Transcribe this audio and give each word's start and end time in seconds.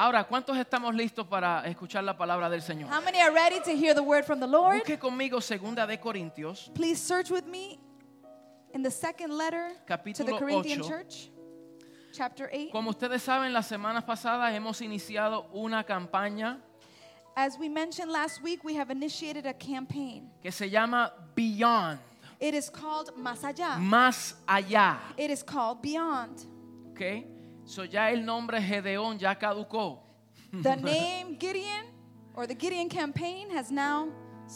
Ahora, 0.00 0.24
¿cuántos 0.24 0.56
estamos 0.56 0.94
listos 0.94 1.26
para 1.26 1.66
escuchar 1.66 2.04
la 2.04 2.16
palabra 2.16 2.48
del 2.48 2.62
Señor? 2.62 2.88
How 2.88 3.02
many 3.02 3.20
are 3.20 3.32
ready 3.32 3.58
to 3.60 3.72
hear 3.76 3.94
the 3.94 4.02
word 4.02 4.24
from 4.24 4.38
the 4.38 4.46
Lord? 4.46 4.78
Busque 4.84 4.96
conmigo 4.98 5.40
segunda 5.40 5.86
de 5.86 5.98
Corintios, 5.98 6.70
Please 6.72 7.00
search 7.02 7.30
with 7.30 7.46
me 7.46 7.80
in 8.72 8.82
the 8.82 8.90
second 8.90 9.36
letter 9.36 9.70
to 9.70 9.74
the 9.86 9.92
Capítulo 9.96 10.38
Corinthian 10.38 10.80
ocho. 10.82 10.88
church, 10.88 11.30
chapter 12.12 12.48
8. 12.52 12.70
Como 12.70 12.90
ustedes 12.92 13.22
saben, 13.22 13.52
las 13.52 13.66
semanas 13.66 14.04
pasadas 14.04 14.54
hemos 14.54 14.80
iniciado 14.82 15.46
una 15.52 15.82
campaña 15.84 16.58
As 17.36 17.56
we 17.58 17.68
mentioned 17.68 18.10
last 18.10 18.40
week, 18.42 18.62
we 18.64 18.74
have 18.74 18.90
initiated 18.90 19.46
a 19.46 19.54
campaign. 19.54 20.30
que 20.42 20.52
se 20.52 20.68
llama 20.70 21.12
Beyond, 21.34 21.98
It 22.40 22.54
is 22.54 22.70
called 22.70 23.10
Más 23.16 23.42
Allá. 23.42 23.78
más 23.80 24.34
allá. 24.46 24.98
It 25.16 25.30
is 25.32 25.42
called 25.42 25.82
Beyond. 25.82 26.46
¿Ok? 26.92 27.24
So 27.68 27.84
ya 27.84 28.10
el 28.10 28.24
nombre 28.24 28.60
Gedeón 28.62 29.18
ya 29.18 29.34
caducó. 29.38 30.00
The 30.52 30.76
name 30.76 31.36
Gideon 31.38 31.84
or 32.34 32.46
the 32.46 32.54
Gideon 32.54 32.88
campaign 32.88 33.50
has 33.50 33.70
now 33.70 34.08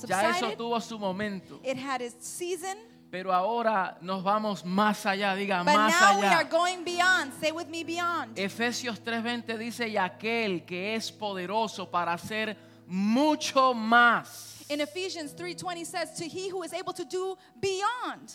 Ya 0.08 0.30
eso 0.30 0.38
subsided. 0.46 0.56
tuvo 0.58 0.80
su 0.80 0.98
momento. 0.98 1.60
It 1.62 1.76
had 1.76 2.00
its 2.00 2.26
season. 2.26 2.78
Pero 3.10 3.30
ahora 3.30 3.98
nos 4.00 4.22
vamos 4.24 4.64
más 4.64 5.04
allá, 5.04 5.34
diga 5.36 5.62
But 5.62 5.74
más 5.74 5.90
now 6.00 6.18
we 6.20 6.26
are 6.26 6.44
allá. 6.44 6.48
going 6.50 6.82
beyond. 6.82 7.30
Say 7.38 7.52
with 7.52 7.68
me, 7.68 7.84
beyond. 7.84 8.38
Efesios 8.38 8.98
3:20 9.04 9.58
dice, 9.58 9.86
y 9.88 9.96
aquel 9.98 10.64
que 10.64 10.94
es 10.94 11.12
poderoso 11.12 11.90
para 11.90 12.14
hacer 12.14 12.56
mucho 12.86 13.74
más, 13.74 14.64
In 14.70 14.80
Ephesians 14.80 15.34
3:20 15.36 15.84
says, 15.84 16.14
"To 16.16 16.24
he 16.24 16.48
who 16.48 16.62
is 16.64 16.72
able 16.72 16.94
to 16.94 17.04
do 17.04 17.36
beyond, 17.60 18.32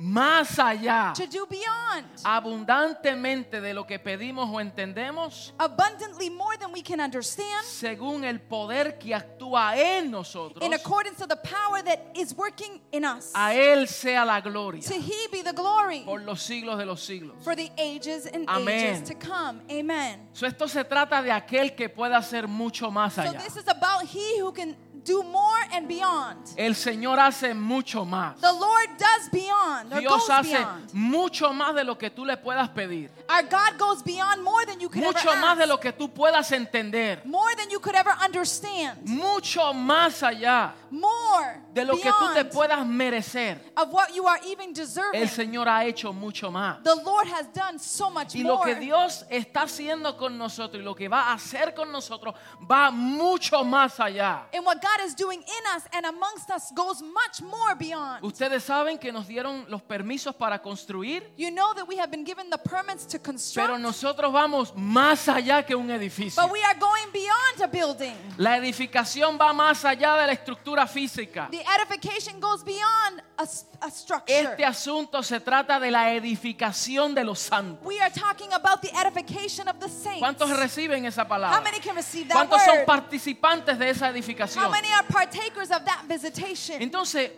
más 0.00 0.58
allá, 0.58 1.12
to 1.16 1.26
do 1.26 1.44
beyond, 1.46 2.06
abundantemente 2.24 3.60
de 3.60 3.74
lo 3.74 3.86
que 3.86 3.98
pedimos 3.98 4.48
o 4.50 4.60
entendemos, 4.60 5.52
abundantly 5.58 6.30
more 6.30 6.56
than 6.56 6.72
we 6.72 6.82
can 6.82 7.00
understand, 7.00 7.64
según 7.64 8.24
el 8.24 8.40
poder 8.40 8.98
que 8.98 9.14
actúa 9.14 9.76
en 9.76 10.10
nosotros, 10.10 10.62
in 10.64 10.72
accordance 10.74 11.18
to 11.18 11.26
the 11.26 11.36
power 11.36 11.82
that 11.82 11.98
is 12.14 12.34
working 12.36 12.80
in 12.92 13.04
us. 13.04 13.32
a 13.34 13.54
Él 13.54 13.88
sea 13.88 14.24
la 14.24 14.40
gloria 14.40 14.82
To 14.82 14.94
he 14.94 15.28
be 15.32 15.42
the 15.42 15.52
glory 15.52 16.02
por 16.04 16.20
los 16.20 16.42
siglos 16.42 16.78
de 16.78 16.84
los 16.86 17.00
siglos. 17.02 17.34
for 17.42 17.54
the 17.56 17.70
ages 17.76 18.26
and 18.26 18.48
Amén. 18.48 18.68
ages 18.96 19.08
to 19.08 19.14
come." 19.14 19.60
Amen. 19.70 20.28
So, 20.32 20.46
esto 20.46 20.68
se 20.68 20.84
trata 20.84 21.22
de 21.22 21.30
aquel 21.32 21.74
que 21.74 21.88
pueda 21.88 22.18
hacer 22.18 22.46
mucho 22.46 22.90
más 22.90 23.14
So 23.14 23.22
allá. 23.22 23.38
this 23.42 23.56
is 23.56 23.66
about 23.68 24.02
he 24.04 24.38
who 24.40 24.52
can 24.52 24.76
do 25.08 25.22
more 25.22 25.60
and 25.72 25.88
beyond. 25.88 26.36
El 26.56 26.74
Señor 26.74 27.18
hace 27.18 27.54
mucho 27.54 28.04
más. 28.04 28.36
The 28.40 28.52
Lord 28.52 28.88
does 28.98 29.30
beyond 29.32 29.92
or 29.92 30.00
Dios 30.00 30.12
goes 30.12 30.28
hace 30.30 30.58
beyond. 30.58 30.92
mucho 30.94 31.52
más 31.52 31.74
de 31.74 31.84
lo 31.84 31.96
que 31.96 32.10
tú 32.10 32.24
le 32.26 32.36
puedas 32.36 32.68
pedir. 32.68 33.10
Our 33.28 33.42
God 33.44 33.78
goes 33.78 34.02
beyond 34.04 34.42
more 34.42 34.64
than 34.66 34.78
you 34.80 34.88
could 34.88 35.02
Mucho 35.02 35.30
ever 35.30 35.40
más 35.40 35.56
de 35.58 35.66
lo 35.66 35.78
que 35.78 35.92
tú 35.92 36.08
puedas 36.12 36.50
entender. 36.52 37.22
more 37.24 37.54
than 37.56 37.70
you 37.70 37.80
could 37.80 37.94
ever 37.96 38.12
understand, 38.24 38.98
Mucho 39.06 39.72
más 39.72 40.22
allá 40.22 40.74
more 40.90 41.60
de 41.72 41.84
lo 41.84 41.96
que 41.96 42.10
tú 42.10 42.32
te 42.34 42.44
puedas 42.44 42.84
merecer. 42.86 43.60
of 43.76 43.92
what 43.92 44.14
you 44.14 44.26
are 44.26 44.40
even 44.46 44.72
deserving. 44.72 45.20
El 45.22 45.28
Señor 45.28 45.68
ha 45.68 45.84
hecho 45.84 46.12
mucho 46.12 46.50
más. 46.50 46.82
The 46.82 46.94
Lord 46.96 47.26
has 47.28 47.46
done 47.52 47.78
so 47.78 48.10
much 48.10 48.34
Y 48.34 48.42
lo 48.42 48.56
more. 48.58 48.74
que 48.74 48.80
Dios 48.80 49.24
está 49.30 49.62
haciendo 49.62 50.16
con 50.16 50.36
nosotros 50.38 50.80
y 50.80 50.84
lo 50.84 50.94
que 50.94 51.08
va 51.08 51.28
a 51.30 51.34
hacer 51.34 51.74
con 51.74 51.90
nosotros 51.92 52.34
va 52.70 52.90
mucho 52.90 53.64
más 53.64 53.98
allá. 54.00 54.46
and 54.52 54.64
what 54.64 54.80
God 54.80 54.97
is 55.00 55.14
doing 55.14 55.40
in 55.40 55.76
us 55.76 55.84
and 55.92 56.04
amongst 56.06 56.50
us 56.50 56.72
goes 56.74 57.02
much 57.02 57.40
more 57.42 57.74
beyond. 57.78 58.22
Ustedes 58.24 58.64
saben 58.64 58.98
que 58.98 59.12
nos 59.12 59.26
dieron 59.26 59.64
los 59.68 59.82
permisos 59.82 60.34
para 60.34 60.60
construir, 60.60 61.22
You 61.36 61.50
know 61.50 61.72
that 61.74 61.86
we 61.88 61.96
have 61.98 62.10
been 62.10 62.24
given 62.24 62.50
the 62.50 62.58
permits 62.58 63.06
to 63.08 63.18
construct, 63.18 63.68
pero 63.68 63.78
nosotros 63.78 64.32
vamos 64.32 64.72
más 64.74 65.28
allá 65.28 65.64
que 65.64 65.74
un 65.74 65.90
edificio. 65.90 66.42
but 66.42 66.50
we 66.52 66.62
are 66.64 66.78
going 66.78 67.10
beyond 67.12 67.62
a 67.62 67.66
building. 67.66 68.14
La 68.36 68.56
edificación 68.56 69.38
va 69.40 69.52
más 69.52 69.84
allá 69.84 70.16
de 70.16 70.26
la 70.26 70.32
estructura 70.32 70.86
física. 70.86 71.48
The 71.50 71.64
edification 71.76 72.40
goes 72.40 72.62
beyond 72.64 73.22
a, 73.36 73.42
a 73.86 73.90
structure. 73.90 74.24
Este 74.52 74.64
asunto 74.64 75.22
se 75.22 75.40
trata 75.40 75.78
de 75.80 75.90
la 75.90 76.12
edificación 76.12 77.14
de 77.14 77.24
los 77.24 77.38
santos. 77.38 77.84
we 77.86 78.00
are 78.00 78.10
talking 78.12 78.52
about 78.52 78.80
the 78.82 78.90
edification 78.96 79.68
of 79.68 79.78
the 79.78 79.88
saints. 79.88 80.20
¿Cuántos 80.20 80.50
reciben 80.56 81.04
esa 81.06 81.22
How 81.22 81.28
palabra? 81.28 81.60
many 81.60 81.78
can 81.80 81.94
receive 81.96 82.28
that 82.28 82.34
¿Cuántos 82.34 82.62
son 82.64 82.78
word? 82.78 82.86
participantes 82.86 83.78
de 83.78 83.90
esa 83.90 84.06
How 84.06 84.12
edificación? 84.12 84.64
Many 84.88 84.92
are 84.94 85.02
partakers 85.08 85.70
of 85.70 85.84
that 85.84 86.04
visitation? 86.08 86.80
Entonces, 86.80 87.30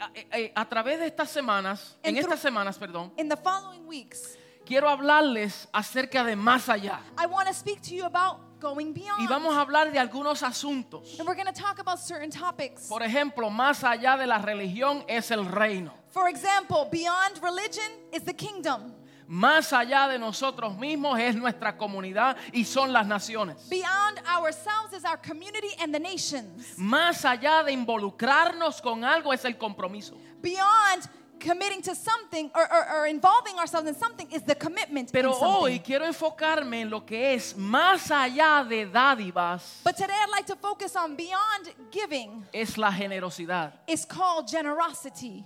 a, 0.00 0.10
a- 0.36 0.52
a 0.56 0.64
través 0.68 0.98
de 0.98 1.06
estas 1.06 1.30
semanas, 1.30 1.96
en 2.02 2.16
En 2.16 2.22
estas 2.24 2.40
semanas, 2.40 2.78
perdón, 2.78 3.12
In 3.16 3.28
the 3.28 3.36
following 3.36 3.86
weeks, 3.86 4.36
quiero 4.66 4.88
hablarles 4.88 5.68
acerca 5.72 6.24
de 6.24 6.36
más 6.36 6.68
allá. 6.68 6.98
I 7.18 7.26
want 7.26 7.48
to 7.48 7.54
speak 7.54 7.80
to 7.82 7.94
you 7.94 8.04
about 8.04 8.60
going 8.60 8.92
beyond. 8.92 9.20
Y 9.22 9.26
vamos 9.26 9.54
a 9.54 9.60
hablar 9.60 9.92
de 9.92 9.98
algunos 9.98 10.42
asuntos. 10.42 11.18
and 11.18 11.28
we're 11.28 11.34
going 11.34 11.46
to 11.46 11.52
talk 11.52 11.78
about 11.78 11.98
certain 11.98 12.30
topics. 12.30 12.88
Por 12.88 13.02
ejemplo, 13.02 13.50
más 13.50 13.82
allá 13.84 14.16
de 14.18 14.26
la 14.26 14.38
religión 14.38 15.04
es 15.08 15.30
el 15.30 15.44
reino. 15.44 15.92
For 16.10 16.28
example, 16.28 16.88
beyond 16.90 17.40
religion 17.42 17.90
is 18.12 18.22
the 18.24 18.34
kingdom. 18.34 18.94
Más 19.26 19.72
allá 19.72 20.08
de 20.08 20.18
nosotros 20.18 20.76
mismos 20.76 21.18
es 21.18 21.34
nuestra 21.34 21.76
comunidad 21.76 22.36
y 22.52 22.64
son 22.64 22.92
las 22.92 23.06
naciones. 23.06 23.68
Beyond 23.68 24.20
ourselves 24.28 24.92
is 24.92 25.04
our 25.04 25.18
community 25.20 25.74
and 25.80 25.92
the 25.94 26.00
nations. 26.00 26.76
Más 26.76 27.24
allá 27.24 27.62
de 27.64 27.72
involucrarnos 27.72 28.80
con 28.82 29.04
algo 29.04 29.32
es 29.32 29.44
el 29.44 29.56
compromiso. 29.56 30.16
Beyond 30.42 31.08
committing 31.40 31.82
to 31.82 31.94
something 31.94 32.50
or, 32.54 32.62
or, 32.72 33.00
or 33.00 33.06
involving 33.06 33.58
ourselves 33.58 33.88
in 33.88 33.94
something 33.94 34.26
is 34.30 34.42
the 34.44 34.54
commitment 34.54 35.10
Pero 35.12 35.32
hoy 35.32 35.80
quiero 35.80 36.06
enfocarme 36.06 36.80
en 36.82 36.90
lo 36.90 37.04
que 37.04 37.34
es 37.34 37.54
más 37.56 38.10
allá 38.10 38.64
de 38.66 38.86
dádivas, 38.86 39.80
But 39.84 39.96
today 39.96 40.14
I'd 40.14 40.30
like 40.30 40.46
to 40.46 40.56
focus 40.56 40.96
on 40.96 41.16
beyond 41.16 41.74
giving. 41.90 42.46
es 42.52 42.78
la 42.78 42.90
generosidad. 42.90 43.72
It's 43.86 44.04
called 44.06 44.48
generosity. 44.48 45.44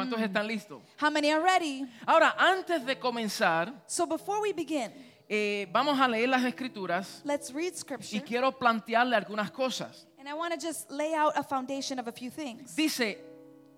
¿Cuántos 0.00 0.20
están 0.20 0.46
listos? 0.46 0.82
How 1.00 1.10
many 1.10 1.30
are 1.30 1.42
ready? 1.42 1.86
Ahora, 2.06 2.34
antes 2.38 2.84
de 2.84 2.98
comenzar, 2.98 3.72
So 3.86 4.06
before 4.06 4.40
we 4.40 4.52
begin, 4.52 4.92
eh, 5.28 5.68
vamos 5.72 5.98
a 6.00 6.08
leer 6.08 6.28
las 6.28 6.42
escrituras 6.44 7.22
let's 7.24 7.52
read 7.52 7.72
y 7.72 7.76
scripture. 7.76 8.22
quiero 8.24 8.52
plantearle 8.58 9.16
algunas 9.16 9.50
cosas. 9.50 10.06
And 10.18 10.28
I 10.28 10.34
want 10.34 10.52
to 10.52 10.60
just 10.60 10.90
lay 10.90 11.14
out 11.14 11.32
a 11.36 11.42
foundation 11.42 11.98
of 11.98 12.08
a 12.08 12.12
few 12.12 12.30
things. 12.30 12.74
Dice, 12.74 13.18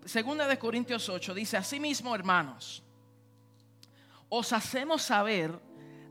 segunda 0.05 0.47
de 0.49 0.57
Corintios 0.59 1.09
8, 1.09 1.35
dice, 1.35 1.57
asimismo, 1.57 2.15
hermanos, 2.15 2.83
os 4.29 4.53
hacemos 4.53 5.03
saber 5.03 5.59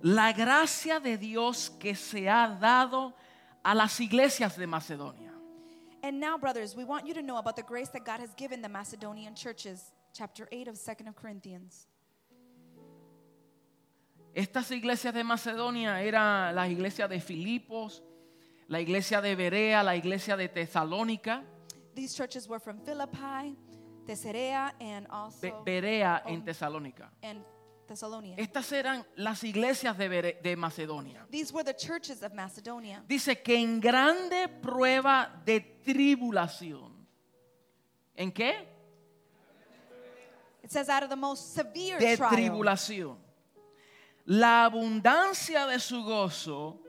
la 0.03 0.31
gracia 0.31 0.99
de 0.99 1.17
Dios 1.17 1.69
que 1.79 1.95
se 1.95 2.29
ha 2.29 2.47
dado 2.59 3.13
a 3.63 3.73
las 3.75 3.99
iglesias 3.99 4.57
de 4.57 4.67
Macedonia. 4.67 5.31
And 6.03 6.19
now, 6.19 6.37
brothers, 6.37 6.75
we 6.75 6.83
want 6.83 7.05
you 7.05 7.13
to 7.13 7.21
know 7.21 7.37
about 7.37 7.55
the 7.55 7.63
grace 7.63 7.89
that 7.89 8.03
God 8.03 8.19
has 8.19 8.33
given 8.33 8.61
the 8.61 8.69
Macedonian 8.69 9.35
churches. 9.35 9.91
Chapter 10.13 10.47
8 10.51 10.67
of 10.67 10.75
2nd 10.75 11.07
of 11.07 11.15
Corinthians. 11.15 11.87
Estas 14.33 14.71
iglesias 14.71 15.13
de 15.13 15.23
Macedonia 15.23 16.01
eran 16.01 16.55
las 16.55 16.69
iglesias 16.69 17.09
de 17.09 17.19
Filipos, 17.19 18.01
la 18.67 18.79
iglesia 18.79 19.21
de 19.21 19.35
Berea, 19.35 19.83
la 19.83 19.95
iglesia 19.95 20.37
de 20.37 20.47
Tesalónica, 20.47 21.43
These 21.93 22.15
churches 22.15 22.47
were 22.47 22.59
from 22.59 22.79
Philippi, 22.85 23.57
Caesarea, 24.07 24.73
and 24.79 25.05
Be- 25.07 25.11
also 25.13 25.63
Berea 25.65 26.23
en 26.25 26.39
Oh. 26.41 26.45
Tesalónica. 26.45 27.09
and 27.21 27.43
Thessalonia. 27.85 28.35
Estas 28.37 28.71
eran 28.71 29.05
las 29.17 29.43
iglesias 29.43 29.97
de, 29.97 30.07
Bere- 30.07 30.41
de 30.41 30.55
Macedonia. 30.55 31.25
These 31.29 31.51
were 31.51 31.65
the 31.65 31.73
churches 31.73 32.23
of 32.23 32.33
Macedonia. 32.33 33.03
Dice 33.05 33.41
que 33.43 33.57
en 33.61 33.81
grande 33.81 34.47
prueba 34.47 35.29
de 35.45 35.59
tribulación. 35.83 37.05
¿En 38.15 38.31
qué? 38.31 38.70
It 40.71 40.75
says, 40.75 40.87
out 40.87 41.03
of 41.03 41.09
the 41.09 41.17
most 41.17 41.53
severe 41.53 41.99
De 41.99 42.15
tribulación. 42.15 43.17
La 44.25 44.63
abundancia 44.63 45.67
de 45.67 45.77
su 45.79 46.01
gozo 46.01 46.79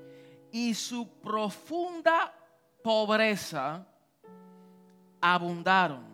y 0.52 0.72
su 0.72 1.04
profunda 1.20 2.32
pobreza 2.84 3.84
abundaron 5.20 6.04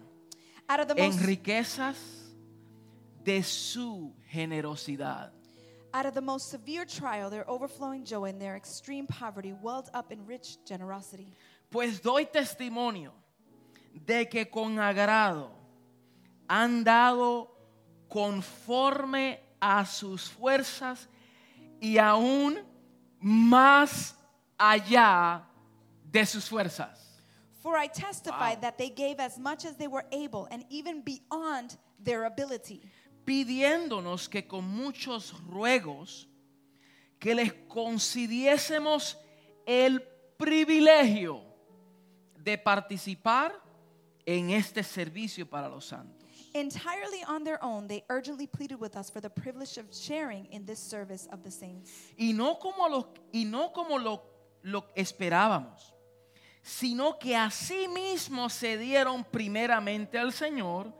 en 0.96 1.18
riquezas 1.18 1.98
de 3.22 3.42
su 3.42 4.14
generosidad. 4.30 5.30
out 5.92 6.06
of 6.06 6.14
the 6.14 6.22
most 6.22 6.48
severe 6.48 6.86
trial, 6.86 7.28
their 7.28 7.46
overflowing 7.50 8.02
joy 8.02 8.24
and 8.30 8.40
their 8.40 8.56
extreme 8.56 9.06
poverty 9.06 9.52
welled 9.52 9.90
up 9.92 10.10
in 10.10 10.24
rich 10.24 10.56
generosity. 10.64 11.34
Pues 11.70 12.00
doy 12.00 12.24
testimonio 12.24 13.12
de 13.92 14.24
que 14.24 14.46
con 14.46 14.78
agrado 14.78 15.50
han 16.48 16.82
dado 16.82 17.57
conforme 18.08 19.40
a 19.60 19.84
sus 19.84 20.28
fuerzas 20.30 21.08
y 21.80 21.98
aún 21.98 22.58
más 23.20 24.16
allá 24.56 25.44
de 26.10 26.24
sus 26.26 26.48
fuerzas. 26.48 27.04
For 27.62 27.76
I 27.76 27.88
testify 27.88 28.54
Wow. 28.54 28.60
that 28.62 28.78
they 28.78 28.88
gave 28.90 29.20
as 29.20 29.38
much 29.38 29.64
as 29.64 29.76
they 29.76 29.88
were 29.88 30.06
able 30.12 30.46
and 30.50 30.64
even 30.70 31.02
beyond 31.02 31.76
their 32.02 32.24
ability, 32.24 32.80
pidiéndonos 33.24 34.28
que 34.28 34.46
con 34.46 34.64
muchos 34.64 35.34
ruegos 35.46 36.26
que 37.18 37.34
les 37.34 37.52
concediésemos 37.68 39.18
el 39.66 40.00
privilegio 40.38 41.42
de 42.42 42.56
participar 42.56 43.52
en 44.24 44.50
este 44.50 44.82
servicio 44.82 45.44
para 45.48 45.68
los 45.68 45.84
santos. 45.84 46.17
Entirely 46.58 47.22
on 47.28 47.44
their 47.44 47.62
own, 47.62 47.86
they 47.86 48.02
urgently 48.10 48.48
pleaded 48.48 48.80
with 48.80 48.96
us 48.96 49.08
for 49.08 49.20
the 49.20 49.30
privilege 49.30 49.78
of 49.78 49.86
sharing 49.92 50.46
in 50.46 50.66
this 50.66 50.80
service 50.80 51.28
of 51.30 51.44
the 51.44 51.50
saints. 51.50 51.90
Y 52.18 52.32
no 52.32 52.56
como 52.56 52.88
lo, 52.88 53.08
y 53.32 53.44
no 53.44 53.68
como 53.68 53.96
lo, 53.96 54.22
lo 54.64 54.86
esperábamos, 54.96 55.92
sino 56.62 57.16
que 57.18 57.36
así 57.36 57.86
mismo 57.86 58.50
se 58.50 58.76
dieron 58.76 59.24
primeramente 59.24 60.18
al 60.18 60.32
Señor 60.32 60.92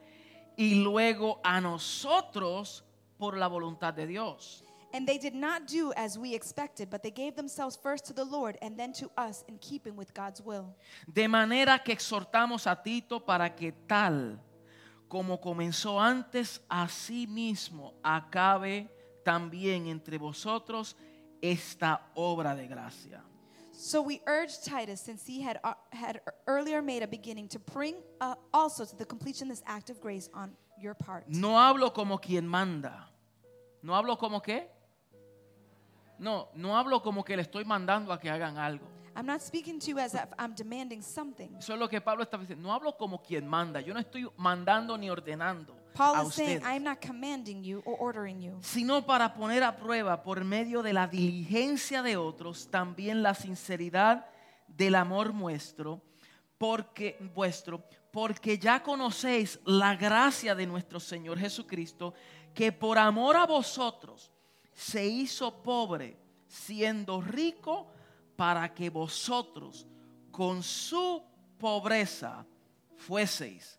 y 0.57 0.77
luego 0.77 1.41
a 1.43 1.61
nosotros 1.61 2.85
por 3.19 3.37
la 3.37 3.49
voluntad 3.49 3.93
de 3.95 4.07
Dios. 4.07 4.63
And 4.93 5.07
they 5.07 5.19
did 5.19 5.35
not 5.35 5.67
do 5.67 5.93
as 5.97 6.17
we 6.17 6.35
expected, 6.35 6.89
but 6.89 7.03
they 7.03 7.11
gave 7.11 7.35
themselves 7.35 7.77
first 7.77 8.07
to 8.07 8.15
the 8.15 8.25
Lord 8.25 8.57
and 8.63 8.79
then 8.79 8.93
to 8.95 9.11
us 9.19 9.45
in 9.49 9.59
keeping 9.59 9.97
with 9.97 10.15
God's 10.15 10.41
will. 10.41 10.77
De 11.13 11.27
manera 11.27 11.81
que 11.85 11.93
exhortamos 11.93 12.67
a 12.67 12.81
Tito 12.81 13.21
para 13.21 13.51
que 13.51 13.73
tal 13.87 14.41
como 15.09 15.41
comenzó 15.41 16.01
antes, 16.01 16.61
así 16.69 17.27
mismo 17.27 17.95
acabe 18.03 18.89
también 19.25 19.87
entre 19.87 20.19
vosotros 20.19 20.97
esta 21.41 22.11
obra 22.15 22.55
de 22.55 22.69
gracia. 22.69 23.25
So 23.73 24.03
we 24.03 24.21
urge 24.27 24.61
Titus, 24.65 25.01
since 25.01 25.25
he 25.25 25.41
had, 25.41 25.61
uh, 25.63 25.75
had 25.93 26.21
earlier 26.49 26.83
made 26.83 27.03
a 27.03 27.07
beginning, 27.07 27.47
to 27.49 27.61
bring 27.61 27.95
uh, 28.21 28.35
also 28.53 28.85
to 28.85 28.97
the 28.97 29.05
completion 29.05 29.49
this 29.49 29.63
act 29.67 29.89
of 29.89 30.01
grace 30.01 30.29
on 30.35 30.57
your 30.81 30.95
part. 30.95 31.29
No 31.29 31.57
hablo 31.57 31.95
como 31.95 32.19
quien 32.19 32.47
manda. 32.47 33.09
No 33.83 33.95
hablo 33.95 34.19
como 34.19 34.41
qué. 34.41 34.67
No, 36.19 36.49
no 36.57 36.77
hablo 36.77 37.01
como 37.03 37.23
que 37.23 37.37
le 37.37 37.43
estoy 37.43 37.65
mandando 37.65 38.13
a 38.13 38.19
que 38.19 38.29
hagan 38.29 38.59
algo. 38.59 38.98
I'm 39.17 39.27
not 39.27 39.41
speaking 39.43 39.79
to 39.81 39.87
you 39.91 39.99
as 39.99 40.15
if 40.15 40.27
I'm 40.39 40.55
demanding 40.55 41.03
something. 41.03 41.57
Eso 41.59 41.75
es 41.75 41.79
lo 41.79 41.89
que 41.89 42.01
Pablo 42.01 42.23
está 42.23 42.39
diciendo. 42.39 42.69
No 42.69 42.73
hablo 42.73 42.97
como 42.97 43.23
quien 43.23 43.47
manda. 43.47 43.81
Yo 43.81 43.95
no 43.95 44.01
estoy 44.01 44.29
mandando 44.37 44.97
ni 44.97 45.11
ordenando 45.11 45.75
Paul 45.95 46.17
a 46.17 46.23
is 46.23 46.35
saying, 46.35 46.59
ustedes. 46.59 46.63
I'm 46.65 46.85
not 46.85 47.01
commanding 47.01 47.65
you 47.65 47.83
or 47.85 47.97
ordering 47.99 48.41
you, 48.41 48.59
sino 48.63 49.05
para 49.05 49.35
poner 49.35 49.63
a 49.65 49.77
prueba 49.77 50.23
por 50.23 50.45
medio 50.45 50.83
de 50.83 50.93
la 50.93 51.09
diligencia 51.09 52.03
de 52.03 52.17
otros 52.17 52.69
también 52.71 53.23
la 53.23 53.35
sinceridad 53.35 54.27
del 54.69 54.95
amor 54.95 55.35
nuestro, 55.35 56.01
porque 56.57 57.19
vuestro, 57.35 57.83
porque 58.13 58.59
ya 58.59 58.83
conocéis 58.83 59.59
la 59.65 59.97
gracia 59.97 60.55
de 60.55 60.67
nuestro 60.67 61.01
Señor 61.01 61.39
Jesucristo, 61.39 62.15
que 62.55 62.71
por 62.71 62.99
amor 62.99 63.37
a 63.37 63.47
vosotros 63.47 64.31
se 64.73 65.07
hizo 65.07 65.63
pobre, 65.63 66.17
siendo 66.47 67.21
rico 67.21 67.89
para 68.39 68.69
que 68.69 68.89
vosotros 68.89 69.85
con 70.31 70.63
su 70.63 71.21
pobreza 71.59 72.47
fueseis 72.97 73.79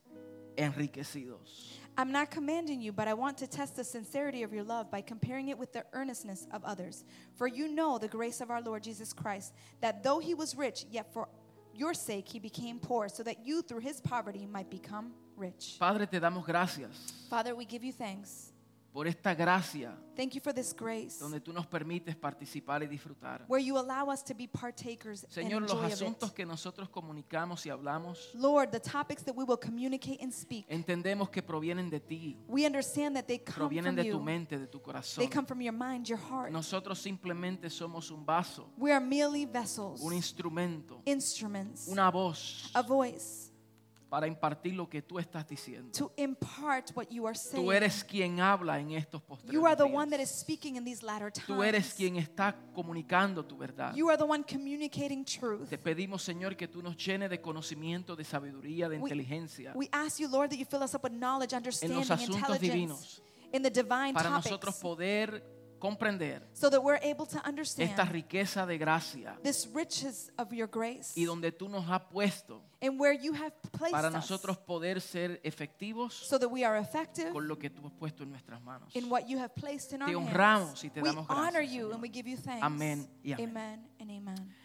enriquecidos. 0.57 1.77
I'm 1.97 2.11
not 2.11 2.29
commanding 2.29 2.81
you, 2.81 2.91
but 2.91 3.07
I 3.07 3.13
want 3.13 3.37
to 3.39 3.47
test 3.47 3.75
the 3.75 3.83
sincerity 3.83 4.43
of 4.43 4.53
your 4.53 4.63
love 4.63 4.91
by 4.91 5.01
comparing 5.01 5.47
it 5.49 5.57
with 5.57 5.73
the 5.73 5.85
earnestness 5.93 6.45
of 6.51 6.63
others. 6.63 7.03
For 7.35 7.47
you 7.47 7.67
know 7.67 7.97
the 7.97 8.07
grace 8.07 8.41
of 8.41 8.51
our 8.51 8.61
Lord 8.61 8.83
Jesus 8.83 9.13
Christ, 9.13 9.53
that 9.81 10.03
though 10.03 10.19
he 10.19 10.33
was 10.33 10.55
rich, 10.55 10.85
yet 10.91 11.11
for 11.13 11.29
your 11.73 11.93
sake 11.93 12.27
he 12.27 12.39
became 12.39 12.79
poor, 12.79 13.09
so 13.09 13.23
that 13.23 13.45
you 13.45 13.61
through 13.61 13.79
his 13.79 14.01
poverty 14.01 14.45
might 14.45 14.69
become 14.69 15.13
rich. 15.37 15.77
Padre, 15.79 16.05
te 16.05 16.19
damos 16.19 16.45
gracias 16.45 17.13
Father, 17.29 17.55
we 17.55 17.65
give 17.65 17.83
you 17.83 17.93
thanks. 17.93 18.51
Por 18.99 19.07
esta 19.07 19.33
gracia 19.33 19.97
Thank 20.13 20.33
you 20.33 20.41
for 20.41 20.53
this 20.53 20.75
grace 20.75 21.17
donde 21.21 21.39
tú 21.39 21.53
nos 21.53 21.65
permites 21.65 22.17
participar 22.17 22.83
y 22.83 22.87
disfrutar. 22.87 23.45
where 23.47 23.63
you 23.63 23.77
allow 23.77 24.11
us 24.11 24.21
to 24.21 24.35
be 24.35 24.45
partakers 24.45 25.25
Señor, 25.29 25.63
and 25.63 25.69
los 25.69 25.71
enjoy 25.71 25.85
of 25.85 25.93
asuntos 25.93 26.29
it. 26.31 26.35
que 26.35 26.45
nosotros 26.45 26.89
comunicamos 26.89 27.65
y 27.65 27.69
hablamos, 27.69 28.29
Lord, 28.33 28.71
the 28.71 28.79
topics 28.81 29.23
that 29.23 29.33
we 29.33 29.45
will 29.45 29.57
communicate 29.57 30.21
and 30.21 30.33
speak, 30.33 30.65
entendemos 30.67 31.29
que 31.29 31.41
provienen 31.41 31.89
de 31.89 32.01
ti, 32.01 32.37
we 32.49 32.65
understand 32.65 33.15
that 33.15 33.25
they 33.25 33.39
come 33.39 33.55
provienen 33.69 33.95
from 33.95 34.03
de 34.03 34.11
tu 34.11 34.19
mente, 34.19 34.57
de 34.59 34.67
tu 34.67 34.79
They 34.79 34.83
corazón. 34.83 35.31
come 35.31 35.47
from 35.47 35.61
your 35.61 35.71
mind, 35.73 36.05
your 36.09 36.19
heart. 36.19 36.51
Nosotros 36.51 36.99
simplemente 36.99 37.69
somos 37.69 38.11
un 38.11 38.25
vaso, 38.25 38.69
We 38.77 38.91
are 38.91 38.99
merely 38.99 39.45
vessels, 39.45 40.01
un 40.01 40.11
instrumento, 40.11 41.01
instruments, 41.05 41.87
una 41.87 42.11
voz 42.11 42.69
a 42.73 42.81
voice 42.81 43.48
para 44.09 44.27
impartir 44.27 44.73
lo 44.73 44.89
que 44.89 45.01
tú 45.01 45.19
estás 45.19 45.47
diciendo. 45.47 45.91
to 45.97 46.11
impart 46.17 46.91
what 46.95 47.07
you 47.09 47.27
are 47.27 47.37
saying. 47.37 47.63
Tú 47.63 47.71
eres 47.71 48.03
quien 48.03 48.39
habla 48.39 48.79
en 48.79 48.91
estos 48.91 49.21
You 49.45 49.65
are 49.65 49.75
the 49.75 49.83
one 49.83 50.09
that 50.09 50.19
is 50.19 50.29
speaking 50.29 50.75
in 50.75 50.83
these 50.83 51.03
latter 51.05 51.31
Tú 51.31 51.61
eres 51.63 51.83
times. 51.83 51.95
quien 51.95 52.15
está 52.17 52.55
comunicando 52.73 53.45
tu 53.45 53.55
verdad. 53.57 53.93
You 53.95 54.09
are 54.09 54.17
the 54.17 54.25
one 54.25 54.43
communicating 54.43 55.23
truth. 55.23 55.69
Te 55.69 55.77
pedimos, 55.77 56.23
Señor, 56.23 56.55
que 56.57 56.67
tú 56.67 56.81
nos 56.81 56.97
llenes 56.97 57.29
de 57.29 57.39
conocimiento, 57.39 58.15
de 58.15 58.23
sabiduría, 58.23 58.89
de 58.89 58.97
We- 58.97 59.09
inteligencia 59.09 59.73
We 59.75 59.87
ask 59.91 60.19
you, 60.19 60.27
Lord, 60.27 60.49
that 60.49 60.57
you 60.57 60.65
fill 60.65 60.83
us 60.83 60.95
up 60.95 61.03
with 61.03 61.13
knowledge, 61.13 61.55
understanding, 61.55 61.99
asuntos 61.99 62.27
intelligence 62.35 62.59
divinos 62.59 63.21
in 63.51 63.61
the 63.63 63.69
divine 63.69 64.13
para 64.13 64.29
nosotros 64.29 64.75
poder 64.75 65.43
comprender 65.79 66.47
so 66.53 66.69
that 66.69 66.81
we're 66.81 66.99
able 67.01 67.25
to 67.25 67.37
esta 67.37 67.47
understand 67.49 68.11
riqueza 68.11 68.65
de 68.65 68.77
gracia 68.77 69.37
this 69.43 69.67
riches 69.73 70.31
of 70.37 70.51
your 70.53 70.69
grace 70.69 71.13
y 71.15 71.25
donde 71.25 71.51
tú 71.51 71.69
nos 71.69 71.85
has 71.89 72.01
puesto 72.11 72.61
and 72.81 72.99
where 72.99 73.17
you 73.17 73.33
have 73.33 73.53
placed 73.71 73.91
para 73.91 74.09
nosotros 74.09 74.57
poder 74.57 75.01
ser 75.01 75.39
efectivos 75.43 76.13
so 76.13 76.37
that 76.37 76.49
we 76.49 76.63
are 76.63 76.77
effective 76.79 77.31
con 77.31 77.47
lo 77.47 77.57
que 77.57 77.69
tú 77.69 77.85
has 77.85 77.93
puesto 77.93 78.23
en 78.23 78.29
nuestras 78.31 78.61
manos. 78.61 78.93
in 78.95 79.09
what 79.09 79.27
you 79.27 79.37
have 79.39 79.53
placed 79.55 79.93
in 79.93 80.01
our 80.01 80.09
Te 80.09 80.15
hands. 80.15 80.29
honramos 80.29 80.83
y 80.83 80.89
te 80.89 81.01
we 81.01 81.09
damos 81.09 81.25
honor 81.29 81.51
gracias, 81.53 81.71
you 81.73 81.83
Señor. 81.87 81.93
and 81.93 82.01
we 82.01 82.09
give 82.09 82.29
you 82.29 82.37
thanks. 82.37 82.63
Amén 82.63 83.07
y 83.23 83.31
amén. 83.33 83.49
Amen 83.49 83.89
and 83.99 84.11
amen. 84.11 84.55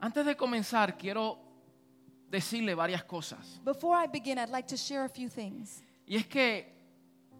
Antes 0.00 0.26
de 0.26 0.36
comenzar, 0.36 0.96
quiero 0.98 1.38
decirle 2.30 2.74
varias 2.74 3.02
cosas. 3.04 3.60
Before 3.64 3.96
I 3.96 4.06
begin, 4.06 4.38
I'd 4.38 4.50
like 4.50 4.68
to 4.68 4.76
share 4.76 5.04
a 5.04 5.08
few 5.08 5.28
things. 5.28 5.82
Y 6.06 6.16
es 6.16 6.26
que 6.26 6.74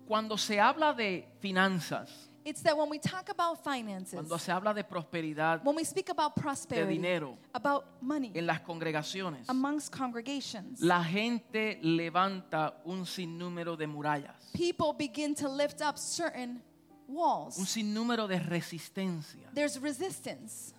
cuando 0.07 0.37
se 0.39 0.59
habla 0.61 0.93
de 0.95 1.29
finanzas, 1.41 2.31
It's 2.49 2.63
that 2.63 2.77
when 2.79 2.89
we 2.89 3.01
talk 3.01 3.29
about 3.29 3.59
finances, 3.65 4.13
cuando 4.15 4.39
se 4.39 4.53
habla 4.53 4.73
de 4.73 4.85
prosperidad, 4.85 5.65
when 5.65 5.75
we 5.75 5.85
speak 5.85 6.11
about 6.11 6.37
de 6.37 6.41
prosperity, 6.43 6.93
dinero 6.95 7.37
about 7.53 7.85
money 8.01 8.31
en 8.37 8.47
las 8.47 8.61
congregaciones, 8.61 9.49
amongst 9.49 9.91
congregations, 9.93 10.81
la 10.81 11.03
gente 11.03 11.81
levanta 11.83 12.81
un 12.85 13.05
sinnúmero 13.05 13.77
de 13.77 13.89
murallas, 13.89 14.37
people 14.55 14.93
begin 14.97 15.35
to 15.35 15.49
lift 15.49 15.81
up 15.83 15.99
certain 15.99 16.63
un 17.09 17.15
walls. 17.17 17.57
sinnúmero 17.69 18.29
de 18.29 18.39
resistencia, 18.39 19.51
There's 19.53 19.77
resistance, 19.81 20.73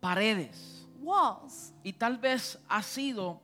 paredes. 0.00 0.86
walls. 1.02 1.72
Y 1.84 1.92
tal 1.92 2.16
vez 2.16 2.58
ha 2.70 2.82
sido 2.82 3.38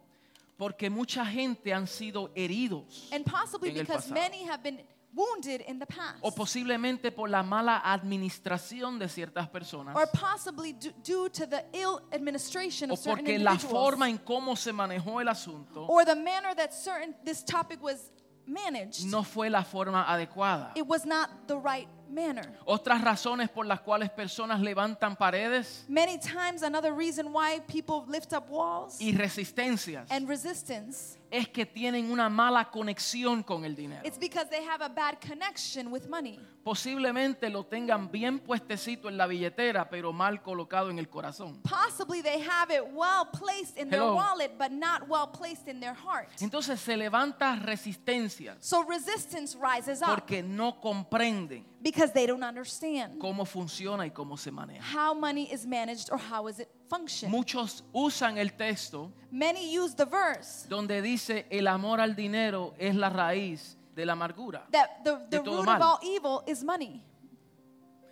porque 0.57 0.89
mucha 0.91 1.25
gente 1.27 1.73
han 1.73 1.87
sido 1.87 2.31
heridos 2.35 3.09
And 3.12 3.25
possibly 3.25 3.71
en 3.71 3.77
el 3.77 3.83
because 3.83 4.09
pasado. 4.09 4.15
many 4.15 4.45
have 4.45 4.62
been 4.62 4.81
wounded 5.14 5.62
in 5.67 5.79
the 5.79 5.87
past. 5.87 6.19
o 6.23 6.31
posiblemente 6.31 7.11
por 7.11 7.29
la 7.29 7.43
mala 7.43 7.81
administración 7.85 8.99
de 8.99 9.09
ciertas 9.09 9.49
personas 9.49 9.95
Or 9.97 10.07
possibly 10.12 10.73
du- 10.73 10.93
due 11.02 11.29
to 11.31 11.47
the 11.47 11.64
ill 11.73 12.00
administration 12.12 12.90
o 12.90 12.95
of 12.95 13.00
certain 13.00 13.25
porque 13.25 13.38
la 13.38 13.52
individuals. 13.52 13.71
forma 13.85 14.09
en 14.09 14.19
cómo 14.19 14.57
se 14.57 14.73
manejó 14.73 15.21
el 15.21 15.29
asunto 15.29 15.87
or 15.87 16.05
the 16.05 16.14
manner 16.14 16.55
that 16.55 16.73
certain 16.73 17.14
this 17.25 17.43
topic 17.45 17.83
was 17.83 18.11
managed. 18.47 19.05
no 19.05 19.23
fue 19.23 19.49
la 19.50 19.62
forma 19.64 20.05
adecuada. 20.09 20.73
It 20.76 20.87
was 20.87 21.05
not 21.05 21.29
the 21.47 21.57
right 21.57 21.88
manner. 22.09 22.59
Otras 22.67 23.00
razones 23.02 23.49
por 23.50 23.64
las 23.67 23.81
cuales 23.83 24.11
personas 24.11 24.61
levantan 24.61 25.17
paredes 25.17 25.85
Many 25.88 26.19
times 26.19 26.62
another 26.62 26.93
reason 26.93 27.33
why 27.33 27.61
people 27.69 28.05
lift 28.09 28.33
up 28.33 28.49
walls 28.50 29.00
y 29.00 29.12
resistencias 29.12 30.07
and 30.11 30.29
resistance 30.29 31.17
es 31.31 31.49
que 31.49 31.65
tienen 31.65 32.11
una 32.11 32.29
mala 32.29 32.71
conexión 32.71 33.43
con 33.43 33.65
el 33.65 33.75
dinero. 33.77 34.03
it's 34.05 34.19
because 34.19 34.49
they 34.51 34.65
have 34.65 34.83
a 34.85 34.89
bad 34.89 35.19
connection 35.21 35.91
with 35.93 36.09
money. 36.09 36.39
Posiblemente 36.65 37.49
lo 37.49 37.65
tengan 37.65 38.11
bien 38.11 38.39
puestecito 38.39 39.09
en 39.09 39.17
la 39.17 39.27
billetera, 39.27 39.89
pero 39.89 40.13
mal 40.13 40.43
colocado 40.43 40.91
en 40.91 40.99
el 40.99 41.09
corazón. 41.09 41.61
Possibly 41.63 42.21
they 42.23 42.41
have 42.41 42.71
it 42.71 42.83
well 42.93 43.25
placed 43.33 43.79
in 43.79 43.89
their 43.89 44.01
Hello. 44.03 44.15
wallet 44.17 44.51
but 44.59 44.71
not 44.71 45.09
well 45.09 45.27
placed 45.33 45.69
in 45.69 45.81
their 45.81 45.95
heart. 45.95 46.29
Entonces 46.41 46.79
se 46.81 46.97
levanta 46.97 47.57
resistencia 47.57 48.57
So 48.61 48.85
resistance 48.85 49.57
rises 49.57 50.03
up 50.03 50.09
porque 50.09 50.43
no 50.43 50.81
comprenden 50.81 51.65
because 51.83 52.13
they 52.13 52.27
don't 52.27 52.43
understand 52.45 53.19
cómo 53.19 53.45
funciona 53.47 54.05
y 54.07 54.11
cómo 54.11 54.37
se 54.37 54.51
maneja. 54.51 54.83
how 54.83 55.15
money 55.15 55.49
is 55.51 55.67
managed 55.67 56.11
or 56.13 56.19
how 56.19 56.47
is 56.49 56.59
it 56.61 56.69
function. 56.90 57.30
Muchos 57.30 57.85
usan 57.94 58.37
el 58.37 58.52
texto 58.54 59.11
Many 59.30 59.78
use 59.78 59.94
the 59.94 60.04
verse 60.04 60.66
donde 60.68 61.00
dice 61.00 61.47
el 61.50 61.68
amor 61.68 62.00
al 62.00 62.14
dinero 62.16 62.75
es 62.78 62.94
la 62.97 63.09
raíz 63.09 63.76
de 63.94 64.04
la 64.04 64.12
amargura. 64.14 64.66
that 64.73 65.02
the, 65.04 65.16
De 65.30 65.38
todo 65.38 65.59
root 65.59 65.66
mal. 65.66 65.76
of 65.76 65.82
all 65.82 65.99
evil 66.02 66.42
is 66.47 66.62
money. 66.64 67.02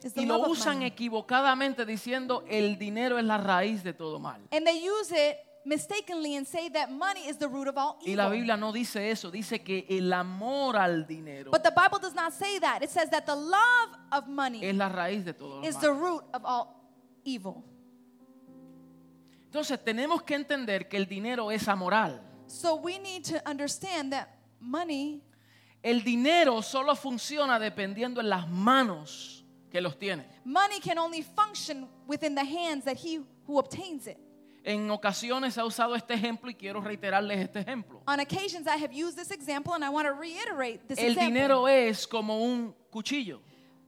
Is 0.02 0.12
the 0.14 0.20
Y 0.23 0.26
lo 0.26 0.37
love 0.38 0.47
of 0.47 0.52
usan 0.52 0.75
money. 0.78 0.87
equivocadamente 0.87 1.85
diciendo 1.85 2.44
el 2.49 2.78
dinero 2.78 3.18
es 3.18 3.25
la 3.25 3.37
raíz 3.38 3.82
de 3.82 3.92
todo 3.92 4.20
mal. 4.20 4.40
And 4.52 4.64
they 4.64 4.78
use 4.80 5.11
it 5.11 5.37
mistakenly 5.64 6.37
and 6.37 6.47
say 6.47 6.70
that 6.70 6.88
money 6.90 7.26
is 7.28 7.37
the 7.37 7.49
root 7.49 7.66
of 7.66 7.76
all 7.76 7.99
Y 8.06 8.14
la 8.14 8.26
evil. 8.26 8.37
Biblia 8.38 8.56
no 8.56 8.70
dice 8.73 9.11
eso, 9.11 9.28
dice 9.30 9.61
que 9.64 9.87
el 9.90 10.12
amor 10.12 10.76
al 10.76 11.04
dinero 11.04 11.50
But 11.50 11.64
the 11.64 11.73
Bible 11.73 11.99
does 12.00 12.14
not 12.14 12.32
say 12.32 12.61
that. 12.61 12.82
It 12.85 12.90
says 12.90 13.11
that 13.11 13.26
the 13.26 13.35
love 13.35 13.90
of 14.12 14.28
money 14.28 14.64
es 14.64 14.76
la 14.76 14.88
raíz 14.88 15.25
de 15.25 15.32
todo 15.32 15.62
is 15.64 15.75
mal. 15.75 15.82
the 15.82 15.92
root 15.92 16.23
of 16.32 16.44
all 16.44 16.75
evil. 17.25 17.64
Entonces 19.49 19.83
tenemos 19.83 20.23
que 20.23 20.35
entender 20.35 20.88
que 20.88 20.99
el 20.99 21.07
dinero 21.07 21.50
es 21.50 21.67
amoral. 21.69 22.23
So 22.47 22.75
we 22.76 22.99
need 22.99 23.25
to 23.25 23.40
understand 23.50 24.12
that 24.12 24.28
money, 24.61 25.23
El 25.83 26.02
dinero 26.02 26.61
solo 26.61 26.95
funciona 26.95 27.59
dependiendo 27.59 28.21
en 28.21 28.28
las 28.28 28.47
manos 28.49 29.45
que 29.71 29.81
los 29.81 29.99
tiene. 29.99 30.26
money 30.45 30.81
can 30.81 30.99
only 30.99 31.23
function 31.23 31.88
within 32.07 32.35
the 32.35 32.43
hands 32.45 32.85
that 32.85 32.97
he 32.97 33.21
who 33.47 33.59
obtains 33.59 34.07
it. 34.07 34.19
En 34.64 34.90
ocasiones 34.90 35.57
ha 35.57 35.64
usado 35.64 35.95
este 35.95 36.12
ejemplo 36.14 36.50
y 36.50 36.55
quiero 36.55 36.81
reiterarles 36.83 37.38
este 37.38 37.61
ejemplo. 37.61 38.02
On 38.07 38.21
occasions, 38.21 38.67
I 38.67 38.76
have 38.76 38.93
used 38.93 39.17
this 39.17 39.31
example, 39.31 39.73
and 39.73 39.83
I 39.83 39.88
want 39.88 40.07
to 40.07 40.12
reiterate 40.12 40.87
this 40.88 40.99
El 40.99 41.12
example. 41.12 41.25
dinero 41.33 41.69
es 41.69 42.07
como 42.07 42.43
un 42.43 42.75
cuchillo. 42.90 43.40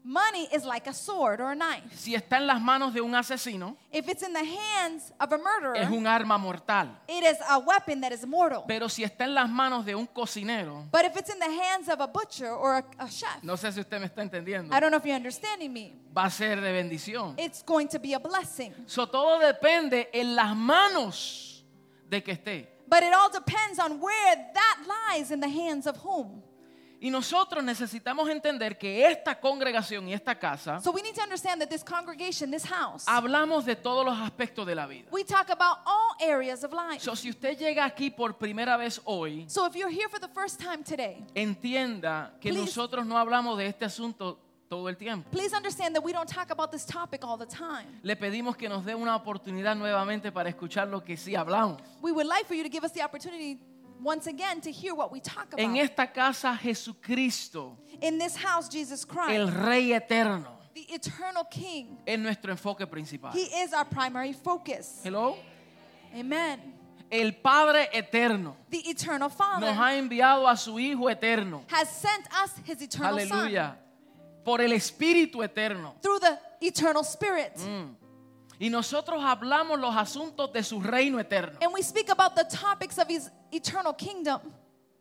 Money 0.03 0.49
is 0.51 0.65
like 0.65 0.87
a 0.87 0.95
sword 0.95 1.41
or 1.43 1.53
a 1.53 1.55
knife. 1.55 1.83
Si 1.95 2.15
está 2.15 2.39
en 2.39 2.47
las 2.47 2.61
manos 2.61 2.95
de 2.95 3.03
un 3.03 3.15
asesino, 3.15 3.77
If 3.93 4.09
it's 4.09 4.23
in 4.23 4.33
the 4.33 4.43
hands 4.45 5.13
of 5.21 5.31
a 5.31 5.37
murderer, 5.37 5.77
es 5.77 5.91
un 5.91 6.07
arma 6.07 6.39
mortal. 6.39 6.89
it 7.07 7.23
is 7.23 7.37
a 7.51 7.59
weapon 7.59 8.01
that 8.01 8.11
is 8.11 8.25
mortal. 8.27 8.65
Pero 8.67 8.89
si 8.89 9.05
está 9.05 9.25
en 9.25 9.35
las 9.35 9.51
manos 9.51 9.85
de 9.85 9.95
un 9.95 10.07
cocinero, 10.07 10.89
But 10.91 11.05
if 11.05 11.17
it's 11.19 11.29
in 11.31 11.39
the 11.39 11.51
hands 11.51 11.89
of 11.91 12.01
a 12.01 12.07
butcher 12.07 12.49
or 12.51 12.79
a, 12.79 12.85
a 12.99 13.09
chef, 13.11 13.43
no 13.43 13.55
sé 13.57 13.73
si 13.73 13.81
usted 13.81 14.01
me 14.01 14.07
está 14.07 14.23
entendiendo, 14.23 14.75
I 14.75 14.81
don't 14.81 14.91
know 14.91 14.97
if 14.99 15.05
you're 15.05 15.15
understanding 15.15 15.71
me, 15.71 15.93
va 16.17 16.25
a 16.25 16.31
ser 16.31 16.57
de 16.63 16.73
bendición. 16.73 17.35
it's 17.39 17.63
going 17.63 17.87
to 17.89 17.99
be 17.99 18.15
a 18.15 18.19
blessing. 18.19 18.73
So, 18.87 19.05
todo 19.07 19.39
depende 19.41 20.09
en 20.15 20.35
las 20.35 20.57
manos 20.57 21.63
de 22.09 22.23
que 22.23 22.33
esté. 22.33 22.67
But 22.89 23.03
it 23.05 23.13
all 23.13 23.29
depends 23.31 23.79
on 23.79 24.01
where 24.01 24.35
that 24.55 24.79
lies 25.13 25.31
in 25.31 25.41
the 25.41 25.49
hands 25.49 25.87
of 25.87 25.97
whom. 25.99 26.43
Y 27.03 27.11
nosotros 27.11 27.65
necesitamos 27.65 28.29
entender 28.29 28.77
que 28.77 29.07
esta 29.11 29.35
congregación 29.41 30.07
y 30.07 30.13
esta 30.13 30.39
casa 30.39 30.81
So 30.83 30.91
we 30.93 31.01
need 31.01 31.15
to 31.15 31.23
understand 31.23 31.59
that 31.63 31.71
this 31.71 31.83
congregation, 31.83 32.51
this 32.51 32.65
house, 32.67 33.05
hablamos 33.07 33.65
de 33.65 33.75
todos 33.75 34.05
los 34.05 34.19
aspectos 34.19 34.67
de 34.67 34.75
la 34.75 34.87
vida. 34.87 35.09
we 35.11 35.25
talk 35.25 35.49
about 35.49 35.79
all 35.87 36.15
areas 36.21 36.63
of 36.63 36.73
life. 36.75 37.01
So, 37.03 37.17
si 37.17 37.31
usted 37.31 37.57
llega 37.59 37.87
aquí 37.87 38.11
por 38.11 38.35
primera 38.37 38.77
vez 38.77 39.01
hoy, 39.07 39.47
So 39.49 39.65
if 39.67 39.75
you're 39.75 39.89
here 39.91 40.11
for 40.11 40.21
the 40.21 40.29
first 40.29 40.61
time 40.61 40.85
today, 40.85 41.25
entienda 41.35 42.33
que 42.41 42.51
Please. 42.53 42.67
nosotros 42.67 43.07
no 43.07 43.17
hablamos 43.17 43.57
de 43.57 43.67
este 43.67 43.87
asunto 43.87 44.39
todo 44.69 44.89
el 44.89 44.97
tiempo. 44.97 45.29
please 45.31 45.53
understand 45.57 45.97
that 45.97 46.05
we 46.05 46.13
don't 46.13 46.29
talk 46.29 46.51
about 46.51 46.71
this 46.71 46.85
topic 46.85 47.25
all 47.25 47.37
the 47.39 47.47
time. 47.47 47.87
Le 48.03 48.15
pedimos 48.15 48.57
que 48.57 48.69
nos 48.69 48.85
dé 48.85 48.95
una 48.95 49.17
oportunidad 49.17 49.75
nuevamente 49.75 50.31
para 50.31 50.49
escuchar 50.51 50.87
lo 50.89 51.03
que 51.03 51.17
sí 51.17 51.35
hablamos. 51.35 51.81
We 52.03 52.13
would 52.13 52.27
like 52.27 52.45
for 52.47 52.55
you 52.55 52.63
to 52.63 52.69
give 52.71 52.85
us 52.85 52.93
the 52.93 53.03
opportunity 53.03 53.59
once 54.03 54.27
again 54.27 54.61
to 54.61 54.71
hear 54.71 54.95
what 54.95 55.11
we 55.13 55.21
talk 55.21 55.49
En 55.57 55.71
about. 55.71 55.83
esta 55.85 56.07
casa 56.13 56.57
Jesucristo, 56.57 57.77
In 58.01 58.19
this 58.19 58.37
house, 58.37 58.69
Jesus 58.69 59.05
Christ, 59.05 59.31
el 59.31 59.49
Rey 59.49 59.93
eterno, 59.93 60.59
the 60.75 60.87
eternal 60.95 61.45
King, 61.51 61.99
es 62.07 62.19
nuestro 62.19 62.51
enfoque 62.53 62.87
principal. 62.87 63.33
He 63.33 63.45
is 63.63 63.73
our 63.73 63.85
primary 63.85 64.33
focus. 64.33 65.01
Hello. 65.05 65.37
Amen. 66.15 66.59
El 67.13 67.33
Padre 67.33 67.89
eterno 67.93 68.57
The 68.71 68.89
eternal 68.89 69.31
Father 69.31 69.67
nos 69.67 69.77
ha 69.77 69.95
enviado 69.97 70.47
a 70.49 70.57
su 70.57 70.79
Hijo 70.79 71.09
eterno. 71.09 71.65
has 71.69 71.89
sent 71.89 72.25
us 72.45 72.53
His 72.65 72.83
eternal 72.83 73.19
Son 73.27 73.39
Aleluya. 73.41 73.77
Por 74.45 74.61
el 74.61 74.71
Espíritu 74.73 75.43
eterno. 75.43 75.95
through 76.01 76.21
the 76.21 76.39
eternal 76.63 77.03
Spirit. 77.05 77.57
Mm. 77.57 77.95
Y 78.61 78.69
nosotros 78.69 79.25
hablamos 79.25 79.81
los 79.81 79.97
asuntos 79.97 80.53
de 80.53 80.63
su 80.63 80.81
reino 80.83 81.19
eterno, 81.19 81.59
And 81.63 81.73
we 81.73 81.83
speak 81.83 82.11
about 82.11 82.35
the 82.35 82.45
topics 82.45 82.99
of 82.99 83.09
His 83.09 83.31
eternal 83.51 83.95
kingdom 83.97 84.41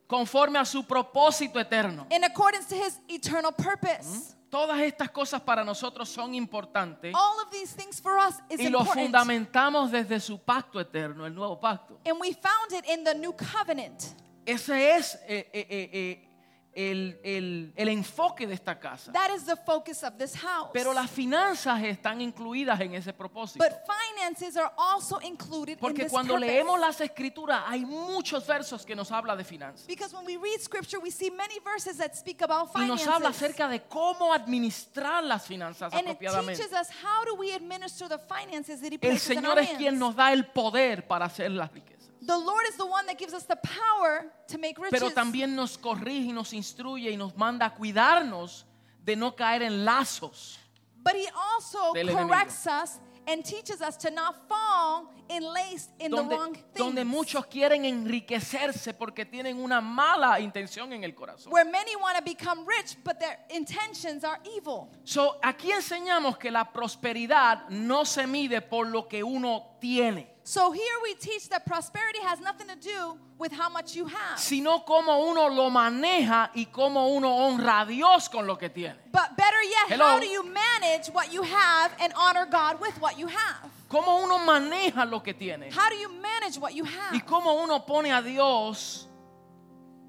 conforme 0.08 0.58
a 0.58 0.66
su 0.66 0.84
propósito 0.84 1.60
eterno. 1.60 2.08
in 2.10 2.24
accordance 2.24 2.68
to 2.70 2.76
His 2.76 2.98
eternal 3.10 3.52
purpose. 3.52 4.36
Todas 4.50 4.80
estas 4.80 5.10
cosas 5.12 5.42
para 5.42 5.64
nosotros 5.64 6.08
son 6.10 6.34
importantes 6.34 7.14
All 7.14 7.40
of 7.46 7.52
these 7.52 7.72
things 7.76 8.00
for 8.02 8.18
us 8.18 8.36
is 8.50 8.60
y 8.62 8.70
lo 8.70 8.80
important. 8.80 9.12
fundamentamos 9.12 9.92
desde 9.92 10.20
su 10.22 10.40
pacto 10.40 10.80
eterno, 10.80 11.26
el 11.26 11.36
nuevo 11.36 11.60
pacto. 11.60 12.00
And 12.06 12.18
we 12.20 12.32
found 12.34 12.72
it 12.72 12.86
in 12.90 13.04
the 13.04 13.14
new 13.14 13.34
covenant. 13.34 14.16
Ese 14.46 14.96
es 14.96 15.16
eh, 15.28 15.50
eh, 15.54 15.68
eh, 15.70 15.90
eh, 15.94 16.29
el, 16.74 17.20
el- 17.24 17.74
el 17.76 17.90
enfoque 17.90 18.46
de 18.48 18.54
esta 18.54 18.80
casa. 18.80 19.12
That 19.12 19.32
is 19.36 19.46
the 19.46 19.56
focus 19.56 20.04
of 20.04 20.18
this 20.18 20.36
house. 20.36 20.70
Pero 20.72 20.94
las 20.94 21.10
finanzas 21.10 21.82
están 21.84 22.22
incluidas 22.22 22.80
en 22.82 22.94
ese 22.94 23.12
propósito. 23.12 23.64
But 23.64 23.74
finances 23.88 24.56
are 24.56 24.72
also 24.78 25.20
included 25.22 25.74
in 25.74 25.80
Porque 25.80 26.04
this 26.04 26.12
cuando 26.12 26.36
purpose. 26.36 26.52
leemos 26.52 26.80
las 26.80 27.02
escrituras 27.02 27.64
hay 27.68 27.86
muchos 27.86 28.46
versos 28.46 28.86
que 28.86 28.96
nos 28.96 29.12
habla 29.12 29.36
de 29.36 29.44
finanzas. 29.44 29.88
Because 29.88 30.16
when 30.16 30.26
we 30.26 30.38
read 30.38 30.60
scripture, 30.62 31.00
we 31.02 31.10
see 31.12 31.30
many 31.32 31.60
verses 31.64 31.98
that 31.98 32.16
speak 32.16 32.42
about 32.42 32.70
Y 32.76 32.86
nos 32.88 33.02
finances. 33.02 33.08
habla 33.08 33.30
acerca 33.30 33.68
de 33.68 33.82
cómo 33.82 34.32
administrar 34.34 35.24
las 35.24 35.46
finanzas 35.48 35.92
and 35.94 36.04
it 36.08 36.16
apropiadamente. 36.18 36.56
teaches 36.62 36.72
us 36.74 36.90
how 37.04 37.26
do 37.26 37.36
we 37.36 37.52
administer 37.54 38.08
the 38.08 38.20
finances 38.20 38.80
that 38.82 38.92
he 38.92 38.96
El 38.96 39.00
places 39.00 39.30
in 39.32 39.38
Señor 39.42 39.60
es 39.60 39.70
quien 39.78 39.98
nos 39.98 40.16
da 40.16 40.32
el 40.32 40.46
poder 40.46 41.08
para 41.08 41.26
hacer 41.26 41.50
las 41.52 41.72
riquezas. 41.74 41.99
The 42.22 42.38
Lord 42.38 42.66
is 42.68 42.76
the 42.76 42.86
one 42.86 43.06
that 43.08 43.18
gives 43.18 43.34
us 43.34 43.46
the 43.46 43.56
power 43.56 44.26
to 44.50 44.58
make 44.58 44.78
riches. 44.78 45.00
Pero 45.00 45.12
también 45.12 45.56
nos 45.56 45.78
corrige 45.78 46.28
y 46.28 46.34
nos 46.34 46.52
instruye 46.54 47.12
y 47.12 47.16
nos 47.16 47.36
manda 47.38 47.66
a 47.66 47.76
cuidarnos 47.76 48.66
de 49.04 49.16
no 49.16 49.36
caer 49.36 49.64
en 49.64 49.86
lazos. 49.86 50.58
but 51.02 51.16
he 51.16 51.30
also 51.34 51.94
corrects 51.94 52.68
us 52.68 53.00
and 53.26 53.46
teaches 53.46 53.82
us 53.82 53.96
to 53.96 54.10
not 54.12 54.36
fall 54.50 55.14
enlaced 55.30 55.92
in 56.00 56.10
the 56.12 56.18
wrong 56.18 56.30
Donde, 56.30 56.56
things. 56.74 56.78
donde 56.78 57.06
muchos 57.06 57.46
quieren 57.46 57.86
enriquecerse 57.86 58.94
porque 58.94 59.24
tienen 59.26 59.58
una 59.60 59.80
mala 59.82 60.40
intención 60.40 60.92
en 60.92 61.04
el 61.04 61.14
corazón. 61.14 61.52
where 61.52 61.64
many 61.64 61.96
want 61.96 62.18
to 62.18 62.24
become 62.24 62.66
rich, 62.66 62.98
but 63.04 63.20
their 63.20 63.38
intentions 63.56 64.24
are 64.24 64.40
evil. 64.58 64.90
So, 65.06 65.38
aquí 65.44 65.72
enseñamos 65.72 66.38
que 66.38 66.52
la 66.52 66.72
prosperidad 66.74 67.70
no 67.70 68.04
se 68.04 68.26
mide 68.28 68.62
por 68.62 68.88
lo 68.88 69.08
que 69.08 69.24
uno 69.24 69.78
tiene, 69.80 70.36
So 70.50 70.72
here 70.72 70.82
we 71.04 71.14
teach 71.14 71.48
that 71.50 71.64
prosperity 71.68 72.18
has 72.24 72.40
nothing 72.40 72.70
to 72.70 72.76
do 72.76 73.20
with 73.38 73.52
how 73.52 73.70
much 73.70 73.96
you 73.96 74.08
have, 74.08 74.40
sino 74.40 74.80
cómo 74.80 75.30
uno 75.30 75.48
lo 75.48 75.70
maneja 75.70 76.50
y 76.56 76.66
cómo 76.74 77.16
uno 77.16 77.30
honra 77.30 77.82
a 77.82 77.86
Dios 77.86 78.28
con 78.30 78.48
lo 78.48 78.56
que 78.56 78.68
tiene. 78.68 78.96
but 79.12 79.38
better 79.38 79.62
yet, 79.62 79.90
Hello. 79.90 80.06
how 80.06 80.20
do 80.20 80.26
you 80.26 80.42
manage 80.52 81.06
what 81.14 81.32
you 81.32 81.44
have 81.44 81.92
and 82.02 82.12
honor 82.18 82.48
God 82.48 82.82
with 82.82 83.00
what 83.00 83.20
you 83.20 83.28
have? 83.28 83.70
Cómo 83.92 84.24
uno 84.24 84.40
maneja 84.40 85.08
lo 85.08 85.20
que 85.20 85.36
tiene 85.36 85.72
How 85.72 85.88
do 85.88 85.96
you 85.98 86.10
manage 86.20 86.58
what 86.58 86.74
you 86.74 86.84
have? 86.84 87.14
y 87.14 87.20
cómo 87.20 87.64
uno 87.64 87.82
pone 87.82 88.12
a 88.12 88.20
Dios 88.24 89.06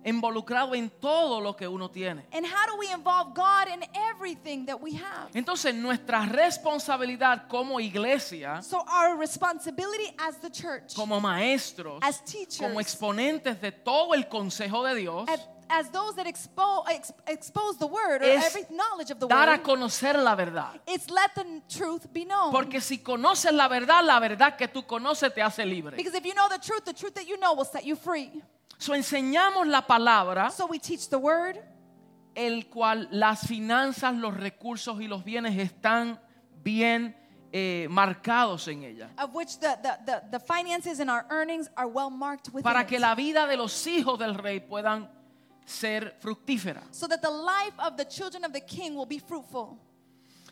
involucrado 0.04 0.75
en 0.75 0.88
todo 0.90 1.40
lo 1.40 1.54
que 1.57 1.66
uno 1.69 1.88
tiene. 1.90 2.25
And 2.33 2.47
how 2.47 2.66
do 2.66 2.76
we 2.78 2.90
involve 2.92 3.35
God 3.35 3.69
in 3.73 3.85
everything 4.11 4.66
that 4.66 4.80
we 4.80 4.92
have? 4.95 5.30
Entonces 5.35 5.75
nuestra 5.75 6.26
responsabilidad 6.26 7.49
como 7.49 7.80
iglesia, 7.80 8.62
So 8.62 8.78
our 8.88 9.16
responsibility 9.19 10.14
as 10.19 10.38
the 10.38 10.50
church, 10.50 10.95
como 10.95 11.21
maestros, 11.21 11.99
as 12.02 12.21
teachers, 12.25 12.59
como 12.59 12.80
exponentes 12.80 13.61
de 13.61 13.73
todo 13.73 14.14
el 14.14 14.25
consejo 14.28 14.85
de 14.85 14.95
Dios, 15.00 15.28
as, 15.73 15.88
those 15.92 16.16
that 16.16 16.26
expo- 16.26 16.85
ex- 16.90 17.12
expose 17.28 17.78
the 17.78 17.87
word 17.87 18.23
or 18.23 18.25
Es 18.25 18.45
every 18.57 18.66
knowledge 18.75 19.11
of 19.12 19.21
the 19.21 19.28
dar 19.28 19.49
a 19.49 19.52
word, 19.52 19.62
conocer 19.62 20.16
la 20.21 20.35
verdad. 20.35 20.80
it's 20.87 21.09
let 21.11 21.33
the 21.37 21.45
truth 21.69 22.12
be 22.12 22.25
known. 22.25 22.50
Porque 22.52 22.80
si 22.80 22.99
conoces 22.99 23.52
la 23.52 23.69
verdad, 23.69 24.04
la 24.04 24.19
verdad 24.19 24.57
que 24.57 24.66
tú 24.66 24.85
conoces 24.87 25.33
te 25.33 25.40
hace 25.42 25.64
libre. 25.64 25.97
Because 25.97 26.14
if 26.14 26.25
you 26.25 26.35
know 26.35 26.49
the 26.49 26.59
truth, 26.59 26.85
the 26.85 26.92
truth 26.95 27.14
that 27.14 27.26
you 27.28 27.37
know 27.37 27.54
will 27.54 27.64
set 27.64 27.85
you 27.85 27.95
free. 27.95 28.42
So 28.80 28.94
enseñamos 28.94 29.66
la 29.66 29.87
palabra, 29.87 30.50
So 30.50 30.66
we 30.66 30.78
teach 30.78 31.10
the 31.10 31.18
word, 31.18 31.58
el 32.34 32.64
cual 32.70 33.08
las 33.10 33.46
finanzas, 33.46 34.14
los 34.16 34.34
recursos 34.34 34.99
y 35.02 35.06
los 35.06 35.22
bienes 35.22 35.54
están 35.58 36.18
bien 36.64 37.14
eh, 37.52 37.88
marcados 37.90 38.66
en 38.68 38.84
ella. 38.84 39.10
of 39.18 39.34
which 39.34 39.58
the, 39.58 39.76
the, 40.06 40.22
the, 40.30 40.40
finances 40.40 40.99
and 40.99 41.10
our 41.10 41.26
earnings 41.28 41.68
are 41.76 41.88
well 41.88 42.08
marked 42.08 42.49
within 42.54 42.62
Para 42.62 42.80
it. 42.82 42.88
que 42.88 42.99
la 42.99 43.14
vida 43.14 43.46
de 43.46 43.56
los 43.58 43.87
hijos 43.87 44.18
del 44.18 44.34
rey 44.34 44.60
puedan 44.60 45.10
ser 45.66 46.16
fructífera. 46.18 46.82
so 46.90 47.06
that 47.06 47.20
the 47.20 47.30
life 47.30 47.75
of 47.80 47.99
the 47.99 48.04
children 48.06 48.44
of 48.46 48.52
the 48.54 48.60
king 48.60 48.94
will 48.94 49.04
be 49.06 49.18
fruitful. 49.18 49.76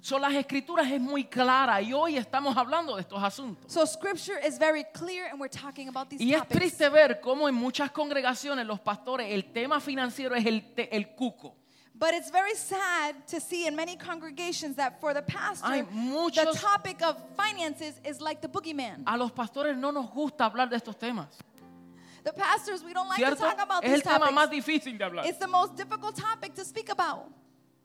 So 0.00 0.18
las 0.18 0.32
escrituras 0.34 0.90
es 0.90 1.00
muy 1.00 1.24
clara 1.24 1.80
y 1.82 1.92
hoy 1.92 2.16
estamos 2.16 2.56
hablando 2.56 2.94
de 2.96 3.02
estos 3.02 3.22
asuntos. 3.22 3.70
So 3.72 3.84
scripture 3.86 4.38
is 4.46 4.58
very 4.58 4.84
clear 4.94 5.26
and 5.30 5.40
we're 5.40 5.48
talking 5.50 5.88
about 5.88 6.08
these 6.08 6.22
Y 6.22 6.32
es 6.34 6.38
topics. 6.40 6.56
triste 6.58 6.88
ver 6.88 7.20
cómo 7.20 7.48
en 7.48 7.54
muchas 7.54 7.90
congregaciones 7.90 8.64
los 8.66 8.78
pastores 8.80 9.26
el 9.32 9.52
tema 9.52 9.80
financiero 9.80 10.34
es 10.36 10.46
el, 10.46 10.62
te- 10.74 10.94
el 10.96 11.14
cuco. 11.16 11.56
But 11.94 12.10
it's 12.14 12.30
very 12.30 12.54
sad 12.54 13.16
to 13.26 13.40
see 13.40 13.66
in 13.66 13.74
many 13.74 13.96
congregations 13.96 14.76
that 14.76 15.00
for 15.00 15.12
the 15.12 15.22
pastor, 15.22 15.66
Hay 15.68 15.82
the 15.82 15.90
muchos- 15.90 16.60
topic 16.60 17.02
of 17.02 17.16
finances 17.36 18.00
is 18.04 18.20
like 18.20 18.40
the 18.40 18.46
boogeyman. 18.48 19.02
A 19.04 19.16
los 19.16 19.32
pastores 19.32 19.76
no 19.76 19.90
nos 19.90 20.08
gusta 20.12 20.44
hablar 20.48 20.68
de 20.70 20.76
estos 20.76 20.96
temas. 20.96 21.26
The 22.22 22.32
pastors, 22.32 22.84
we 22.84 22.92
don't 22.92 23.08
like 23.08 23.18
to 23.18 23.34
¿Cierto? 23.34 23.42
talk 23.44 23.58
about 23.58 23.82
Es 23.84 23.90
these 23.90 23.94
el 23.96 24.02
tema 24.12 24.30
más 24.30 24.44
topics. 24.44 24.64
difícil 24.66 24.96
de 24.96 25.04
hablar. 25.04 25.26
It's 25.26 25.38
the 25.40 25.48
most 25.48 25.74
difficult 25.76 26.14
topic 26.16 26.54
to 26.54 26.64
speak 26.64 26.88
about. 26.88 27.32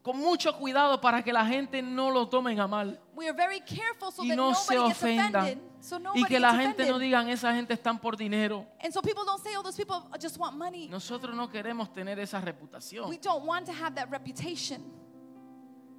Con 0.03 0.17
mucho 0.17 0.55
cuidado 0.57 0.99
para 0.99 1.23
que 1.23 1.31
la 1.31 1.45
gente 1.45 1.81
no 1.81 2.11
lo 2.11 2.27
tomen 2.27 2.59
a 2.59 2.67
mal 2.67 2.99
We 3.15 3.25
are 3.29 3.35
very 3.35 3.61
careful 3.61 4.11
so 4.11 4.23
y 4.23 4.29
that 4.29 4.35
no 4.35 4.53
se 4.53 4.75
nobody 4.75 4.89
gets 4.89 5.01
ofendan. 5.03 5.35
offended. 5.43 5.63
So 5.79 5.99
Y 6.15 6.23
que 6.25 6.39
la 6.39 6.51
gets 6.51 6.61
gente 6.61 6.83
no 6.83 6.95
offended. 6.95 7.01
digan, 7.07 7.29
esa 7.29 7.53
gente 7.53 7.73
están 7.73 7.99
por 7.99 8.17
dinero. 8.17 8.65
And 8.83 8.93
so 8.93 9.01
people 9.01 9.23
don't 9.25 9.41
say, 9.41 9.55
oh, 9.57 9.63
those 9.63 9.77
people 9.77 10.03
just 10.19 10.37
want 10.37 10.57
money. 10.57 10.87
Nosotros 10.89 11.33
no 11.35 11.49
queremos 11.49 11.91
tener 11.93 12.19
esa 12.19 12.41
reputación. 12.41 13.09
We 13.09 13.17
don't 13.17 13.45
want 13.45 13.65
to 13.67 13.71
have 13.73 13.95
that 13.95 14.09
reputation. 14.11 14.83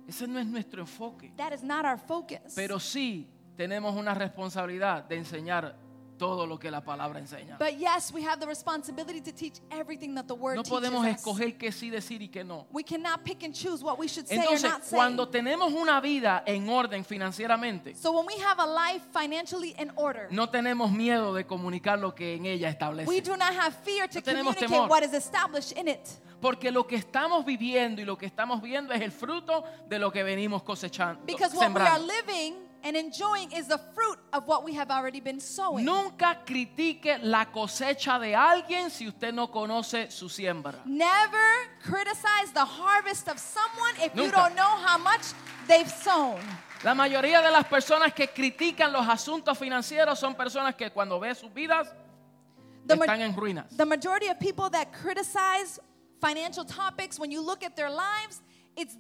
Ese 0.07 0.27
no 0.29 0.39
es 0.39 0.47
nuestro 0.47 0.83
enfoque. 0.83 1.33
That 1.37 1.53
is 1.55 1.63
not 1.63 1.87
our 1.87 1.99
focus. 1.99 2.53
Pero 2.55 2.79
sí 2.79 3.27
tenemos 3.57 3.95
una 3.97 4.13
responsabilidad 4.15 5.05
de 5.05 5.17
enseñar 5.17 5.77
todo 6.19 6.47
lo 6.47 6.59
que 6.59 6.71
la 6.71 6.83
palabra 6.85 7.19
enseña. 7.19 7.59
But 7.59 7.79
yes, 7.79 8.13
we 8.13 8.23
have 8.25 8.39
the 8.41 8.47
responsibility 8.47 9.21
to 9.21 9.33
teach 9.33 9.61
everything 9.71 10.15
that 10.15 10.27
the 10.27 10.35
word 10.35 10.57
No 10.57 10.63
teaches 10.63 10.71
podemos 10.79 11.05
us. 11.07 11.17
escoger 11.19 11.57
qué 11.59 11.73
sí 11.73 11.91
decir 11.91 12.23
y 12.23 12.29
qué 12.29 12.45
no. 12.45 12.67
We 12.73 12.85
cannot 12.85 13.25
pick 13.25 13.43
and 13.43 13.55
choose 13.55 13.83
what 13.83 13.99
we 13.99 14.07
should 14.09 14.27
say 14.29 14.39
or 14.39 14.43
Entonces, 14.55 14.63
not 14.71 14.85
say. 14.85 14.97
cuando 14.97 15.29
tenemos 15.29 15.73
una 15.73 16.01
vida 16.01 16.43
en 16.47 16.69
orden 16.69 17.05
financieramente, 17.05 17.95
So 17.97 18.13
when 18.13 18.27
we 18.27 18.35
have 18.43 18.59
a 18.61 18.67
life 18.67 19.03
financially 19.13 19.75
in 19.79 19.91
order, 19.97 20.29
no 20.31 20.49
tenemos 20.49 20.91
miedo 20.93 21.35
de 21.35 21.45
comunicar 21.47 21.99
lo 21.99 22.15
que 22.15 22.35
en 22.37 22.47
ella 22.47 22.69
we 22.69 22.73
establece. 22.73 23.21
do 23.23 23.37
not 23.37 23.53
have 23.55 23.75
fear 23.85 24.09
to 24.09 24.19
No 24.19 24.23
tenemos 24.23 24.55
communicate 24.55 24.73
temor. 24.73 24.89
what 24.89 25.03
is 25.03 25.13
established 25.15 25.73
in 25.77 25.89
it. 25.89 26.01
Porque 26.41 26.71
lo 26.71 26.87
que 26.87 26.97
estamos 26.97 27.45
viviendo 27.47 28.03
y 28.03 28.05
lo 28.05 28.19
que 28.19 28.27
estamos 28.27 28.61
viendo 28.61 28.93
es 28.93 29.01
el 29.01 29.13
fruto 29.13 29.65
de 29.89 29.99
lo 29.99 30.13
que 30.13 30.23
venimos 30.23 30.63
cosechando, 30.63 31.25
Because 31.25 31.57
what 31.57 31.71
we 31.71 31.81
are 31.81 31.97
sembrando. 31.97 32.07
living 32.07 32.55
and 32.85 32.97
enjoying 32.97 33.51
is 33.53 33.67
the 33.67 33.79
fruit 33.95 34.19
of 34.33 34.47
what 34.47 34.63
we 34.63 34.75
have 34.75 34.91
already 34.91 35.19
been 35.21 35.41
sowing. 35.41 35.85
Nunca 35.85 36.39
critique 36.47 37.19
la 37.23 37.47
cosecha 37.47 38.19
de 38.21 38.35
alguien 38.35 38.91
si 38.91 39.09
usted 39.09 39.33
no 39.33 39.49
conoce 39.51 40.11
su 40.13 40.29
siembra. 40.29 40.75
Never 40.85 41.67
criticize 41.83 42.53
the 42.53 42.65
harvest 42.65 43.29
of 43.29 43.39
someone 43.39 43.95
if 44.03 44.15
you 44.15 44.31
don't 44.31 44.55
know 44.55 44.77
how 44.87 44.99
much 44.99 45.33
they've 45.67 45.91
sown. 45.91 46.39
La 46.85 46.95
mayoría 46.95 47.41
de 47.41 47.51
las 47.51 47.65
personas 47.65 48.13
que 48.13 48.29
critican 48.29 48.93
los 48.93 49.07
asuntos 49.09 49.57
financieros 49.57 50.19
son 50.19 50.35
personas 50.35 50.75
que 50.77 50.91
cuando 50.91 51.19
ve 51.19 51.35
sus 51.35 51.51
vidas 51.53 51.89
The, 52.87 52.95
están 52.97 53.23
en 53.23 53.35
ruinas. 53.35 53.75
the 53.79 53.87
majority 53.87 54.29
of 54.29 54.39
people 54.39 54.69
that 54.69 54.93
criticize 54.93 55.81
financial 56.21 56.67
topics, 56.67 57.19
when 57.19 57.31
you 57.31 57.41
look 57.41 57.65
at 57.65 57.75
their 57.77 57.89
lives, 57.89 58.43
it's 58.77 58.95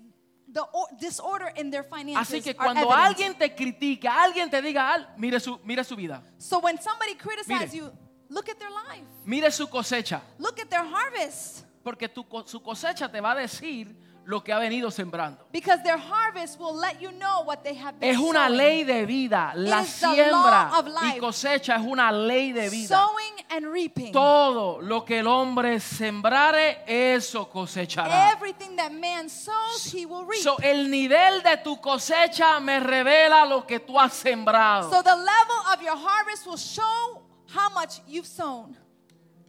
the 0.54 0.62
disorder 0.98 1.52
in 1.56 1.70
their 1.70 1.84
finances. 1.84 2.16
Así 2.32 2.40
que 2.40 2.54
cuando 2.54 2.90
alguien 2.92 3.36
te 3.36 3.54
critica, 3.54 4.22
alguien 4.22 4.48
te 4.48 4.62
diga, 4.62 4.94
"Al, 4.94 5.08
mire 5.18 5.40
su, 5.40 5.58
mire 5.64 5.82
su 5.84 5.96
vida, 5.96 6.22
So 6.38 6.60
when 6.60 6.78
somebody 6.80 7.14
criticizes 7.16 7.72
Mire. 7.72 7.86
you, 7.86 7.92
look 8.28 8.48
at 8.48 8.56
their 8.58 8.70
life, 8.70 9.04
mire 9.24 9.50
su 9.50 9.66
cosecha, 9.68 10.22
look 10.38 10.58
at 10.60 10.68
their 10.68 10.84
harvest, 10.84 11.66
porque 11.82 12.08
tu, 12.08 12.24
su 12.46 12.62
cosecha 12.62 13.10
te 13.10 13.20
va 13.20 13.32
a 13.32 13.34
decir 13.34 13.94
lo 14.26 14.42
que 14.42 14.52
ha 14.52 14.58
venido 14.58 14.90
sembrando. 14.90 15.44
because 15.52 15.82
their 15.82 15.98
harvest 15.98 16.58
will 16.58 16.74
let 16.74 17.00
you 17.00 17.10
know 17.12 17.42
what 17.44 17.62
they 17.62 17.74
have 17.74 17.98
been 18.00 18.10
Es 18.10 18.18
una 18.18 18.46
sowing. 18.46 18.56
ley 18.56 18.84
de 18.84 19.04
vida. 19.06 19.52
La 19.54 19.82
is 19.82 20.00
the 20.00 20.06
siembra 20.06 20.70
law 20.70 20.78
of 20.78 20.86
y 21.02 21.18
cosecha 21.18 21.76
es 21.76 21.82
una 21.86 22.10
ley 22.10 22.52
de 22.52 22.68
vida. 22.70 22.88
Sowing 22.88 23.34
and 23.50 23.66
reaping. 23.72 24.12
Todo 24.12 24.80
lo 24.80 25.04
que 25.04 25.18
el 25.18 25.26
hombre 25.26 25.78
sembrare, 25.78 26.84
eso 26.86 27.48
cosechará. 27.50 28.32
Everything 28.32 28.76
that 28.76 28.92
man 28.92 29.28
sows, 29.28 29.84
he 29.92 30.06
will 30.06 30.24
reap. 30.24 30.42
So, 30.42 30.56
el 30.62 30.90
nivel 30.90 31.42
de 31.42 31.58
tu 31.58 31.76
cosecha 31.80 32.60
me 32.60 32.80
revela 32.80 33.44
lo 33.46 33.66
que 33.66 33.80
tú 33.80 33.98
has 34.00 34.14
sembrado. 34.14 34.90
So 34.90 35.02
the 35.02 35.14
level 35.16 35.72
of 35.72 35.82
your 35.82 35.96
harvest 35.96 36.46
will 36.46 36.56
show 36.56 37.22
how 37.54 37.68
much 37.70 38.00
you've 38.06 38.26
sown. 38.26 38.76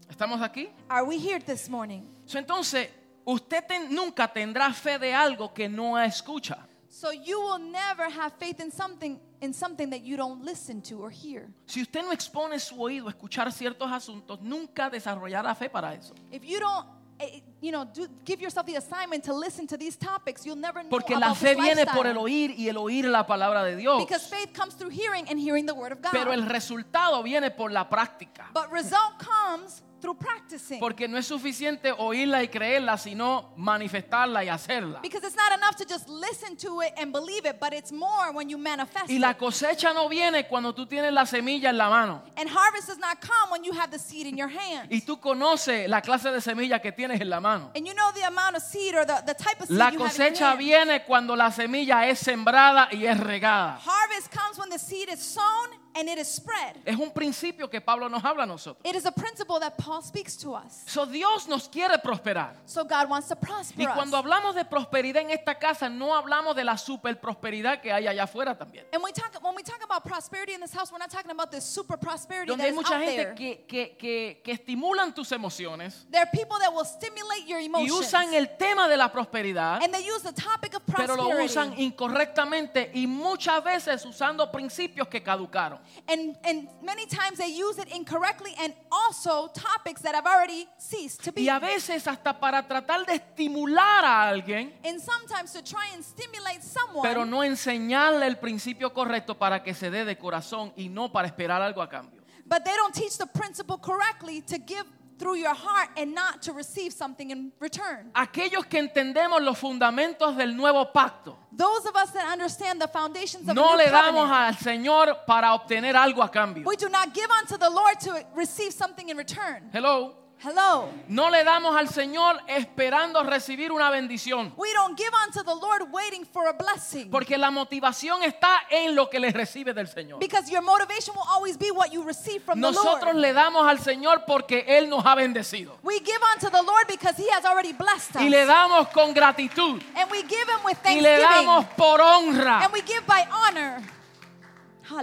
¿Estamos 0.10 0.41
aquí? 0.41 0.70
Are 0.89 1.03
we 1.05 1.17
here 1.17 1.39
this 1.39 1.67
morning? 1.70 2.03
So, 2.25 2.38
entonces, 2.38 2.89
usted 3.25 3.65
ten- 3.67 3.94
nunca 3.94 4.27
tendrá 4.27 4.72
fe 4.74 4.98
de 5.00 5.13
algo 5.13 5.53
que 5.53 5.67
no 5.67 5.98
escucha. 5.98 6.67
So 6.89 7.12
you 7.12 7.39
will 7.39 7.60
never 7.60 8.10
have 8.10 8.34
faith 8.39 8.60
in 8.62 8.72
something 8.72 9.20
in 9.41 9.53
something 9.53 9.89
that 9.89 10.01
you 10.01 10.15
don't 10.15 10.44
listen 10.44 10.82
to 10.84 11.01
or 11.01 11.12
hear. 11.12 11.50
Si 11.65 11.82
usted 11.82 12.03
no 12.03 12.12
expone 12.12 12.58
su 12.60 12.75
oído 12.82 13.08
a 13.08 13.12
escuchar 13.12 13.51
ciertos 13.51 13.91
asuntos, 13.91 14.39
nunca 14.41 14.89
desarrollará 14.89 15.53
fe 15.55 15.70
para 15.70 15.94
eso. 15.94 16.13
If 16.32 16.44
you 16.46 16.60
don't 16.60 16.86
eh, 17.20 17.41
you 17.62 17.72
know, 17.72 17.86
do, 17.86 18.08
give 18.25 18.41
yourself 18.41 18.65
the 18.65 18.75
assignment 18.77 19.24
to 19.24 19.34
listen 19.34 19.67
to 19.67 19.77
these 19.77 19.98
topics, 19.98 20.46
you'll 20.46 20.55
never 20.55 20.84
know 20.84 20.89
Porque 20.89 21.13
about 21.13 21.29
la 21.29 21.34
fe 21.34 21.55
viene 21.55 21.86
por 21.86 22.05
lifestyle. 22.05 22.12
el 22.12 22.17
oír 22.17 22.55
y 22.58 22.70
el 22.70 22.77
oír 22.77 23.05
la 23.05 23.25
palabra 23.25 23.63
de 23.63 23.75
Dios. 23.75 24.00
Because 24.01 24.27
faith 24.27 24.53
comes 24.53 24.75
through 24.75 24.89
hearing 24.91 25.27
and 25.29 25.39
hearing 25.39 25.65
the 25.65 25.74
word 25.74 25.91
of 25.91 26.01
God. 26.01 26.12
Pero 26.12 26.32
el 26.32 26.46
resultado 26.46 27.22
viene 27.24 27.51
por 27.51 27.72
la 27.72 27.89
práctica. 27.89 28.50
but 28.53 28.72
result 28.72 29.17
comes 29.20 29.82
through 30.05 30.17
practicing. 30.19 30.80
Porque 30.80 31.08
no 31.08 31.17
es 31.17 31.25
suficiente 31.25 31.91
oírla 31.91 32.43
y 32.43 32.47
creerla, 32.47 32.97
sino 32.97 33.53
manifestarla 33.58 34.43
y 34.43 34.49
hacerla. 34.49 35.01
because 35.01 35.23
it's 35.25 35.36
not 35.36 35.51
enough 35.58 35.75
to 35.75 35.86
just 35.86 36.08
listen 36.08 36.56
to 36.56 36.82
it 36.82 36.93
and 36.97 37.12
believe 37.12 37.45
it, 37.45 37.60
but 37.60 37.73
it's 37.73 37.91
more 37.91 38.32
when 38.32 38.47
you 38.49 38.58
manifest 38.58 39.10
Y 39.10 39.17
la 39.17 39.32
it. 39.32 39.38
cosecha 39.38 39.93
no 39.93 40.08
viene 40.08 40.47
cuando 40.47 40.73
tú 40.73 40.86
tienes 40.86 41.12
la 41.12 41.25
semilla 41.25 41.69
en 41.69 41.77
la 41.77 41.89
mano. 41.89 42.21
And 42.38 42.47
harvest 42.47 42.88
does 42.88 42.99
not 42.99 43.19
come 43.19 43.49
when 43.51 43.63
you 43.63 43.73
have 43.73 43.89
the 43.89 43.97
seed 43.99 44.27
in 44.27 44.38
your 44.38 44.49
hand. 44.49 44.91
Y 44.91 45.01
tú 45.01 45.19
conoces 45.19 45.88
la 45.89 46.01
clase 46.01 46.32
de 46.32 46.39
semilla 46.41 46.80
que 46.80 46.91
tienes 46.91 47.19
en 47.19 47.30
la 47.30 47.39
mano. 47.39 47.71
And 47.75 47.88
you 47.88 47.93
know 47.95 48.12
the 48.13 48.23
amount 48.27 48.56
of 48.58 48.62
seed 48.63 48.93
or 48.93 49.06
the, 49.06 49.23
the 49.25 49.34
type 49.34 49.60
of 49.60 49.67
seed 49.67 49.77
La 49.77 49.89
you 49.89 49.99
have 49.99 50.12
in 50.19 50.34
cosecha 50.34 50.39
your 50.39 50.47
hand. 50.49 50.60
viene 50.60 51.03
cuando 51.06 51.36
la 51.36 51.49
semilla 51.51 52.08
es 52.08 52.19
sembrada 52.19 52.89
y 52.91 53.06
es 53.06 53.19
regada. 53.19 53.80
Harvest 53.84 54.32
comes 54.32 54.58
when 54.60 54.69
the 54.69 54.77
seed 54.77 55.10
is 55.10 55.19
sown 55.19 55.69
and 55.95 56.10
it 56.10 56.17
is 56.17 56.27
spread. 56.27 56.75
Es 56.86 56.97
un 56.97 57.12
principio 57.12 57.69
que 57.69 57.79
Pablo 57.79 58.10
nos 58.10 58.23
habla 58.23 58.43
a 58.43 58.45
nosotros. 58.45 58.81
It 58.84 58.95
is 58.95 59.05
a 59.05 59.12
principle 59.12 59.60
that 59.60 59.77
Paul 59.77 60.01
speaks 60.03 60.36
to 60.38 60.53
us. 60.53 60.84
So 60.88 61.05
Dios 61.05 61.47
nos 61.47 61.67
quiere 61.69 61.97
prosperar. 61.99 62.55
So 62.65 62.84
God 62.84 63.10
wants 63.10 63.29
to 63.29 63.36
prosper 63.36 63.81
Y 63.81 63.86
cuando 63.93 64.17
us. 64.17 64.23
hablamos 64.25 64.55
de 64.55 64.65
prosperidad 64.65 65.21
en 65.23 65.31
esta 65.31 65.55
casa, 65.58 65.88
no 65.89 66.13
hablamos 66.13 66.55
de 66.55 66.63
la 66.63 66.77
super 66.77 67.19
prosperidad 67.19 67.79
que 67.81 67.91
hay 67.93 68.08
allá 68.08 68.23
afuera 68.23 68.58
también. 68.58 68.86
And 68.93 69.01
we 69.03 69.12
talk, 69.13 69.31
when 69.41 69.55
we 69.55 69.63
talk 69.63 69.81
about 69.84 70.03
prosperity 70.03 70.53
in 70.53 70.60
this 70.62 70.73
house, 70.73 70.91
we're 70.91 70.99
not 70.99 71.10
talking 71.10 71.31
about 71.31 71.49
this 71.51 71.63
super 71.63 71.97
prosperity 71.97 72.49
Donde 72.49 72.60
that 72.62 72.67
hay 72.67 72.69
is 72.71 72.75
mucha 72.75 72.95
out 72.95 73.01
gente 73.01 73.15
there. 73.23 73.36
que, 73.36 73.65
que, 73.67 73.95
que, 73.97 74.41
que 74.43 74.51
estimulan 74.53 75.13
tus 75.15 75.31
emociones 75.31 76.05
There 76.12 76.21
are 76.21 76.29
people 76.31 76.58
that 76.60 76.73
will 76.73 76.86
stimulate 76.86 77.47
your 77.47 77.60
y 77.60 77.65
emotions. 77.65 77.91
usan 77.99 78.34
el 78.34 78.47
tema 78.58 78.88
de 78.89 78.97
la 78.97 79.12
prosperidad, 79.12 79.81
and 79.81 79.93
they 79.93 80.03
use 80.05 80.21
the 80.23 80.34
topic 80.34 80.75
of 80.75 80.81
pero 80.86 81.15
lo 81.15 81.23
prosperity. 81.29 81.45
usan 81.45 81.73
incorrectamente 81.79 82.91
y 82.93 83.08
muchas 83.08 83.63
veces 83.63 84.05
usando 84.05 84.51
principios 84.51 85.08
que 85.08 85.21
caducaron. 85.23 85.79
And, 86.08 86.38
and 86.43 86.67
many 86.82 87.06
times 87.06 87.38
they 87.38 87.50
use 87.50 87.78
it 87.78 87.88
incorrectly 87.93 88.54
and 88.60 88.74
also 88.91 89.48
topics 89.54 90.02
that 90.02 90.15
have 90.15 90.26
already 90.26 90.67
ceased 90.78 91.24
to 91.24 91.32
be. 91.32 91.43
Y 91.43 91.50
a 91.50 91.60
veces 91.60 92.08
hasta 92.08 92.39
para 92.39 92.67
tratar 92.67 93.06
de 93.06 93.15
estimular 93.15 94.04
a 94.04 94.30
alguien, 94.30 94.74
and 94.84 95.00
sometimes 95.02 95.52
to 95.54 95.62
try 95.62 95.88
and 95.93 96.04
stimulate 96.04 96.62
someone, 96.62 97.08
pero 97.08 97.26
no 97.26 97.43
enseñarle 97.43 98.28
el 98.28 98.38
principio 98.38 98.93
correcto 98.93 99.38
para 99.38 99.63
que 99.63 99.74
se 99.74 99.89
dé 99.89 100.06
de 100.06 100.17
corazón 100.17 100.74
y 100.76 100.89
no 100.89 101.12
para 101.12 101.28
esperar 101.28 101.62
algo 101.62 101.82
a 101.82 101.89
cambio. 101.89 102.21
but 102.45 102.63
they 102.63 102.76
don't 102.76 102.93
teach 102.93 103.17
the 103.17 103.26
principle 103.26 103.78
correctly 103.78 104.41
to 104.41 104.58
give 104.60 104.86
through 105.17 105.36
your 105.36 105.54
heart 105.54 105.89
and 105.97 106.13
not 106.13 106.41
to 106.43 106.54
receive 106.54 106.91
something 106.93 107.32
in 107.32 107.51
return. 107.60 108.12
Aquellos 108.13 108.65
que 108.69 108.80
entendemos 108.80 109.41
los 109.41 109.58
fundamentos 109.58 110.36
del 110.36 110.56
nuevo 110.56 110.86
pacto, 110.91 111.38
Those 111.51 111.86
of 111.88 111.95
us 111.95 112.12
that 112.12 112.28
understand 112.32 112.82
the 112.82 112.88
foundations 112.88 113.47
of 113.47 113.56
no 113.56 113.75
le 113.75 113.86
damos 113.86 114.28
covenant, 114.28 114.32
al 114.32 114.56
Señor 114.58 115.25
para 115.25 115.54
obtener 115.54 115.95
algo 115.95 116.21
a 116.21 116.30
cambio. 116.30 116.63
we 116.65 116.75
do 116.75 116.89
not 116.89 117.13
give 117.13 117.30
unto 117.32 117.58
the 117.58 117.69
Lord 117.69 117.99
to 118.01 118.25
receive 118.36 118.73
something 118.73 119.10
in 119.10 119.17
return. 119.17 119.69
Hello. 119.71 120.15
Hello. 120.43 120.89
No 121.08 121.30
le 121.32 121.43
damos 121.43 121.76
al 121.76 121.89
Señor 121.89 122.39
esperando 122.48 123.24
recibir 123.24 123.71
una 123.71 123.89
bendición. 123.89 124.54
We 124.58 124.71
don't 124.74 124.95
give 124.98 125.10
unto 125.26 125.43
the 125.43 125.56
Lord 125.56 125.88
waiting 125.91 126.24
for 126.26 126.48
a 126.48 126.54
blessing. 126.54 127.10
Porque 127.10 127.38
la 127.38 127.50
motivación 127.50 128.21
está 128.21 128.60
en 128.69 128.95
lo 128.95 129.10
que 129.10 129.19
le 129.19 129.32
recibe 129.32 129.74
del 129.74 129.88
Señor. 129.88 130.19
Because 130.19 130.52
your 130.52 130.62
motivation 130.62 131.15
will 131.15 131.28
always 131.30 131.58
be 131.58 131.71
what 131.71 131.91
you 131.91 132.04
receive 132.04 132.43
from 132.43 132.60
the 132.62 132.67
Nosotros 132.71 133.13
Lord. 133.13 133.15
le 133.15 133.34
damos 133.34 133.67
al 133.67 133.80
Señor 133.80 134.24
porque 134.28 134.65
Él 134.67 134.88
nos 134.89 135.04
ha 135.06 135.15
bendecido. 135.15 135.78
We 135.82 136.00
give 136.00 136.19
unto 136.36 136.50
the 136.52 136.62
Lord 136.62 136.86
because 136.88 137.15
He 137.17 137.28
has 137.32 137.43
already 137.45 137.74
blessed 137.74 138.15
us. 138.17 138.21
Y 138.21 138.30
le 138.30 138.45
damos 138.45 138.89
con 138.89 139.13
gratitud. 139.13 139.82
and 139.95 140.12
we 140.12 140.21
give 140.24 140.48
Him 140.48 140.63
with 140.65 140.78
Y 140.86 141.00
le 141.02 141.17
thanksgiving. 141.17 141.45
damos 141.48 141.65
por 141.76 142.00
honra. 142.02 142.62
and 142.65 142.74
we 142.74 142.82
give 142.82 143.06
by 143.08 143.26
honor. 143.32 143.82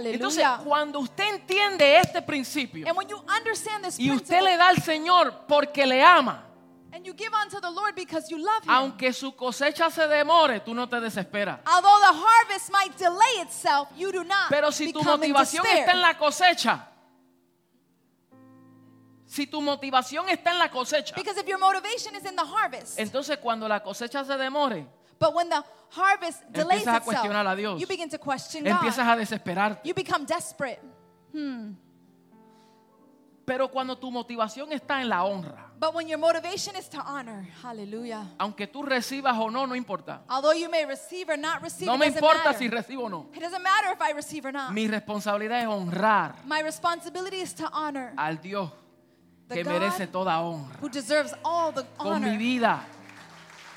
Entonces, 0.05 0.45
cuando 0.63 0.99
usted 0.99 1.35
entiende 1.35 1.97
este 1.97 2.21
principio 2.21 2.87
and 2.87 2.97
when 2.97 3.07
you 3.07 3.17
understand 3.27 3.83
this 3.83 3.99
y 3.99 4.11
usted 4.11 4.41
le 4.41 4.57
da 4.57 4.69
al 4.69 4.77
Señor 4.77 5.45
porque 5.47 5.85
le 5.85 6.01
ama, 6.01 6.43
and 6.93 7.05
you 7.05 7.13
give 7.13 7.33
unto 7.33 7.59
the 7.59 7.69
Lord 7.69 7.95
because 7.95 8.29
you 8.29 8.37
love 8.37 8.63
Him, 8.63 8.69
aunque 8.69 9.11
su 9.13 9.35
cosecha 9.35 9.89
se 9.89 10.07
demore, 10.07 10.59
tú 10.61 10.73
no 10.73 10.87
te 10.87 10.99
desesperas. 10.99 11.59
although 11.65 11.99
the 11.99 12.13
harvest 12.13 12.71
might 12.71 12.95
delay 12.97 13.41
itself, 13.41 13.89
you 13.95 14.11
do 14.11 14.23
not 14.23 14.49
Pero 14.49 14.71
si 14.71 14.93
tu 14.93 15.03
motivación 15.03 15.65
está 15.65 15.91
en 15.91 16.01
la 16.01 16.17
cosecha, 16.17 16.87
si 19.25 19.47
tu 19.47 19.61
motivación 19.61 20.29
está 20.29 20.51
en 20.51 20.59
la 20.59 20.69
cosecha, 20.69 21.15
Because 21.15 21.37
if 21.39 21.47
your 21.47 21.57
motivation 21.57 22.15
is 22.15 22.23
in 22.25 22.35
the 22.35 22.45
harvest, 22.45 22.99
entonces 22.99 23.37
cuando 23.39 23.67
la 23.67 23.81
cosecha 23.81 24.23
se 24.23 24.37
demore, 24.37 24.87
but 25.23 25.33
when 25.33 25.47
the 25.49 25.63
harvest 25.91 26.41
delays 26.51 26.81
Empiezas 26.85 26.93
a 26.93 26.97
itself, 26.97 27.03
cuestionar 27.05 27.47
a 27.47 27.55
Dios. 27.55 27.79
you 27.79 27.87
begin 27.87 28.09
to 28.09 28.17
question 28.17 28.65
empiezas 28.65 29.05
God. 29.05 29.17
desesperarte. 29.19 29.79
You 29.87 29.93
become 29.93 30.25
desperate. 30.25 30.79
Pero 33.45 33.67
cuando 33.69 33.97
tu 33.97 34.09
motivación 34.09 34.71
está 34.71 35.01
en 35.01 35.09
la 35.09 35.23
honra, 35.25 35.69
But 35.79 35.93
when 35.95 36.07
your 36.07 36.17
motivation 36.17 36.77
is 36.77 36.87
to 36.89 36.99
honor, 37.01 37.45
hallelujah. 37.61 38.25
aunque 38.39 38.67
tú 38.67 38.83
recibas 38.83 39.35
o 39.37 39.49
no, 39.49 39.65
no 39.67 39.75
importa. 39.75 40.21
Although 40.29 40.53
you 40.53 40.69
may 40.69 40.85
receive 40.85 41.29
or 41.29 41.37
not 41.37 41.61
receive, 41.61 41.87
No 41.87 41.95
it 41.95 41.99
me 41.99 42.05
doesn't 42.05 42.23
importa 42.23 42.43
matter. 42.51 42.57
si 42.57 42.69
recibo 42.69 43.03
o 43.03 43.09
no. 43.09 43.29
It 43.33 43.41
doesn't 43.41 43.61
matter 43.61 43.91
if 43.91 44.01
I 44.01 44.11
receive 44.13 44.45
or 44.45 44.53
not. 44.53 44.71
Mi 44.71 44.87
responsabilidad 44.87 45.59
es 45.61 45.67
honrar 45.67 46.35
My 46.45 46.61
responsibility 46.61 47.41
is 47.41 47.53
to 47.55 47.69
honor 47.73 48.13
al 48.17 48.37
Dios 48.37 48.69
The 49.49 49.55
que 49.55 49.63
God 49.63 49.73
merece 49.73 50.07
toda 50.07 50.39
honra 50.39 50.77
who 50.79 50.87
deserves 50.87 51.33
all 51.43 51.73
the 51.73 51.83
con 51.97 52.21
mi 52.21 52.29
honor 52.29 52.37
vida. 52.37 52.85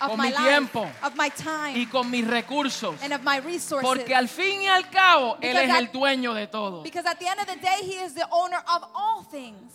Of 0.01 0.09
con 0.11 0.17
my 0.19 0.25
mi 0.29 0.33
life, 0.33 0.43
tiempo 0.49 0.91
of 1.03 1.15
my 1.17 1.31
time, 1.31 1.75
y 1.79 1.87
con 1.87 2.11
mis 2.11 2.27
recursos. 2.27 2.95
and 3.03 3.13
of 3.13 3.23
my 3.23 3.39
resources. 3.41 3.83
Porque 3.89 4.15
al 4.15 4.29
fin 4.29 4.63
y 4.63 4.67
al 4.69 4.89
cabo, 4.91 5.37
Él 5.41 5.53
Because 5.53 5.65
es 5.65 5.71
at- 5.71 5.79
el 5.81 5.93
dueño 5.93 6.35
de 6.35 6.47
todo. 6.47 6.83
because 6.83 7.07
at 7.07 7.19
the 7.19 7.27
end 7.27 7.41
of 7.41 7.47
the 7.47 7.57
day, 7.57 7.81
He 7.83 8.03
is 8.05 8.15
the 8.15 8.27
owner 8.31 8.59
of 8.69 8.85
all 8.95 9.25
things. 9.25 9.73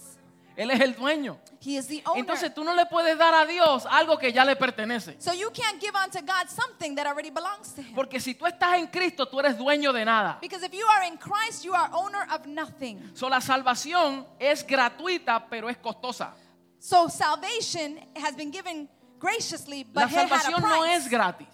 Él 0.58 0.70
es 0.70 0.82
el 0.82 0.94
dueño. 0.96 1.40
He 1.62 1.78
is 1.78 1.88
the 1.88 2.04
owner. 2.06 2.20
Entonces 2.20 2.54
tú 2.54 2.64
no 2.66 2.76
le 2.76 2.86
puedes 2.86 3.18
dar 3.18 3.34
a 3.34 3.46
Dios 3.46 3.86
algo 3.90 4.18
que 4.20 4.34
ya 4.34 4.44
le 4.44 4.56
pertenece. 4.58 5.16
so 5.20 5.32
you 5.34 5.50
can't 5.52 5.80
give 5.80 5.96
unto 5.96 6.20
God 6.20 6.50
something 6.50 6.94
that 6.96 7.08
already 7.08 7.30
belongs 7.32 7.74
to 7.74 7.82
Him. 7.82 7.96
Porque 7.96 8.20
si 8.20 8.36
tú 8.36 8.46
estás 8.46 8.76
en 8.78 8.88
Cristo, 8.88 9.26
tú 9.28 9.40
eres 9.40 9.58
dueño 9.58 9.94
de 9.94 10.04
nada. 10.04 10.38
Because 10.42 10.62
if 10.66 10.74
you 10.74 10.86
are 10.88 11.08
in 11.08 11.18
Christ, 11.18 11.64
you 11.64 11.74
are 11.74 11.90
owner 11.94 12.28
of 12.32 12.46
nothing. 12.46 13.12
So, 13.16 13.30
la 13.30 13.40
salvación 13.40 14.28
es 14.40 14.64
gratuita, 14.68 15.48
pero 15.50 15.70
es 15.70 15.78
costosa. 15.78 16.34
So 16.80 17.08
salvation 17.08 18.00
has 18.22 18.36
been 18.36 18.52
given 18.52 18.90
graciously, 19.22 19.86
La 19.94 20.02
but 20.04 20.12
it 20.12 20.18
had 20.18 20.26
a 20.26 20.30
salvación 20.40 20.62
no 20.62 20.80
price. 20.82 20.96
es 21.06 21.08
gratis. 21.10 21.48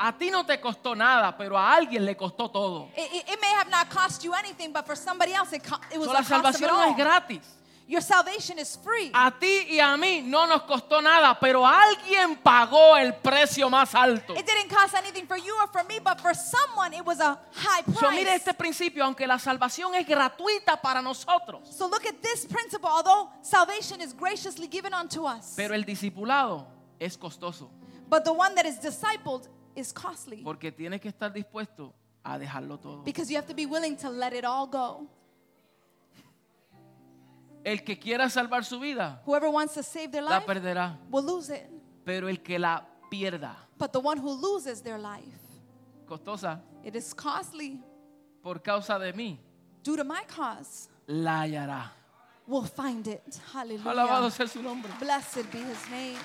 A 0.00 0.12
ti 0.16 0.30
no 0.30 0.44
te 0.44 0.60
costó 0.60 0.94
nada, 0.94 1.36
pero 1.36 1.58
a 1.58 1.74
alguien 1.74 2.04
le 2.04 2.14
costó 2.16 2.48
todo. 2.50 2.88
It, 2.96 3.12
it- 3.12 3.28
it 3.30 3.40
may 3.40 3.50
have 3.58 3.68
not 3.68 3.88
cost 3.90 4.22
you 4.22 4.32
anything, 4.34 4.72
but 4.72 4.86
for 4.86 4.94
somebody 4.96 5.32
else, 5.32 5.52
it, 5.56 5.62
co- 5.64 5.80
it 5.90 5.98
was 5.98 6.06
So, 6.06 6.12
la 6.12 6.18
cost 6.20 6.30
of 6.30 6.38
it 6.38 6.44
salvación 6.60 6.68
no 6.70 6.80
all. 6.80 6.90
es 6.90 6.96
gratis. 6.96 7.40
Your 7.88 8.02
salvation 8.02 8.58
is 8.58 8.76
free. 8.76 9.10
A 9.14 9.30
ti 9.30 9.66
y 9.70 9.80
a 9.80 9.96
mí 9.96 10.20
no 10.22 10.46
nos 10.46 10.64
costó 10.64 11.00
nada, 11.00 11.38
pero 11.40 11.66
alguien 11.66 12.36
pagó 12.36 12.98
el 12.98 13.14
precio 13.14 13.70
más 13.70 13.94
alto. 13.94 14.34
It 14.34 14.44
didn't 14.44 14.68
cost 14.68 14.94
anything 14.94 15.26
for 15.26 15.38
you 15.38 15.54
or 15.56 15.68
for 15.68 15.82
me, 15.84 15.98
but 15.98 16.20
for 16.20 16.34
someone, 16.34 16.92
it 16.92 17.02
was 17.02 17.18
a 17.18 17.40
high 17.50 17.82
price. 17.82 17.98
So, 17.98 18.10
mire 18.10 18.34
este 18.34 18.52
principio, 18.52 19.02
aunque 19.04 19.26
la 19.26 19.38
salvación 19.38 19.94
es 19.94 20.06
gratuita 20.06 20.82
para 20.82 21.00
nosotros, 21.00 21.66
So 21.70 21.88
look 21.88 22.04
at 22.04 22.20
this 22.20 22.44
principle. 22.44 22.90
Although 22.90 23.30
salvation 23.40 24.02
is 24.02 24.12
graciously 24.12 24.68
given 24.68 24.92
unto 24.92 25.24
us, 25.26 25.54
pero 25.56 25.72
el 25.74 25.84
discipulado 25.86 26.66
es 27.00 27.16
costoso, 27.16 27.70
but 28.06 28.22
the 28.22 28.32
one 28.32 28.54
that 28.54 28.66
is 28.66 28.78
discipled 28.78 29.48
is 29.74 29.94
costly 29.94 30.42
porque 30.44 30.72
tienes 30.72 31.00
que 31.00 31.08
estar 31.08 31.32
dispuesto 31.32 31.94
a 32.22 32.38
dejarlo 32.38 32.78
todo. 32.78 33.02
because 33.02 33.30
you 33.30 33.36
have 33.36 33.46
to 33.46 33.54
be 33.54 33.64
willing 33.64 33.96
to 33.96 34.10
let 34.10 34.34
it 34.34 34.44
all 34.44 34.66
go. 34.66 35.08
El 37.64 37.82
que 37.84 37.98
quiera 37.98 38.28
salvar 38.30 38.64
su 38.64 38.78
vida, 38.80 39.20
Whoever 39.26 39.50
wants 39.50 39.74
to 39.74 39.82
save 39.82 40.10
their 40.10 40.22
la 40.22 40.36
life 40.38 40.46
perderá, 40.46 40.98
will 41.10 41.24
lose 41.24 41.50
it, 41.50 41.68
pero 42.04 42.28
el 42.28 42.38
que 42.42 42.58
la 42.58 42.86
pierda, 43.10 43.56
but 43.76 43.92
the 43.92 43.98
one 44.00 44.18
who 44.18 44.30
loses 44.32 44.80
their 44.82 44.98
life, 44.98 45.38
costosa, 46.06 46.60
it 46.84 46.94
is 46.94 47.12
costly 47.12 47.82
por 48.42 48.60
causa 48.62 48.98
de 48.98 49.12
mí, 49.12 49.38
due 49.82 49.96
to 49.96 50.04
my 50.04 50.22
cause, 50.26 50.88
la 51.06 51.42
hallará. 51.42 51.92
will 52.46 52.64
find 52.64 53.06
it. 53.06 53.22
Alabado 53.54 53.84
Hallelujah. 53.84 54.30
sea 54.30 54.46
su 54.48 54.62
nombre. 54.62 54.90
Blessed 54.98 55.50
be 55.52 55.58
his 55.58 55.90
name. 55.90 56.16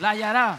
La 0.00 0.10
hallará. 0.10 0.58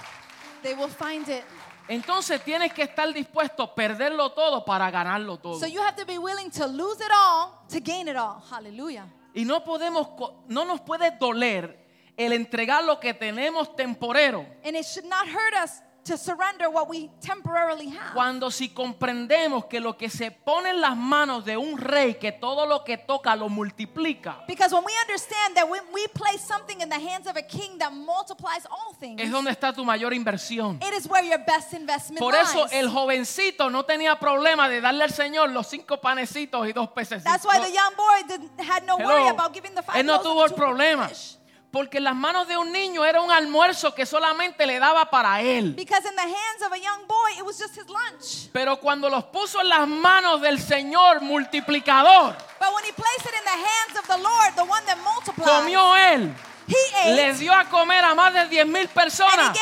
They 0.63 0.73
will 0.75 0.89
find 0.89 1.27
it. 1.27 1.43
Entonces 1.89 2.41
tienes 2.43 2.71
que 2.71 2.83
estar 2.83 3.11
dispuesto 3.13 3.63
a 3.63 3.75
perderlo 3.75 4.31
todo 4.31 4.63
para 4.63 4.89
ganarlo 4.91 5.37
todo. 5.39 5.59
So 5.59 5.65
you 5.65 5.81
have 5.81 5.95
to 5.95 6.05
be 6.05 6.17
willing 6.17 6.49
to 6.51 6.67
lose 6.67 7.01
it 7.01 7.11
all 7.11 7.65
to 7.69 7.79
gain 7.81 8.07
it 8.07 8.15
all. 8.15 8.41
Hallelujah. 8.49 9.07
Y 9.33 9.45
no 9.45 9.63
podemos, 9.63 10.09
no 10.47 10.65
nos 10.65 10.81
puede 10.81 11.11
doler 11.11 11.87
el 12.17 12.33
entregar 12.33 12.83
lo 12.83 12.99
que 12.99 13.13
tenemos 13.13 13.75
temporero. 13.75 14.45
And 14.63 14.75
it 14.75 14.85
should 14.85 15.07
not 15.07 15.27
hurt 15.27 15.63
us 15.63 15.81
to 16.09 16.17
surrender 16.17 16.69
what 16.69 16.89
we 16.89 17.09
temporarily 17.21 17.89
have. 17.89 18.13
Cuando 18.13 18.49
si 18.49 18.69
comprendemos 18.69 19.65
que 19.65 19.79
lo 19.79 19.95
que 19.95 20.09
se 20.09 20.31
pone 20.31 20.71
en 20.71 20.81
las 20.81 20.97
manos 20.97 21.45
de 21.45 21.55
un 21.55 21.77
rey, 21.77 22.15
que 22.15 22.31
todo 22.31 22.65
lo 22.65 22.83
que 22.83 22.97
toca 22.97 23.35
lo 23.35 23.47
multiplica, 23.47 24.43
Because 24.47 24.73
when 24.73 24.83
we 24.83 24.93
understand 25.01 25.55
that 25.55 25.69
when 25.69 25.83
we 25.93 26.07
place 26.07 26.41
something 26.41 26.81
in 26.81 26.89
the 26.89 26.99
hands 26.99 27.27
of 27.27 27.37
a 27.37 27.43
king 27.43 27.77
that 27.77 27.91
multiplies 27.91 28.65
all 28.71 28.93
things, 28.99 29.21
es 29.21 29.29
donde 29.31 29.51
está 29.51 29.71
tu 29.71 29.85
mayor 29.85 30.13
inversión. 30.13 30.81
it 30.81 30.93
is 30.93 31.07
where 31.07 31.23
your 31.23 31.39
best 31.45 31.73
investment 31.73 32.19
Por 32.19 32.33
eso 32.35 32.63
lies. 32.65 32.73
el 32.73 32.89
jovencito 32.89 33.69
no 33.69 33.83
tenía 33.85 34.17
problema 34.19 34.67
de 34.67 34.81
darle 34.81 35.03
al 35.03 35.11
Señor 35.11 35.51
los 35.51 35.67
cinco 35.67 35.97
panecitos 36.01 36.67
y 36.67 36.73
dos 36.73 36.89
peces. 36.89 37.23
That's 37.23 37.45
why 37.45 37.59
the 37.59 37.71
young 37.71 37.95
boy 37.95 38.27
did, 38.27 38.67
had 38.67 38.83
no 38.85 38.97
worry 38.97 39.27
about 39.27 39.53
giving 39.53 39.75
the 39.75 39.83
five 39.83 39.99
Él 39.99 40.05
no 40.05 40.19
tuvo 40.21 40.43
el 40.45 40.53
problema. 40.53 41.07
fish. 41.07 41.38
Porque 41.71 41.99
en 41.99 42.05
las 42.05 42.15
manos 42.15 42.47
de 42.47 42.57
un 42.57 42.71
niño 42.71 43.05
era 43.05 43.21
un 43.21 43.31
almuerzo 43.31 43.93
que 43.93 44.05
solamente 44.05 44.65
le 44.65 44.79
daba 44.79 45.09
para 45.09 45.41
él. 45.41 45.75
Because 45.75 46.07
in 46.09 46.15
the 46.15 46.21
hands 46.21 46.63
of 46.65 46.73
a 46.73 46.77
young 46.77 47.05
boy, 47.07 47.37
it 47.37 47.45
was 47.45 47.59
just 47.59 47.77
his 47.77 47.87
lunch. 47.87 48.49
Pero 48.51 48.77
cuando 48.77 49.07
los 49.07 49.25
puso 49.25 49.61
en 49.61 49.69
las 49.69 49.87
manos 49.87 50.41
del 50.41 50.59
Señor 50.59 51.21
multiplicador, 51.21 52.35
But 52.59 52.73
when 52.73 52.83
he 52.85 52.91
placed 52.91 53.25
it 53.25 53.35
in 53.37 53.45
the 53.45 53.51
hands 53.51 53.99
of 53.99 54.07
the 54.07 54.17
Lord, 54.17 54.55
the 54.55 54.63
one 54.63 54.83
that 54.87 54.97
multiplies, 55.03 55.47
comió 55.47 55.95
él. 55.95 56.33
he 56.67 56.75
ate 57.03 57.15
Le 57.15 57.33
dio 57.33 57.53
a 57.53 57.65
comer 57.65 58.03
a 58.03 58.15
más 58.15 58.33
de 58.33 58.47
10 58.47 58.65
mil 58.67 58.87
personas 58.87 59.55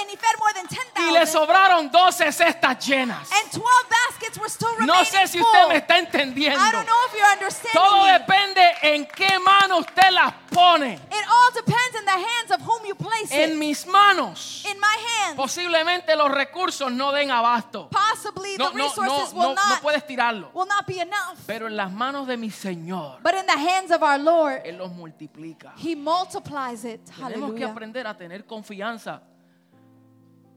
and 0.00 0.08
he 0.10 0.16
fed 0.16 0.36
more 0.38 0.52
than 0.54 0.66
y 0.96 1.10
le 1.12 1.20
10,000. 1.20 1.26
sobraron 1.26 1.90
12 1.90 2.32
cestas 2.32 2.86
llenas. 2.86 3.30
And 3.32 3.50
12 3.50 3.64
baskets 3.90 4.38
were 4.38 4.48
still 4.48 4.70
remaining 4.78 4.94
No 4.94 5.04
sé 5.04 5.26
si 5.28 5.38
full. 5.38 5.46
usted 5.46 5.68
me 5.68 5.76
está 5.76 5.98
entendiendo. 5.98 6.58
I 6.60 6.70
don't 6.72 6.86
know 6.86 6.96
if 7.08 7.14
you're 7.14 7.32
understanding 7.32 7.72
Todo 7.82 8.04
me. 8.04 8.12
depende 8.12 8.62
en 8.82 9.06
qué 9.06 9.38
mano 9.40 9.78
usted 9.78 10.10
las 10.12 10.34
pone. 10.50 10.94
It 10.94 11.24
all 11.30 11.50
depends 11.54 11.98
in 11.98 12.04
the 12.04 12.10
hands 12.12 12.50
of 12.52 12.60
whom 12.62 12.84
you 12.86 12.94
place 12.94 13.30
En 13.32 13.52
it. 13.52 13.56
mis 13.56 13.86
manos. 13.86 14.64
In 14.66 14.78
my 14.80 14.86
hands, 15.24 15.36
Posiblemente 15.36 16.14
los 16.16 16.30
recursos 16.30 16.90
no 16.92 17.12
den 17.12 17.30
abasto. 17.30 17.88
possibly 17.90 18.56
No, 18.56 18.70
the 18.70 18.78
no, 18.78 18.84
resources 18.84 19.32
no, 19.34 19.40
will 19.40 19.54
no 19.54 19.68
not 19.68 19.80
puedes 19.82 20.04
tirarlo. 20.06 20.50
will 20.54 20.66
not 20.66 20.86
be 20.86 21.00
enough. 21.00 21.38
Pero 21.46 21.66
en 21.66 21.76
las 21.76 21.90
manos 21.90 22.26
de 22.26 22.36
mi 22.36 22.50
Señor, 22.50 23.20
But 23.22 23.34
in 23.34 23.46
the 23.46 23.52
hands 23.58 23.90
of 23.90 24.02
our 24.02 24.18
Lord, 24.18 24.62
Él 24.64 24.78
los 24.78 24.90
multiplica. 24.92 25.72
He 25.76 25.94
multiplies 25.94 26.84
it. 26.84 27.04
Tenemos 27.04 27.54
que 27.54 27.64
Hallelujah. 27.64 27.70
aprender 27.70 28.06
a 28.06 28.16
tener 28.16 28.44
confianza 28.46 29.22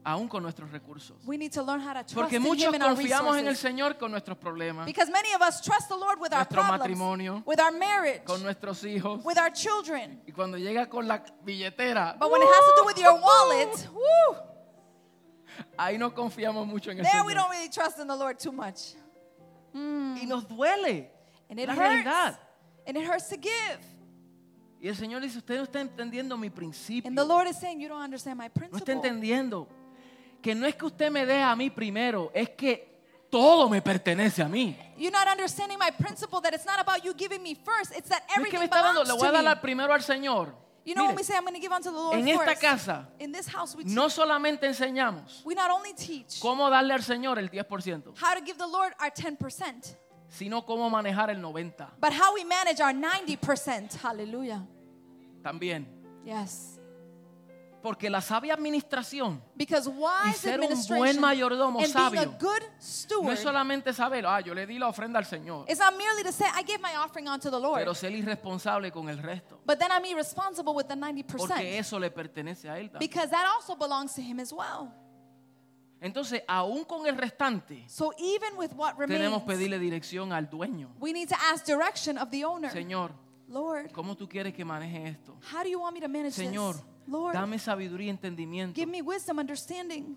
aún 0.04 0.28
con 0.28 0.42
nuestros 0.42 0.70
recursos. 0.70 1.16
We 1.24 1.36
need 1.36 1.52
to 1.52 1.62
learn 1.62 1.80
how 1.80 1.92
to 1.92 2.00
trust 2.02 2.14
Porque 2.14 2.36
in 2.36 2.42
muchos 2.42 2.64
Him 2.66 2.74
and 2.74 2.82
our 2.82 2.94
confiamos 2.96 3.36
en 3.38 3.46
el. 3.46 3.54
Señor 3.56 3.96
con 3.98 4.10
nuestros 4.10 4.36
problemas, 4.38 4.84
Because 4.86 5.10
many 5.10 5.32
of 5.34 5.40
us 5.42 5.60
trust 5.60 5.88
the 5.88 5.96
Lord 5.96 6.18
with 6.20 6.32
our 6.32 6.40
Nuestro 6.40 6.62
problems, 6.62 6.80
matrimonio, 6.80 7.42
with 7.46 7.60
our 7.60 7.72
marriage, 7.72 8.24
con 8.24 8.42
nuestros 8.42 8.82
hijos. 8.84 9.24
with 9.24 9.38
our 9.38 9.50
children. 9.50 10.20
Y 10.26 10.32
cuando 10.32 10.56
llega 10.58 10.88
con 10.88 11.06
la 11.06 11.18
billetera, 11.44 12.16
But 12.18 12.30
when 12.30 12.42
it 12.42 12.48
has 12.48 12.64
to 12.64 12.74
do 12.78 12.84
with 12.86 12.98
your 12.98 13.14
wallet, 13.20 13.88
woo, 13.92 14.36
ahí 15.78 15.98
no 15.98 16.10
confiamos 16.10 16.66
mucho 16.66 16.90
en 16.90 16.98
el 16.98 17.04
there 17.04 17.22
we 17.24 17.32
Señor. 17.32 17.34
don't 17.36 17.50
really 17.50 17.68
trust 17.68 17.98
in 17.98 18.06
the 18.08 18.16
Lord 18.16 18.38
too 18.38 18.52
much. 18.52 18.94
Y 19.74 20.24
nos 20.26 20.44
duele. 20.46 21.08
And 21.48 21.58
it 21.60 21.66
La 21.68 21.74
hurts. 21.74 21.78
realidad. 22.04 22.38
And 22.86 22.96
it 22.96 23.04
hurts 23.06 23.28
to 23.28 23.36
give. 23.36 23.78
Y 24.82 24.88
el 24.88 24.96
Señor 24.96 25.20
dice, 25.22 25.38
usted 25.38 25.56
no 25.58 25.62
está 25.64 25.80
entendiendo 25.80 26.36
mi 26.36 26.50
principio. 26.50 27.06
And 27.08 27.16
the 27.16 27.24
Lord 27.24 27.46
is 27.46 27.56
saying, 27.56 27.80
You 27.80 27.88
don't 27.88 28.02
understand 28.02 28.36
my 28.36 28.48
No 28.48 28.48
está 28.48 28.68
principle. 28.84 28.94
entendiendo 28.94 29.68
que 30.42 30.54
no 30.54 30.66
es 30.66 30.74
que 30.74 30.84
usted 30.84 31.10
me 31.10 31.24
dé 31.24 31.40
a 31.40 31.54
mí 31.54 31.70
primero, 31.70 32.30
es 32.34 32.50
que 32.50 32.92
todo 33.30 33.68
me 33.68 33.80
pertenece 33.80 34.42
a 34.42 34.48
mí. 34.48 34.76
You're 34.98 35.10
not 35.10 35.26
understanding 35.28 35.78
my 35.78 35.90
principle 35.90 36.40
that 36.42 36.52
it's 36.52 36.66
not 36.66 36.78
about 36.80 37.02
you 37.02 37.14
giving 37.14 37.42
me 37.42 37.54
first, 37.54 37.96
it's 37.96 38.08
that 38.08 38.22
No 38.36 38.44
es 38.44 38.50
que 38.50 38.58
everything 38.58 38.58
me 38.58 38.64
está 38.66 38.82
dando, 38.82 39.04
le 39.04 39.12
voy 39.14 39.28
a 39.28 39.42
dar 39.42 39.60
primero 39.60 39.94
al 39.94 40.02
Señor. 40.02 40.54
You 40.84 40.94
know 40.94 41.04
Mire, 41.04 41.14
when 41.14 41.16
we 41.16 41.22
say 41.22 41.36
I'm 41.36 41.44
going 41.44 41.54
to 41.54 41.60
give 41.60 41.72
unto 41.72 41.90
the 41.92 41.96
Lord 41.96 42.18
en 42.18 42.26
esta 42.26 42.44
first, 42.44 42.60
casa 42.60 43.08
in 43.20 43.30
this 43.30 43.46
house 43.46 43.76
we, 43.76 43.84
no 43.84 44.10
solamente 44.10 44.66
enseñamos 44.66 45.40
we 45.44 45.54
not 45.54 45.70
only 45.70 45.94
teach 45.94 46.40
cómo 46.40 46.68
darle 46.68 46.92
al 46.92 47.04
Señor 47.04 47.38
el 47.38 47.48
10%, 47.48 48.18
how 48.20 48.34
to 48.34 48.44
give 48.44 48.58
the 48.58 48.66
Lord 48.66 48.92
our 48.98 49.12
10%, 49.12 49.94
sino 50.28 50.66
cómo 50.66 50.90
manejar 50.90 51.30
el 51.30 51.40
90% 51.40 51.86
but 52.00 52.12
how 52.12 52.34
we 52.34 52.44
manage 52.44 52.80
our 52.80 52.92
90%. 52.92 53.94
Hallelujah. 54.02 54.66
también. 55.42 55.86
Yes. 56.24 56.71
Porque 57.82 58.08
la 58.08 58.20
sabia 58.20 58.54
administración 58.54 59.42
Because 59.56 59.88
wise 59.88 60.38
ser 60.38 60.60
un 60.60 60.86
buen 60.88 61.20
mayordomo 61.20 61.84
sabio 61.86 62.30
good 62.38 62.62
no 62.62 62.80
steward 62.80 63.32
es 63.34 63.40
solamente 63.40 63.92
saber, 63.92 64.24
ah, 64.24 64.40
yo 64.40 64.54
le 64.54 64.66
di 64.66 64.78
la 64.78 64.88
ofrenda 64.88 65.18
al 65.18 65.24
Señor, 65.26 65.66
say 65.66 66.46
I 66.56 66.62
gave 66.62 66.78
my 66.80 66.96
offering 66.96 67.28
unto 67.28 67.50
the 67.50 67.58
Lord, 67.58 67.80
pero 67.80 67.94
ser 67.94 68.12
irresponsable 68.12 68.92
con 68.92 69.08
el 69.08 69.18
resto. 69.18 69.60
but 69.66 69.78
then 69.78 69.90
I'm 69.90 70.04
irresponsible 70.04 70.74
with 70.74 70.86
the 70.86 70.96
Porque 70.96 71.24
90% 71.24 71.60
eso 71.78 71.98
le 71.98 72.10
pertenece 72.10 72.68
a 72.70 72.78
Él 72.78 72.90
también. 72.90 73.00
because 73.00 73.30
that 73.30 73.44
also 73.46 73.74
belongs 73.74 74.14
to 74.14 74.20
Him 74.22 74.38
as 74.38 74.52
well. 74.52 74.92
Entonces, 76.00 76.42
aún 76.48 76.84
con 76.84 77.06
el 77.06 77.16
restante, 77.16 77.84
So 77.88 78.12
even 78.18 78.56
with 78.56 78.72
what 78.74 78.96
tenemos 78.96 79.08
remains, 79.08 79.42
que 79.42 79.46
pedirle 79.46 79.78
dirección 79.78 80.32
al 80.32 80.48
dueño. 80.50 80.90
we 81.00 81.12
need 81.12 81.28
to 81.28 81.36
ask 81.52 81.64
direction 81.64 82.18
of 82.18 82.30
the 82.30 82.44
owner. 82.44 82.70
Señor, 82.72 83.12
Lord, 83.48 83.92
¿cómo 83.92 84.16
tú 84.16 84.28
quieres 84.28 84.52
que 84.54 84.64
maneje 84.64 85.08
esto? 85.08 85.36
how 85.52 85.62
do 85.62 85.68
you 85.68 85.78
want 85.80 85.94
me 85.94 86.00
to 86.00 86.08
manage 86.08 86.32
Señor, 86.34 86.74
this? 86.74 86.84
Lord, 87.12 87.34
dame 87.34 87.58
sabiduría 87.58 88.06
y 88.06 88.10
entendimiento. 88.10 88.74
give 88.74 88.90
me 88.90 89.02
wisdom, 89.02 89.38
understanding. 89.38 90.16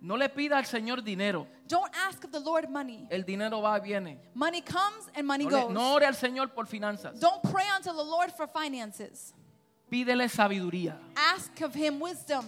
No 0.00 0.16
le 0.16 0.28
pida 0.28 0.58
al 0.58 0.64
Señor 0.66 1.02
dinero. 1.04 1.46
Don't 1.68 1.88
ask 2.08 2.24
of 2.24 2.32
the 2.32 2.40
Lord 2.40 2.68
money. 2.68 3.06
El 3.08 3.22
dinero 3.24 3.60
va 3.62 3.76
y 3.78 3.80
viene. 3.82 4.18
Money 4.34 4.60
comes 4.60 5.08
and 5.14 5.24
money 5.26 5.44
No, 5.44 5.50
le- 5.50 5.62
goes. 5.62 5.72
no 5.72 5.94
ore 5.94 6.06
al 6.06 6.14
Señor 6.16 6.52
por 6.52 6.66
finanzas. 6.66 7.20
Don't 7.20 7.40
pray 7.44 7.66
unto 7.76 7.92
the 7.92 8.02
Lord 8.04 8.32
for 8.36 8.48
finances. 8.48 9.32
Pídele 9.88 10.28
sabiduría. 10.28 10.98
Ask 11.14 11.60
of 11.62 11.72
Him 11.76 12.00
wisdom. 12.00 12.44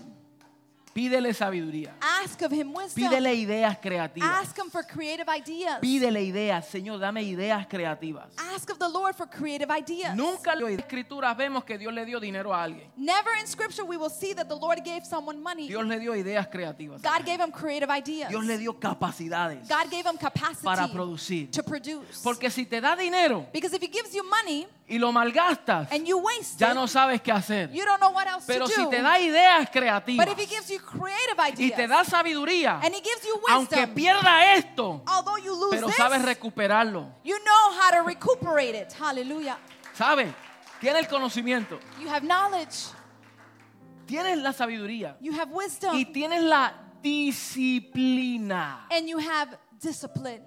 Pídele 0.95 1.35
sabiduría. 1.35 1.93
Ask 2.23 2.41
of 2.43 2.53
him 2.53 2.73
wisdom. 2.73 2.95
Pídele 2.95 3.35
ideas 3.35 3.77
creativas. 3.79 4.31
Ask 4.41 4.57
him 4.57 4.71
for 4.71 4.85
creative 4.87 5.29
ideas. 5.29 5.81
Pídele 5.81 6.23
ideas. 6.23 6.69
Señor, 6.69 7.01
dame 7.01 7.21
ideas 7.23 7.67
creativas. 7.67 8.27
Ask 8.55 8.71
of 8.71 8.79
the 8.79 8.89
Lord 8.89 9.17
for 9.17 9.29
creative 9.29 9.69
ideas. 9.77 10.15
Nunca 10.15 10.53
en 10.53 10.61
las 10.61 10.71
escrituras 10.71 11.37
vemos 11.37 11.65
que 11.65 11.77
Dios 11.77 11.93
le 11.93 12.05
dio 12.05 12.21
dinero 12.21 12.55
a 12.55 12.63
alguien. 12.63 12.89
Never 12.97 13.35
in 13.41 13.47
scripture 13.49 13.83
we 13.85 13.97
will 13.97 14.09
see 14.09 14.35
that 14.35 14.47
the 14.47 14.55
Lord 14.55 14.79
gave 14.85 15.05
someone 15.05 15.43
money. 15.43 15.67
Dios 15.67 15.85
le 15.85 15.99
dio 15.99 16.15
ideas 16.15 16.47
creativas. 16.47 17.03
God 17.03 17.27
gave 17.27 17.41
him 17.43 17.51
creative 17.51 17.91
ideas. 17.91 18.29
Dios 18.29 18.45
le 18.45 18.57
dio 18.57 18.79
capacidades 18.79 19.69
God 19.69 19.91
gave 19.91 20.07
him 20.09 20.17
capacity 20.17 20.65
para 20.65 20.87
producir. 20.87 21.51
to 21.51 21.65
produce. 21.65 22.23
Porque 22.23 22.51
si 22.51 22.65
te 22.67 22.81
da 22.81 22.95
dinero 22.95 23.47
Because 23.53 23.75
if 23.75 23.83
he 23.83 23.89
gives 23.89 24.15
you 24.15 24.23
money 24.23 24.69
y 24.87 24.99
lo 24.99 25.11
malgastas, 25.11 25.91
and 25.91 26.07
you 26.07 26.19
waste 26.19 26.61
ya 26.61 26.71
it, 26.71 26.75
no 26.75 26.87
sabes 26.87 27.21
qué 27.21 27.33
hacer. 27.33 27.71
you 27.73 27.85
don't 27.85 28.01
know 28.01 28.11
what 28.13 28.29
else 28.29 28.45
Pero 28.47 28.67
to 28.67 28.73
si 28.73 28.83
do. 28.83 28.91
te 28.91 29.01
da 29.03 29.19
ideas 29.19 29.69
creativas 29.71 30.25
but 30.25 30.33
if 30.33 30.39
he 30.39 30.47
gives 30.47 30.71
you 30.71 30.79
y 31.59 31.71
te 31.71 31.87
da 31.87 32.05
sabiduría, 32.05 32.81
and 32.83 32.95
he 32.95 33.01
gives 33.01 33.25
you 33.27 33.41
aunque 33.51 33.77
wisdom, 33.77 33.95
pierda 33.95 34.55
esto, 34.57 35.03
although 35.07 35.37
you 35.37 35.55
lose 35.55 35.71
pero 35.77 35.87
this, 35.89 35.97
sabes 35.97 36.23
recuperarlo. 36.23 37.13
you 37.25 37.37
know 37.45 37.73
how 37.81 37.91
to 37.91 38.03
recuperate 38.03 38.75
it. 38.75 38.93
Hallelujah. 38.93 39.59
¿Sabes? 39.95 40.33
Tienes 40.81 41.03
el 41.03 41.09
conocimiento, 41.09 41.79
You 42.01 42.09
have 42.09 42.27
knowledge, 42.27 42.91
tienes 44.07 44.39
la 44.39 44.53
sabiduría 44.53 45.17
you 45.21 45.33
have 45.33 45.51
wisdom, 45.53 45.95
y 45.97 46.05
tienes 46.13 46.43
la 46.43 46.73
disciplina. 47.03 48.87
and 48.91 49.09
you 49.09 49.19
have 49.19 49.57
discipline. 49.81 50.43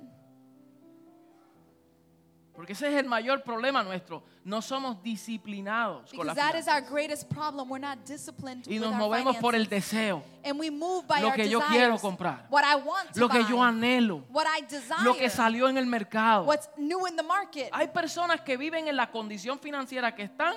Porque 2.54 2.74
ese 2.74 2.88
es 2.88 2.96
el 2.96 3.06
mayor 3.08 3.44
problema 3.44 3.84
nuestro. 3.84 4.24
No 4.48 4.62
somos 4.62 5.04
disciplinados 5.04 6.10
con 6.12 6.26
la 6.26 6.34
Because 6.34 6.36
that 6.36 6.58
is 6.58 6.66
finanza. 6.66 6.74
our 6.76 6.82
greatest 6.90 7.30
problem. 7.30 7.70
We're 7.70 7.86
not 7.86 8.06
disciplined 8.06 8.66
Y 8.66 8.80
nos 8.80 8.94
movemos 8.94 9.36
por 9.42 9.54
el 9.56 9.68
deseo, 9.68 10.24
And 10.46 10.58
we 10.58 10.72
move 10.72 11.06
by 11.06 11.22
Lo 11.22 11.34
que 11.34 11.50
yo 11.50 11.60
quiero 11.68 11.98
comprar. 11.98 12.48
What 12.50 12.64
I 12.64 12.76
want 12.76 13.12
to 13.12 13.20
lo 13.20 13.28
que 13.28 13.44
yo 13.44 13.62
anhelo, 13.62 14.24
what 14.30 14.46
I 14.48 14.62
desire. 14.62 15.04
lo 15.04 15.16
que 15.18 15.30
salió 15.30 15.68
en 15.68 15.78
el 15.78 15.86
mercado. 15.86 16.46
What's 16.46 16.70
new 16.78 17.06
in 17.08 17.18
the 17.18 17.24
market. 17.24 17.70
Hay 17.74 17.90
personas 17.90 18.40
que 18.40 18.56
viven 18.56 18.88
en 18.88 18.96
la 18.96 19.12
condición 19.12 19.60
financiera 19.60 20.16
que 20.16 20.24
están 20.24 20.56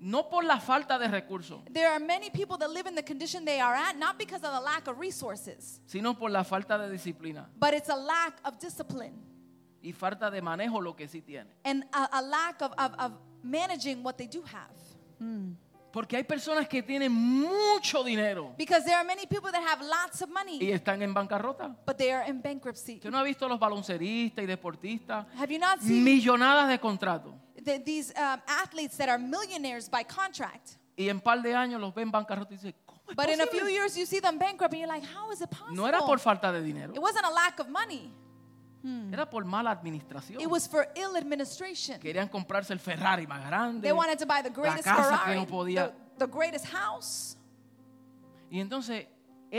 no 0.00 0.28
por 0.28 0.44
la 0.44 0.58
falta 0.58 0.98
de 0.98 1.06
recursos, 1.06 1.62
There 1.72 1.86
are 1.86 2.00
many 2.00 2.30
people 2.30 2.58
that 2.58 2.68
live 2.68 2.88
in 2.88 2.96
the 2.96 3.04
condition 3.04 3.44
they 3.44 3.60
are 3.60 3.76
at, 3.76 3.96
not 3.96 4.18
because 4.18 4.44
of 4.44 4.52
the 4.52 4.60
lack 4.60 4.88
of 4.88 4.98
resources, 4.98 5.80
sino 5.86 6.14
por 6.14 6.30
la 6.30 6.42
falta 6.42 6.76
de 6.78 6.90
disciplina 6.90 7.48
but 7.60 7.74
it's 7.74 7.88
a 7.88 7.96
lack 7.96 8.40
of 8.44 8.58
discipline 8.58 9.14
y 9.84 9.92
falta 9.92 10.30
de 10.30 10.40
manejo 10.42 10.80
lo 10.80 10.96
que 10.96 11.06
sí 11.06 11.20
tienen. 11.22 11.52
and 11.64 11.84
a, 11.92 12.08
a 12.18 12.22
lack 12.22 12.60
of, 12.62 12.72
of, 12.78 12.92
of 12.98 13.12
managing 13.42 14.02
what 14.02 14.16
they 14.16 14.26
do 14.26 14.42
have. 14.42 14.72
Porque 15.92 16.16
hay 16.16 16.24
personas 16.24 16.66
que 16.68 16.82
tienen 16.82 17.12
mucho 17.12 18.02
dinero 18.02 18.52
Because 18.58 18.84
there 18.84 18.96
are 18.96 19.04
many 19.04 19.26
people 19.26 19.52
that 19.52 19.62
have 19.62 19.80
lots 19.80 20.22
of 20.22 20.28
y 20.28 20.32
money, 20.32 20.72
están 20.72 21.00
en 21.02 21.14
bancarrota. 21.14 21.76
but 21.86 21.96
they 21.96 22.10
are 22.10 22.28
in 22.28 22.40
bankruptcy. 22.42 22.96
¿Usted 22.96 23.10
no 23.10 23.18
ha 23.18 23.22
visto 23.22 23.48
los 23.48 23.60
balonceristas 23.60 24.42
y 24.42 24.46
deportistas? 24.46 25.26
Have 25.36 25.52
you 25.52 25.58
not 25.60 25.80
seen 25.80 26.02
Millonadas 26.02 26.68
de 26.68 26.78
contratos. 26.80 27.32
the, 27.64 27.78
these 27.78 28.12
um, 28.16 28.40
athletes 28.48 28.96
that 28.96 29.08
are 29.08 29.18
millionaires 29.18 29.88
by 29.88 30.02
contract? 30.02 30.78
Y 30.96 31.08
en 31.08 31.20
par 31.20 31.40
de 31.42 31.54
años 31.54 31.80
los 31.80 31.94
ven 31.94 32.10
bancarrota 32.10 32.52
y 32.54 32.56
dicen, 32.56 32.74
¿cómo 32.84 33.00
es 33.10 33.16
But 33.16 33.28
in 33.28 33.40
a 33.40 33.46
few 33.46 33.60
posible? 33.60 33.70
years, 33.72 33.96
you 33.96 34.06
see 34.06 34.20
them 34.20 34.36
bankrupt, 34.38 34.72
and 34.74 34.80
you're 34.80 34.88
like, 34.92 35.04
how 35.04 35.30
is 35.30 35.40
it 35.40 35.48
possible? 35.50 35.76
No 35.76 35.86
era 35.86 36.00
por 36.00 36.18
falta 36.18 36.50
de 36.52 36.60
dinero, 36.60 36.92
It 36.92 37.00
wasn't 37.00 37.24
a 37.24 37.30
lack 37.30 37.60
of 37.60 37.68
money. 37.68 38.12
Era 39.12 39.28
por 39.28 39.44
mala 39.44 39.70
administración. 39.70 40.40
It 40.40 40.48
was 40.48 40.68
for 40.68 40.86
ill 40.94 41.16
administration. 41.16 41.98
Querían 42.00 42.28
comprarse 42.28 42.72
el 42.72 42.80
Ferrari 42.80 43.26
más 43.26 43.46
grande. 43.46 43.80
They 43.82 43.92
wanted 43.92 44.18
to 44.18 44.26
buy 44.26 44.42
the 44.42 44.50
greatest 44.50 44.84
casa 44.84 44.96
que 44.96 45.18
Ferrari, 45.18 45.40
no 45.40 45.46
podía. 45.46 45.92
the, 46.18 46.26
the 46.26 46.32
greatest 46.32 46.66
house. 46.66 47.36
Y 48.50 48.60
entonces, 48.60 49.06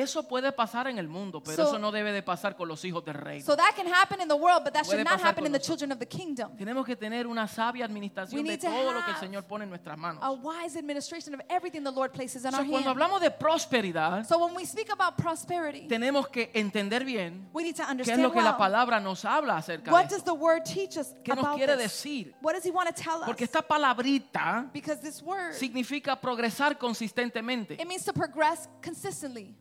eso 0.01 0.27
puede 0.27 0.51
pasar 0.51 0.87
en 0.87 0.97
el 0.97 1.07
mundo, 1.07 1.41
pero 1.41 1.55
So- 1.55 1.63
eso 1.69 1.79
no 1.79 1.91
debe 1.91 2.11
de 2.11 2.21
pasar 2.21 2.55
con 2.55 2.67
los 2.67 2.83
hijos 2.83 3.03
del 3.05 3.13
rey. 3.15 3.41
So 3.41 3.55
that 3.55 3.73
can 3.75 3.87
happen 3.87 4.19
in 4.21 4.27
the 4.27 4.35
world, 4.35 4.63
but 4.63 4.73
that 4.73 4.85
should 4.85 5.03
not 5.03 5.21
happen 5.21 5.45
in 5.45 5.51
the 5.51 5.59
children 5.59 5.91
of 5.91 5.99
the 5.99 6.05
kingdom. 6.07 6.55
Tenemos 6.57 6.85
que 6.85 6.95
tener 6.95 7.27
una 7.27 7.47
sabia 7.47 7.85
administración 7.85 8.43
de 8.45 8.57
todo 8.57 8.91
lo 8.91 9.03
que 9.05 9.11
el 9.11 9.17
Señor 9.17 9.43
pone 9.45 9.63
en 9.63 9.69
nuestras 9.69 9.97
manos. 9.97 10.21
A 10.23 10.31
wise 10.31 10.77
administration 10.77 11.33
of 11.33 11.41
everything 11.49 11.83
the 11.83 11.91
Lord 11.91 12.11
places 12.11 12.43
in 12.45 12.51
So, 12.51 12.57
our 12.57 12.65
cuando 12.67 12.89
hand. 12.89 12.99
hablamos 12.99 13.21
de 13.21 13.31
prosperidad, 13.31 14.25
So 14.27 14.37
when 14.37 14.55
we 14.55 14.65
speak 14.65 14.89
about 14.91 15.15
prosperity, 15.17 15.87
tenemos 15.87 16.27
que 16.27 16.51
entender 16.53 17.03
bien 17.05 17.47
we 17.53 17.63
need 17.63 17.75
to 17.75 17.83
qué 17.83 17.85
es 17.85 17.89
understand 17.91 18.21
lo 18.21 18.31
que 18.31 18.41
la 18.41 18.51
well, 18.51 18.57
palabra 18.57 18.99
nos 18.99 19.23
habla 19.25 19.57
acerca 19.57 19.85
de 19.85 19.91
what 19.91 20.03
esto. 20.05 20.15
does 20.15 20.23
the 20.25 20.33
word 20.33 20.63
teach 20.63 20.97
us 20.97 21.13
¿Qué 21.23 21.33
nos 21.35 21.45
about 21.45 21.55
quiere 21.57 21.73
this? 21.77 21.83
decir? 21.83 22.33
What 22.41 22.53
does 22.53 22.65
he 22.65 22.71
want 22.71 22.87
to 22.87 22.93
tell 22.93 23.19
us? 23.21 23.25
Porque 23.25 23.43
esta 23.45 23.61
palabrita 23.61 24.69
Because 24.73 24.99
this 25.01 25.21
word, 25.21 25.53
significa 25.53 26.19
progresar 26.19 26.77
consistentemente. 26.77 27.73
it 27.79 27.87
means 27.87 28.03
to 28.03 28.13
progress 28.13 28.67
consistently. 28.81 29.55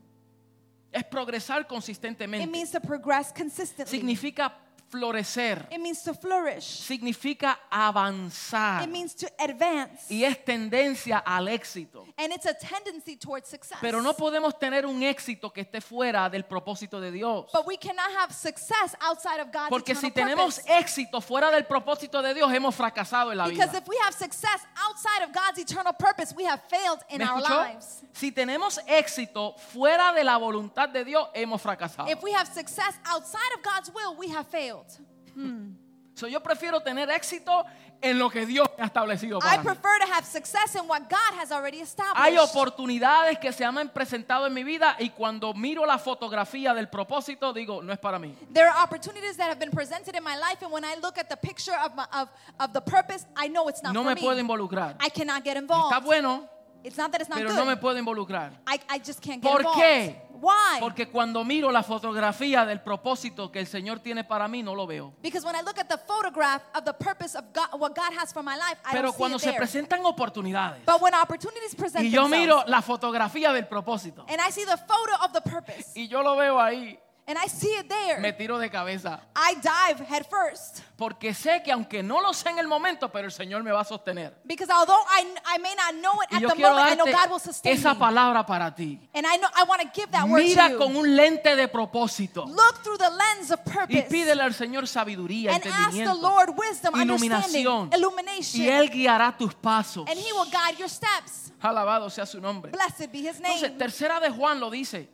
Es 0.94 1.02
progresar 1.04 1.62
It 1.62 1.66
consistentemente. 1.68 2.46
means 2.46 2.70
to 2.70 2.80
progress 2.80 3.32
consistently. 3.32 3.98
Significa 3.98 4.52
florecer. 4.94 5.66
It 5.72 5.80
means 5.80 6.02
to 6.02 6.14
flourish. 6.14 6.64
Significa 6.64 7.58
avanzar. 7.68 8.84
It 8.84 8.90
means 8.90 9.14
to 9.16 9.26
advance. 9.40 10.08
Y 10.08 10.22
es 10.24 10.44
tendencia 10.44 11.18
al 11.18 11.48
éxito. 11.48 12.06
And 12.16 12.32
it's 12.32 12.46
a 12.46 12.54
tendency 12.54 13.16
towards 13.16 13.48
success. 13.48 13.78
Pero 13.80 14.00
no 14.00 14.14
podemos 14.14 14.56
tener 14.58 14.86
un 14.86 15.02
éxito 15.02 15.52
que 15.52 15.62
esté 15.62 15.80
fuera 15.80 16.30
del 16.30 16.44
propósito 16.44 17.00
de 17.00 17.10
Dios. 17.10 17.50
But 17.52 17.66
we 17.66 17.76
cannot 17.76 18.10
have 18.18 18.32
success 18.32 18.94
outside 19.00 19.40
of 19.40 19.50
God's 19.52 19.70
Porque 19.70 19.96
si 19.96 20.06
eternal 20.06 20.36
tenemos 20.36 20.56
purpose. 20.56 20.78
éxito 20.78 21.20
fuera 21.20 21.50
del 21.50 21.64
propósito 21.64 22.22
de 22.22 22.34
Dios, 22.34 22.52
hemos 22.52 22.74
fracasado 22.74 23.32
en 23.32 23.38
la 23.38 23.48
vida. 23.48 23.64
Because 23.64 23.76
if 23.76 23.88
we 23.88 23.96
have 24.04 24.14
success 24.14 24.60
outside 24.76 25.24
of 25.24 25.32
God's 25.32 25.58
eternal 25.58 25.92
purpose, 25.92 26.32
we 26.36 26.44
have 26.44 26.60
failed 26.68 27.00
in 27.10 27.18
¿Me 27.18 27.24
our 27.24 27.40
lives. 27.40 28.02
Si 28.12 28.30
tenemos 28.30 28.78
éxito 28.86 29.56
fuera 29.72 30.12
de 30.12 30.22
la 30.22 30.36
voluntad 30.36 30.88
de 30.90 31.04
Dios, 31.04 31.28
hemos 31.34 31.60
fracasado. 31.60 32.08
If 32.08 32.22
we 32.22 32.32
have 32.32 32.46
success 32.46 32.94
outside 33.06 33.52
of 33.56 33.62
God's 33.62 33.90
will, 33.92 34.14
we 34.16 34.28
have 34.28 34.46
failed. 34.46 34.83
So, 36.16 36.28
yo 36.28 36.40
prefiero 36.40 36.80
tener 36.80 37.10
éxito 37.10 37.64
en 38.00 38.18
lo 38.20 38.30
que 38.30 38.46
Dios 38.46 38.68
ha 38.78 38.84
establecido 38.84 39.40
I 39.42 39.58
mí. 39.58 39.64
prefer 39.64 39.98
to 39.98 40.12
have 40.12 40.24
success 40.24 40.76
in 40.76 40.86
what 40.86 41.08
God 41.10 41.34
has 41.40 41.50
already 41.50 41.80
established. 41.80 42.22
Hay 42.22 42.38
oportunidades 42.38 43.38
que 43.40 43.52
se 43.52 43.64
han 43.64 43.88
presentado 43.88 44.46
en 44.46 44.54
mi 44.54 44.62
vida 44.62 44.94
y 45.00 45.10
cuando 45.10 45.54
miro 45.54 45.84
la 45.84 45.98
fotografía 45.98 46.72
del 46.72 46.88
propósito 46.88 47.52
digo, 47.52 47.82
no 47.82 47.92
es 47.92 47.98
para 47.98 48.20
mí. 48.20 48.32
There 48.52 48.68
are 48.68 48.84
opportunities 48.84 49.36
that 49.38 49.48
have 49.48 49.58
been 49.58 49.72
presented 49.72 50.14
in 50.14 50.22
my 50.22 50.36
life, 50.36 50.62
and 50.62 50.70
when 50.72 50.84
I 50.84 50.94
look 51.02 51.18
at 51.18 51.28
the 51.28 51.36
picture 51.36 51.74
of, 51.82 51.96
my, 51.96 52.06
of, 52.12 52.28
of 52.60 52.72
the 52.72 52.80
purpose, 52.80 53.26
I 53.36 53.48
know 53.48 53.68
it's 53.68 53.82
not 53.82 53.92
No 53.92 54.04
for 54.04 54.14
me 54.14 54.20
puedo 54.20 54.36
me. 54.36 54.42
involucrar. 54.42 54.94
I 55.00 55.08
cannot 55.08 55.42
get 55.42 55.56
Está 55.56 56.00
bueno, 56.00 56.48
It's 56.84 56.98
not 56.98 57.10
that 57.12 57.22
it's 57.22 57.30
not 57.30 57.38
pero 57.38 57.48
good. 57.48 57.56
no 57.56 57.64
me 57.64 57.76
puedo 57.76 57.98
involucrar. 57.98 58.52
I, 58.66 58.78
I 58.90 58.98
just 58.98 59.20
can't 59.22 59.42
get 59.42 59.50
¿Por 59.50 59.62
involved. 59.62 59.80
qué? 59.82 60.20
Why? 60.38 60.78
Porque 60.80 61.08
cuando 61.08 61.42
miro 61.42 61.70
la 61.72 61.82
fotografía 61.82 62.66
del 62.66 62.80
propósito 62.82 63.50
que 63.50 63.58
el 63.58 63.66
Señor 63.66 64.00
tiene 64.00 64.22
para 64.24 64.46
mí, 64.48 64.62
no 64.62 64.74
lo 64.74 64.86
veo. 64.86 65.14
Because 65.22 65.46
when 65.46 65.56
I 65.56 65.62
look 65.62 65.78
at 65.78 65.88
the 65.88 65.96
photograph 65.96 66.60
of 66.74 66.84
the 66.84 66.92
purpose 66.92 67.34
of 67.34 67.44
God, 67.54 67.80
what 67.80 67.94
God 67.96 68.12
has 68.18 68.30
for 68.34 68.42
my 68.42 68.54
life, 68.56 68.78
I 68.84 68.92
Pero 68.92 69.04
don't 69.04 69.12
see 69.12 69.16
cuando 69.18 69.36
it 69.38 69.40
se 69.40 69.50
there. 69.50 69.58
presentan 69.58 70.04
oportunidades 70.04 70.84
But 70.84 71.00
when 71.00 71.14
opportunities 71.14 71.74
present 71.74 72.04
y 72.04 72.10
yo 72.10 72.24
themselves, 72.24 72.38
miro 72.38 72.64
la 72.66 72.82
fotografía 72.82 73.54
del 73.54 73.66
propósito 73.66 74.26
and 74.28 74.38
I 74.46 74.50
see 74.50 74.66
the 74.66 74.76
photo 74.76 75.14
of 75.24 75.32
the 75.32 75.40
purpose, 75.40 75.92
y 75.98 76.06
yo 76.08 76.22
lo 76.22 76.36
veo 76.36 76.60
ahí, 76.60 76.98
and 77.26 77.38
I 77.38 77.48
see 77.48 77.68
it 77.78 77.88
there, 77.88 78.20
me 78.20 78.32
tiro 78.32 78.58
de 78.58 78.68
cabeza. 78.68 79.20
I 79.34 79.54
dive 79.54 80.00
head 80.06 80.26
first. 80.28 80.80
Porque 80.96 81.34
sé 81.34 81.62
que 81.64 81.72
aunque 81.72 82.02
no 82.02 82.20
lo 82.20 82.32
sé 82.32 82.50
en 82.50 82.58
el 82.58 82.68
momento, 82.68 83.10
pero 83.10 83.24
el 83.26 83.32
Señor 83.32 83.62
me 83.64 83.72
va 83.72 83.80
a 83.80 83.84
sostener. 83.84 84.32
Because 84.44 84.70
although 84.70 85.02
I, 85.10 85.24
I 85.44 85.58
may 85.58 85.74
not 85.74 85.94
know 86.00 86.12
it 86.22 86.28
Y 86.30 86.36
at 86.36 86.40
the 86.54 86.54
moment, 86.60 86.92
I 86.92 86.94
know 86.94 87.06
God 87.06 87.30
will 87.30 87.40
sustain 87.40 87.72
esa 87.72 87.94
me. 87.94 88.00
palabra 88.00 88.46
para 88.46 88.72
ti. 88.74 89.00
And 89.12 89.26
I 89.26 89.36
know 89.38 89.48
I 89.56 89.64
want 89.66 89.82
to 89.82 89.88
give 89.92 90.10
that 90.12 90.28
word 90.28 90.44
Mira 90.44 90.68
to 90.68 90.72
you. 90.74 90.78
con 90.78 90.94
un 90.96 91.16
lente 91.16 91.56
de 91.56 91.66
propósito 91.66 92.44
Look 92.46 92.82
through 92.84 92.98
the 92.98 93.10
lens 93.10 93.50
of 93.50 93.60
y 93.66 93.70
purpose. 93.72 94.02
pídele 94.08 94.42
al 94.42 94.54
Señor 94.54 94.86
sabiduría, 94.86 95.52
and 95.54 95.64
ask 95.66 95.92
the 95.92 96.02
entendimiento, 96.02 96.22
Lord 96.22 96.50
wisdom, 96.56 96.94
iluminación. 97.00 97.90
illumination. 97.92 98.62
y 98.62 98.68
Él 98.68 98.88
guiará 98.90 99.36
tus 99.36 99.54
pasos. 99.54 100.08
and 100.08 100.18
He 100.18 100.32
will 100.32 100.48
guide 100.50 100.78
your 100.78 100.88
steps. 100.88 101.50
Alabado 101.60 102.08
sea 102.10 102.26
su 102.26 102.40
nombre. 102.40 102.70
Blessed 102.70 103.10
be 103.10 103.18
His 103.18 103.40
name. 103.40 103.54
Entonces, 103.54 103.78
tercera 103.78 104.20
de 104.20 104.30
Juan 104.30 104.60
lo 104.60 104.70
dice. 104.70 105.08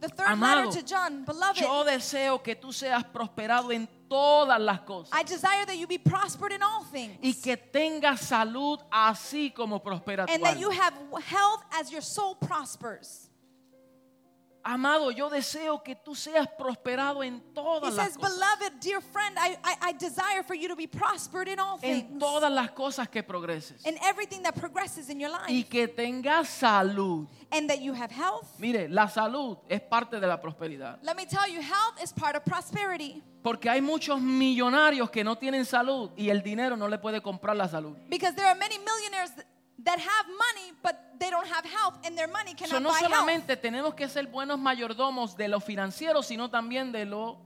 The 0.00 0.08
third 0.08 0.28
Amado, 0.28 0.66
letter 0.68 0.80
to 0.80 0.86
John, 0.86 1.24
beloved, 1.24 1.60
Yo 1.60 1.84
deseo 1.84 2.42
que 2.42 2.54
tú 2.56 2.72
seas 2.72 3.04
prosperado 3.04 3.70
en 3.72 3.88
todas 4.08 4.60
las 4.60 4.80
cosas 4.80 5.10
I 5.12 5.22
desire 5.22 5.64
that 5.66 5.76
you 5.76 5.86
be 5.86 5.98
prospered 5.98 6.52
in 6.52 6.62
all 6.62 6.84
things. 6.84 7.16
y 7.22 7.32
que 7.34 7.56
tengas 7.56 8.20
salud 8.20 8.78
así 8.90 9.52
como 9.54 9.80
prospera 9.82 10.26
tu 10.26 10.32
and 10.32 10.42
that 10.42 10.58
you 10.58 10.70
alma. 10.70 10.82
have 10.82 10.94
health 11.24 11.62
as 11.72 11.90
your 11.92 12.02
soul 12.02 12.34
prospers. 12.34 13.29
Amado, 14.72 15.10
yo 15.10 15.28
deseo 15.28 15.82
que 15.82 15.96
tú 15.96 16.14
seas 16.14 16.46
prosperado 16.56 17.24
en 17.24 17.36
He 17.36 17.54
todas 17.54 17.92
las 17.94 18.06
says, 18.06 18.16
cosas. 18.16 18.38
Beloved, 18.38 18.72
dear 18.80 19.00
friend, 19.02 19.36
I, 19.36 19.56
I, 19.64 19.90
I 19.90 19.92
desire 19.94 20.44
for 20.46 20.54
you 20.54 20.68
to 20.68 20.76
be 20.76 20.86
prospered 20.86 21.48
in 21.48 21.58
all 21.58 21.78
En 21.82 22.02
things. 22.02 22.18
todas 22.20 22.52
las 22.52 22.70
cosas 22.70 23.08
que 23.08 23.22
progreses. 23.24 23.84
in 23.84 23.96
everything 24.02 24.42
that 24.42 24.54
progresses 24.54 25.10
in 25.10 25.18
your 25.18 25.30
Y 25.48 25.54
life. 25.62 25.68
que 25.68 25.88
tengas 25.88 26.46
salud. 26.48 27.26
and 27.52 27.68
that 27.68 27.80
you 27.82 27.92
have 27.92 28.12
health. 28.12 28.46
Mire, 28.60 28.88
la 28.88 29.08
salud 29.08 29.58
es 29.68 29.80
parte 29.80 30.20
de 30.20 30.26
la 30.28 30.40
prosperidad. 30.40 31.00
Let 31.02 31.16
me 31.16 31.26
tell 31.26 31.48
you, 31.50 31.60
health 31.60 32.00
is 32.00 32.12
part 32.12 32.36
of 32.36 32.44
prosperity. 32.44 33.20
Porque 33.42 33.68
hay 33.68 33.80
muchos 33.80 34.20
millonarios 34.20 35.10
que 35.10 35.24
no 35.24 35.36
tienen 35.36 35.64
salud 35.64 36.10
y 36.16 36.28
el 36.30 36.42
dinero 36.42 36.76
no 36.76 36.86
le 36.86 36.98
puede 36.98 37.20
comprar 37.20 37.56
la 37.56 37.66
salud. 37.68 37.96
Because 38.08 38.36
there 38.36 38.46
are 38.46 38.54
many 38.56 38.78
millionaires 38.78 39.34
th- 39.34 39.44
that 39.84 39.98
have 39.98 40.26
money, 40.28 40.72
but 40.82 40.96
they 41.18 41.30
don't 41.30 41.46
have 41.46 41.64
health, 41.64 41.98
and 42.04 42.16
their 42.16 42.28
money 42.28 42.50
So, 42.58 42.64
cannot 42.66 42.82
no 42.82 42.88
buy 42.90 42.98
health. 42.98 43.10
solamente 43.12 43.56
tenemos 43.56 43.94
que 43.94 44.08
ser 44.08 44.26
buenos 44.26 44.58
mayordomos 44.58 45.36
de 45.36 45.48
lo 45.48 45.60
financiero, 45.60 46.22
sino 46.22 46.48
también 46.50 46.92
de 46.92 47.04
lo 47.06 47.38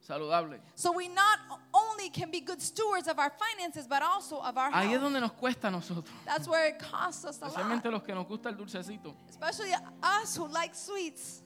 saludable. 0.00 0.60
So 0.74 0.92
we 0.92 1.08
not 1.08 1.38
only 1.72 2.10
can 2.10 2.30
be 2.30 2.40
good 2.40 2.60
stewards 2.60 3.08
of 3.08 3.18
our 3.18 3.30
finances, 3.30 3.86
but 3.88 4.02
also 4.02 4.36
of 4.42 4.56
our 4.56 4.70
Ahí 4.72 4.86
es 4.86 4.90
health. 4.92 5.02
donde 5.02 5.20
nos 5.20 5.32
cuesta 5.32 5.68
a 5.68 5.70
nosotros, 5.70 6.14
That's 6.26 6.46
where 6.46 6.68
it 6.68 6.78
costs 6.78 7.24
us 7.24 7.40
a 7.42 7.46
especialmente 7.46 7.84
lot. 7.90 7.94
los 7.94 8.02
que 8.02 8.14
nos 8.14 8.26
gusta 8.26 8.48
el 8.50 8.56
dulcecito 8.56 9.14
Especially 9.28 9.72
us 10.02 10.36
who 10.36 10.46
like 10.48 10.74
sweets 10.74 11.42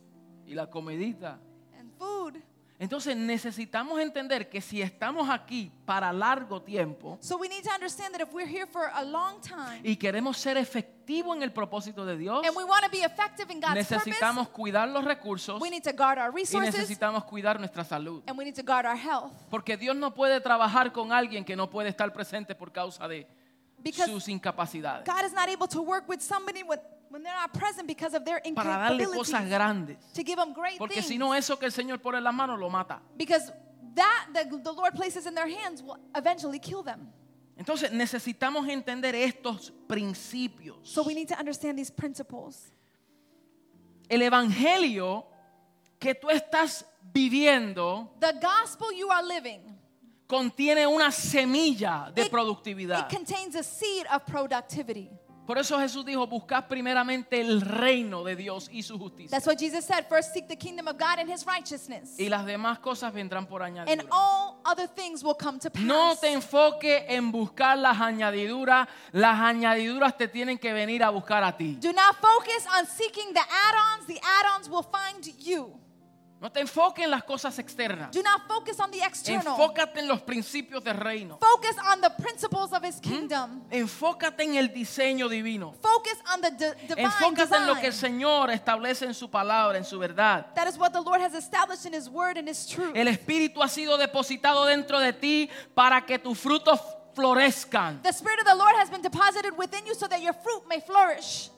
y 0.46 0.54
la 0.54 0.66
comidita. 0.66 1.38
and 1.78 1.92
food. 1.98 2.42
Entonces 2.80 3.16
necesitamos 3.16 3.98
entender 4.00 4.48
que 4.48 4.60
si 4.60 4.80
estamos 4.80 5.28
aquí 5.28 5.72
para 5.84 6.12
largo 6.12 6.62
tiempo 6.62 7.18
So 7.20 7.36
we 7.36 7.48
need 7.48 7.64
to 7.64 7.70
understand 7.74 8.12
that 8.14 8.20
if 8.20 8.32
we're 8.32 8.46
here 8.48 8.66
for 8.66 8.88
a 8.94 9.02
long 9.02 9.40
time 9.40 9.80
y 9.82 9.96
queremos 9.96 10.38
ser 10.38 10.56
efectivos 10.56 11.36
en 11.36 11.42
el 11.42 11.52
propósito 11.52 12.06
de 12.06 12.16
Dios, 12.16 12.46
and 12.46 12.56
we 12.56 12.62
want 12.62 12.84
to 12.84 12.90
be 12.90 13.02
effective 13.02 13.52
in 13.52 13.60
God's 13.60 13.74
necesitamos 13.74 14.46
purpose, 14.46 14.62
cuidar 14.62 14.88
los 14.88 15.04
recursos 15.04 15.60
we 15.60 15.70
need 15.70 15.82
to 15.82 15.92
guard 15.92 16.18
our 16.18 16.30
y 16.30 16.42
resources 16.42 16.74
necesitamos 16.74 17.24
cuidar 17.24 17.58
nuestra 17.58 17.82
salud. 17.82 18.22
and 18.28 18.38
we 18.38 18.44
need 18.44 18.54
to 18.54 18.62
guard 18.62 18.86
our 18.86 18.96
health. 18.96 19.32
Porque 19.50 19.76
Dios 19.76 19.96
no 19.96 20.14
puede 20.14 20.40
trabajar 20.40 20.92
con 20.92 21.12
alguien 21.12 21.44
que 21.44 21.56
no 21.56 21.68
puede 21.68 21.88
estar 21.88 22.12
presente 22.12 22.54
por 22.54 22.70
causa 22.70 23.08
de 23.08 23.26
Because 23.82 24.10
sus 24.10 24.28
incapacidades. 24.28 25.04
God 25.04 25.24
is 25.24 25.32
not 25.32 25.48
able 25.48 25.66
to 25.68 25.82
work 25.82 26.08
with 26.08 26.20
somebody 26.20 26.62
when, 26.62 26.78
when 27.10 27.22
they're 27.22 27.34
not 27.34 27.52
present 27.52 27.86
because 27.86 28.14
of 28.14 28.24
their 28.24 28.40
Para 28.54 28.88
darle 28.90 29.06
cosas 29.06 29.48
grandes. 29.48 29.96
to 30.14 30.22
give 30.22 30.36
them 30.36 30.52
great 30.52 30.78
Porque 30.78 31.02
si 31.02 31.16
no, 31.18 31.32
eso 31.34 31.56
que 31.58 31.66
el 31.66 31.72
Señor 31.72 31.98
pone 32.00 32.18
en 32.18 32.24
las 32.24 32.34
manos 32.34 32.58
lo 32.58 32.68
mata. 32.70 33.00
because 33.16 33.50
that 33.94 34.28
the, 34.32 34.44
the 34.62 34.72
Lord 34.72 34.94
places 34.94 35.26
in 35.26 35.34
their 35.34 35.48
hands 35.48 35.82
will 35.82 35.98
eventually 36.14 36.58
kill 36.58 36.82
them. 36.82 37.08
Entonces 37.58 37.90
necesitamos 37.90 38.68
entender 38.68 39.14
estos 39.16 39.72
principios. 39.88 40.76
So 40.86 41.02
we 41.02 41.14
need 41.14 41.28
to 41.28 41.38
understand 41.38 41.76
these 41.78 41.90
principles. 41.90 42.70
El 44.08 44.22
evangelio 44.22 45.24
que 45.98 46.14
tú 46.14 46.28
estás 46.30 46.84
viviendo 47.12 48.10
The 48.20 48.32
gospel 48.40 48.92
you 48.96 49.10
are 49.10 49.22
living, 49.26 49.76
contiene 50.28 50.86
una 50.86 51.10
semilla 51.10 52.12
de 52.14 52.22
It- 52.26 52.30
productividad. 52.30 53.00
it 53.00 53.08
contains 53.16 53.54
a 53.56 53.62
seed 53.64 54.06
of 54.12 54.24
productivity. 54.24 55.10
Por 55.48 55.56
eso 55.56 55.80
Jesús 55.80 56.04
dijo, 56.04 56.26
buscad 56.26 56.66
primeramente 56.68 57.40
el 57.40 57.62
reino 57.62 58.22
de 58.22 58.36
Dios 58.36 58.68
y 58.70 58.82
su 58.82 58.98
justicia. 58.98 59.30
That's 59.30 59.46
what 59.46 59.56
Jesus 59.58 59.82
said. 59.82 60.04
First 60.06 60.34
seek 60.34 60.46
the 60.46 60.58
kingdom 60.58 60.88
of 60.88 60.98
God 60.98 61.18
and 61.18 61.26
his 61.26 61.46
righteousness. 61.46 62.18
Y 62.18 62.28
las 62.28 62.44
demás 62.44 62.80
cosas 62.80 63.14
vendrán 63.14 63.46
por 63.46 63.62
And 63.62 63.78
añadidura. 63.78 64.08
all 64.12 64.60
other 64.66 64.86
things 64.86 65.24
will 65.24 65.34
come 65.34 65.58
to 65.58 65.70
pass. 65.70 65.82
No 65.82 66.14
te 66.16 66.34
enfoques 66.34 67.02
en 67.08 67.32
buscar 67.32 67.78
las 67.78 67.98
añadiduras. 67.98 68.88
Las 69.12 69.40
añadiduras 69.40 70.18
te 70.18 70.28
tienen 70.28 70.58
que 70.58 70.74
venir 70.74 71.02
a 71.02 71.08
buscar 71.08 71.42
a 71.42 71.56
ti. 71.56 71.78
Do 71.80 71.94
not 71.94 72.16
focus 72.20 72.66
on 72.78 72.84
seeking 72.86 73.32
the 73.32 73.40
add-ons. 73.40 74.06
The 74.06 74.20
add-ons 74.20 74.68
will 74.68 74.84
find 74.84 75.24
you. 75.38 75.72
No 76.40 76.52
te 76.52 76.60
enfoques 76.60 77.04
en 77.04 77.10
las 77.10 77.24
cosas 77.24 77.58
externas. 77.58 78.12
Do 78.12 78.22
not 78.22 78.46
focus 78.46 78.78
on 78.78 78.92
the 78.92 79.02
external. 79.02 79.54
Enfócate 79.54 79.98
en 79.98 80.06
los 80.06 80.20
principios 80.22 80.84
del 80.84 80.96
reino. 80.96 81.38
Focus 81.38 81.76
on 81.92 82.00
the 82.00 82.10
principles 82.10 82.72
of 82.72 82.84
his 82.84 83.00
kingdom. 83.00 83.64
Enfócate 83.70 84.44
en 84.44 84.54
el 84.54 84.68
diseño 84.72 85.28
divino. 85.28 85.74
Focus 85.82 86.16
on 86.32 86.40
the 86.40 86.50
divine 86.50 87.02
Enfócate 87.02 87.56
en 87.56 87.66
lo 87.66 87.74
que 87.74 87.86
el 87.86 87.92
design. 87.92 88.12
Señor 88.12 88.50
establece 88.50 89.04
en 89.04 89.14
su 89.14 89.28
palabra, 89.28 89.78
en 89.78 89.84
su 89.84 89.98
verdad. 89.98 90.54
That 90.54 90.68
is 90.68 90.78
what 90.78 90.92
the 90.92 91.00
Lord 91.00 91.20
has 91.20 91.34
established 91.34 91.86
in 91.86 91.92
his 91.92 92.08
word 92.08 92.38
and 92.38 92.48
his 92.48 92.66
truth. 92.66 92.94
El 92.94 93.08
Espíritu 93.08 93.60
ha 93.60 93.68
sido 93.68 93.98
depositado 93.98 94.64
dentro 94.64 95.00
de 95.00 95.12
ti 95.12 95.50
para 95.74 96.06
que 96.06 96.20
tus 96.20 96.38
frutos 96.38 96.80
florezcan. 97.14 98.00
The 98.02 98.12
Spirit 98.12 98.38
of 98.40 98.46
the 98.46 98.54
Lord 98.54 98.76
has 98.76 98.88
been 98.90 99.02
deposited 99.02 99.58
within 99.58 99.84
you 99.86 99.94
so 99.94 100.06
that 100.06 100.22
your 100.22 100.34
fruit 100.34 100.68
may 100.68 100.80
flourish. 100.80 101.50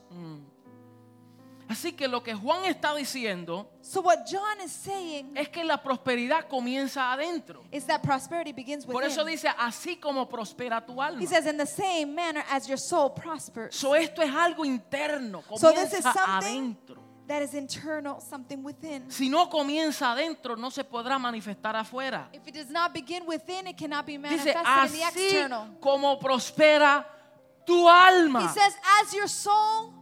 Así 1.71 1.93
que 1.93 2.05
lo 2.09 2.21
que 2.21 2.33
Juan 2.35 2.65
está 2.65 2.93
diciendo 2.93 3.65
So, 3.81 4.01
what 4.01 4.25
John 4.29 4.59
is 4.61 4.71
saying 4.73 5.37
es 5.37 5.47
que 5.47 5.63
la 5.63 5.77
prosperidad 5.81 6.49
comienza 6.49 7.13
adentro. 7.13 7.63
is 7.71 7.85
that 7.85 8.01
prosperity 8.03 8.51
begins 8.51 8.85
Por 8.85 9.03
eso 9.03 9.21
within. 9.23 9.37
dice, 9.37 9.47
así 9.57 9.95
como 9.97 10.27
prospera 10.27 10.85
tu 10.85 11.01
alma. 11.01 11.21
He 11.21 11.27
says, 11.27 11.45
in 11.45 11.55
the 11.57 11.65
same 11.65 12.13
manner 12.13 12.43
as 12.51 12.67
your 12.67 12.77
soul 12.77 13.11
prospers. 13.13 13.73
So 13.73 13.93
esto 13.95 14.21
es 14.21 14.29
algo 14.33 14.65
interno, 14.65 15.43
So, 15.55 15.71
this 15.71 15.93
is 15.93 16.03
comienza 16.03 16.13
something 16.13 16.75
adentro. 16.87 17.01
that 17.27 17.41
is 17.41 17.53
internal, 17.53 18.19
something 18.19 18.61
within. 18.63 19.09
Si 19.09 19.29
no 19.29 19.47
comienza 19.49 20.11
adentro, 20.11 20.57
no 20.57 20.69
se 20.71 20.83
podrá 20.83 21.17
manifestar 21.17 21.75
afuera. 21.77 22.27
If 22.33 22.45
it 22.47 22.53
does 22.55 22.69
not 22.69 22.91
begin 22.93 23.23
within, 23.25 23.67
it 23.67 23.77
cannot 23.77 24.05
be 24.05 24.17
Dice, 24.17 24.43
manifested 24.43 24.55
in 24.87 24.91
the 24.99 25.03
así 25.05 25.23
external. 25.27 25.67
como 25.79 26.19
prospera 26.19 27.05
tu 27.65 27.87
He 27.87 27.89
alma, 27.89 28.49
says, 28.53 28.75
as 29.01 29.13
your 29.13 29.29
soul 29.29 29.93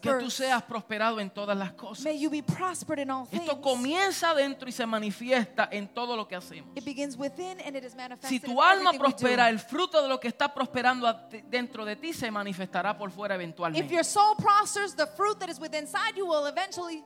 que 0.00 0.12
tú 0.14 0.30
seas 0.30 0.62
prosperado 0.62 1.20
en 1.20 1.30
todas 1.30 1.56
las 1.56 1.72
cosas. 1.72 2.04
may 2.04 2.18
you 2.18 2.28
be 2.28 2.42
prospered 2.42 2.98
in 2.98 3.10
all 3.10 3.26
things. 3.26 3.42
Esto 3.42 3.60
comienza 3.60 4.30
adentro 4.30 4.68
y 4.68 4.72
se 4.72 4.84
manifiesta 4.84 5.68
en 5.70 5.88
todo 5.88 6.16
lo 6.16 6.26
que 6.26 6.36
hacemos. 6.36 6.76
It 6.76 6.84
begins 6.84 7.16
within 7.16 7.60
and 7.60 7.76
it 7.76 7.84
is 7.84 7.94
manifested 7.94 8.28
Si 8.28 8.40
tu 8.40 8.60
alma 8.60 8.92
prospera, 8.92 9.48
el 9.48 9.58
fruto 9.58 10.02
de 10.02 10.08
lo 10.08 10.18
que 10.18 10.28
está 10.28 10.52
prosperando 10.52 11.12
dentro 11.48 11.84
de 11.84 11.96
ti 11.96 12.12
se 12.12 12.30
manifestará 12.30 12.96
por 12.96 13.10
fuera 13.10 13.34
If 13.36 13.40
eventualmente. 13.40 13.94
your 13.94 14.04
soul 14.04 14.34
prospers, 14.36 14.94
the 14.94 15.06
fruit 15.06 15.38
that 15.38 15.48
is 15.48 15.58
within 15.58 15.86
inside 15.86 16.16
you 16.16 16.26
will 16.26 16.46
eventually 16.46 17.04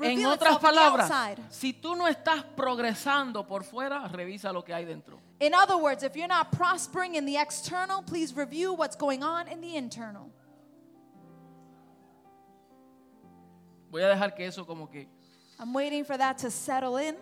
En 0.00 0.16
reveal 0.16 0.32
otras 0.32 0.58
palabras, 0.58 1.10
si 1.50 1.72
tú 1.72 1.96
no 1.96 2.06
estás 2.06 2.44
progresando 2.56 3.46
por 3.46 3.64
fuera, 3.64 4.06
revisa 4.08 4.52
lo 4.52 4.62
que 4.62 4.72
hay 4.72 4.84
dentro. 4.84 5.18
In 5.40 5.54
other 5.54 5.76
words, 5.76 6.02
if 6.02 6.16
you're 6.16 6.28
not 6.28 6.52
prospering 6.52 7.14
in 7.16 7.24
the 7.24 7.36
external, 7.36 8.02
please 8.02 8.34
review 8.34 8.72
what's 8.72 8.96
going 8.96 9.22
on 9.22 9.48
in 9.48 9.60
the 9.60 9.76
internal. 9.76 10.30
Voy 13.90 14.02
a 14.02 14.08
dejar 14.08 14.34
que 14.34 14.46
eso 14.46 14.66
como 14.66 14.88
que... 14.90 15.08
I'm 15.58 15.74
waiting 15.74 16.04
for 16.04 16.16
that 16.16 16.36
to 16.38 16.50
settle 16.50 16.98
in. 16.98 17.16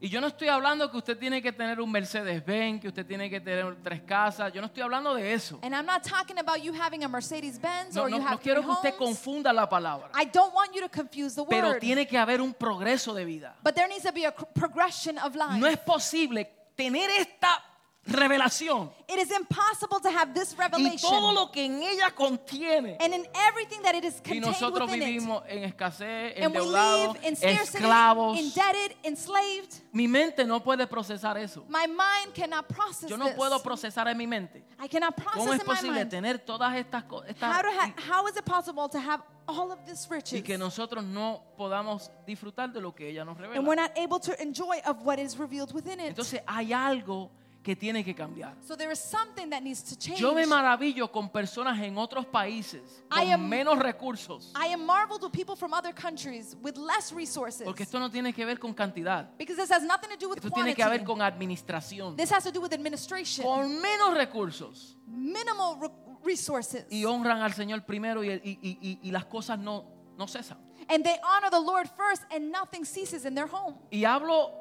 Y 0.00 0.08
yo 0.08 0.20
no 0.20 0.26
estoy 0.26 0.48
hablando 0.48 0.90
que 0.90 0.98
usted 0.98 1.16
tiene 1.16 1.40
que 1.40 1.50
tener 1.50 1.80
un 1.80 1.90
Mercedes-Benz, 1.90 2.80
que 2.82 2.88
usted 2.88 3.06
tiene 3.06 3.30
que 3.30 3.40
tener 3.40 3.76
tres 3.82 4.02
casas. 4.02 4.52
Yo 4.52 4.60
no 4.60 4.66
estoy 4.66 4.82
hablando 4.82 5.14
de 5.14 5.32
eso. 5.32 5.58
And 5.62 5.74
I'm 5.74 5.86
not 5.86 6.02
talking 6.02 6.38
about 6.38 6.62
you 6.62 6.74
having 6.74 7.04
a 7.04 7.08
Mercedes 7.08 7.58
Benz 7.58 7.94
No, 7.94 8.02
or 8.02 8.10
no, 8.10 8.16
you 8.18 8.22
no 8.22 8.28
have 8.28 8.40
quiero 8.42 8.60
que 8.60 8.70
usted 8.70 8.94
homes. 8.98 8.98
confunda 9.18 9.52
la 9.52 9.66
palabra. 9.66 10.10
I 10.14 10.26
don't 10.26 10.52
want 10.52 10.74
you 10.74 10.82
to 10.82 10.90
confuse 10.90 11.34
the 11.36 11.44
Pero 11.46 11.68
word. 11.68 11.80
tiene 11.80 12.06
que 12.06 12.18
haber 12.18 12.42
un 12.42 12.52
progreso 12.52 13.14
de 13.14 13.24
vida. 13.24 13.54
But 13.62 13.76
there 13.76 13.88
needs 13.88 14.02
to 14.04 14.12
be 14.12 14.24
a 14.26 14.32
progression 14.32 15.16
of 15.18 15.34
life. 15.36 15.58
No 15.58 15.68
es 15.68 15.78
posible 15.78 16.50
tener 16.76 17.08
esta 17.10 17.62
revelación 18.06 18.90
it 19.08 19.18
is 19.18 19.30
impossible 19.30 20.00
to 20.00 20.08
have 20.10 20.32
this 20.34 20.54
y 20.58 20.62
revelation. 20.62 21.10
todo 21.10 21.32
lo 21.32 21.50
que 21.50 21.64
en 21.64 21.82
ella 21.82 22.10
contiene. 22.14 22.96
and 23.00 23.14
in 23.14 23.26
everything 23.48 23.80
that 23.82 23.94
it 23.94 24.04
is 24.04 24.14
Y 24.16 24.22
contained 24.40 24.46
nosotros 24.46 24.90
within 24.90 25.02
it. 25.02 25.06
vivimos 25.06 25.42
en 25.48 25.64
escasez, 25.64 26.34
And 26.36 26.54
we 26.54 26.60
endeudados, 26.60 27.14
live 27.14 27.28
in 27.28 27.36
scarcity, 27.36 27.78
esclavos. 27.78 28.38
indebted, 28.38 28.96
enslaved. 29.04 29.74
Mi 29.92 30.06
mente 30.08 30.44
no 30.44 30.60
puede 30.62 30.86
procesar 30.86 31.36
eso. 31.38 31.64
My 31.68 31.86
mind 31.86 32.34
cannot 32.34 32.66
process 32.68 33.08
Yo 33.10 33.16
no 33.16 33.26
this. 33.26 33.34
puedo 33.36 33.62
procesar 33.62 34.08
en 34.08 34.16
mi 34.16 34.26
mente. 34.26 34.64
I 34.82 34.88
cannot 34.88 35.14
process 35.16 35.42
¿Cómo 35.42 35.54
es 35.54 35.60
in 35.84 35.90
my 35.92 35.98
mind. 35.98 36.10
tener 36.10 36.38
todas 36.38 36.74
estas 36.76 37.04
cosas 37.04 37.34
How, 37.40 37.62
how 38.10 38.26
is 38.26 38.36
it 38.36 38.44
possible 38.44 38.88
to 38.88 38.98
have 38.98 39.22
all 39.46 39.70
of 39.70 39.78
this 39.86 40.06
riches 40.10 40.32
y 40.40 40.42
que 40.42 40.56
nosotros 40.56 41.04
no 41.04 41.42
podamos 41.58 42.10
disfrutar 42.26 42.72
de 42.72 42.80
lo 42.80 42.94
que 42.94 43.08
ella 43.10 43.24
nos 43.24 43.36
and 43.38 43.46
we're 43.46 43.76
revela? 43.76 43.76
not 43.76 43.90
able 43.98 44.18
to 44.18 44.32
enjoy 44.42 44.80
of 44.86 45.02
what 45.04 45.18
is 45.18 45.36
revealed 45.38 45.72
within 45.74 46.00
it? 46.00 46.08
Entonces 46.16 46.40
hay 46.46 46.72
algo 46.72 47.30
que 47.64 47.74
tiene 47.74 48.04
que 48.04 48.14
cambiar. 48.14 48.54
so 48.62 48.76
there 48.76 48.92
is 48.92 48.98
something 49.00 49.48
that 49.48 49.62
needs 49.62 49.82
to 49.82 49.96
change. 49.96 50.20
Yo 50.20 50.34
me 50.34 50.44
maravillo 50.46 51.10
con 51.10 51.30
personas 51.30 51.80
en 51.80 51.96
otros 51.96 52.26
países 52.26 52.82
I 53.10 53.24
con 53.24 53.32
am- 53.32 53.48
menos 53.48 53.78
recursos, 53.78 54.52
I 54.54 54.66
am 54.74 54.84
marveled 54.84 55.22
with 55.22 55.32
people 55.32 55.56
from 55.56 55.72
other 55.72 55.94
countries 55.94 56.54
with 56.62 56.76
less 56.76 57.10
resources. 57.10 57.64
porque 57.64 57.82
esto 57.84 57.98
no 57.98 58.10
tiene 58.10 58.34
que 58.34 58.44
ver 58.44 58.58
con 58.58 58.74
cantidad. 58.74 59.30
because 59.38 59.56
this 59.56 59.70
has 59.72 59.82
nothing 59.82 60.10
to 60.10 60.16
do 60.18 60.28
with 60.28 60.36
Esto 60.44 60.50
tiene 60.50 60.74
que 60.74 60.84
ver 60.84 61.02
con 61.04 61.22
administración. 61.22 62.16
this 62.16 62.30
has 62.30 62.44
to 62.44 62.52
do 62.52 62.60
with 62.60 62.74
administration. 62.74 63.42
Con 63.44 63.80
menos 63.80 64.14
recursos 64.14 64.98
Minimal 65.06 65.80
re- 65.80 65.90
resources. 66.22 66.84
y 66.90 67.04
honran 67.06 67.40
al 67.40 67.54
Señor 67.54 67.86
primero 67.86 68.22
y, 68.22 68.28
y- 68.30 68.58
y- 68.62 68.78
y- 68.82 68.98
y 69.02 69.10
las 69.10 69.24
cosas 69.24 69.58
no, 69.58 69.86
no 70.18 70.26
cesan. 70.28 70.58
and 70.90 71.02
they 71.02 71.16
honor 71.24 71.48
the 71.50 71.58
Lord 71.60 71.88
first 71.96 72.24
and 72.30 72.52
nothing 72.52 72.84
ceases 72.84 73.24
in 73.24 73.34
their 73.34 73.48
home. 73.50 73.76
Y 73.90 74.04
hablo 74.04 74.52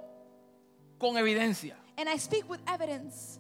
con 0.98 1.18
evidencia. 1.18 1.76
And 1.98 2.10
I 2.10 2.18
speak 2.18 2.50
with 2.50 2.60
evidence. 2.68 3.40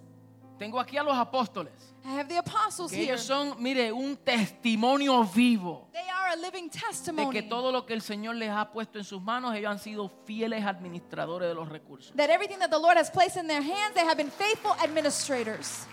Tengo 0.60 0.80
aquí 0.80 0.98
a 0.98 1.04
los 1.04 1.16
apóstoles, 1.18 1.74
I 2.06 2.10
have 2.12 2.28
the 2.30 2.38
apostles 2.38 2.92
que 2.92 3.00
here. 3.00 3.14
ellos 3.14 3.24
son, 3.24 3.56
mire, 3.62 3.92
un 3.92 4.16
testimonio 4.16 5.24
vivo 5.26 5.90
They 5.92 6.08
are 6.08 6.34
a 6.34 6.36
living 6.36 6.70
de 6.70 6.80
testimony 6.80 7.32
que 7.32 7.42
todo 7.42 7.72
lo 7.72 7.86
que 7.86 7.94
el 7.94 8.02
Señor 8.02 8.36
les 8.36 8.52
ha 8.52 8.72
puesto 8.72 9.00
en 9.00 9.04
sus 9.04 9.20
manos, 9.22 9.56
ellos 9.56 9.72
han 9.72 9.80
sido 9.80 10.10
fieles 10.26 10.64
administradores 10.64 11.50
de 11.50 11.56
los 11.56 11.68
recursos. 11.70 12.16
that 12.16 12.30
everything 12.30 12.60
that 12.60 12.70
the 12.70 12.78
Lord 12.78 12.98
has 12.98 13.10
placed 13.10 13.36
in 13.36 13.48
their 13.48 13.64
hands, 13.64 13.96
they 13.96 14.06
have 14.06 14.16
been 14.16 14.30
faithful 14.30 14.74
administrators. 14.82 15.88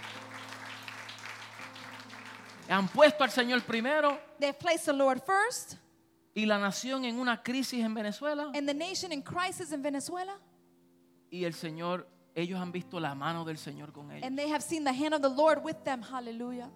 Han 2.68 2.86
puesto 2.88 3.24
al 3.24 3.30
Señor 3.30 3.62
primero 3.62 4.18
They've 4.38 4.56
placed 4.58 4.84
the 4.84 4.92
Lord 4.92 5.22
first 5.24 5.76
y 6.34 6.44
la 6.46 6.58
nación 6.58 7.04
en 7.06 7.18
una 7.18 7.42
crisis 7.42 7.82
en 7.82 7.94
Venezuela 7.94 8.52
and 8.54 8.68
the 8.68 8.74
nation 8.74 9.10
in 9.10 9.22
crisis 9.22 9.72
in 9.72 9.82
Venezuela, 9.82 10.38
y 11.30 11.44
el 11.44 11.54
Señor, 11.54 12.06
ellos 12.34 12.58
han 12.60 12.72
visto 12.72 13.00
la 13.00 13.14
mano 13.14 13.44
del 13.44 13.58
Señor 13.58 13.92
con 13.92 14.10
ellos. 14.12 14.26
and 14.26 14.36
they 14.38 14.48
have 14.50 14.62
seen 14.62 14.84
the 14.84 14.92
hand 14.92 15.14
of 15.14 15.20
the 15.22 15.28
Lord 15.28 15.62
with 15.64 15.76
them. 15.84 16.02
Hallelujah. 16.02 16.70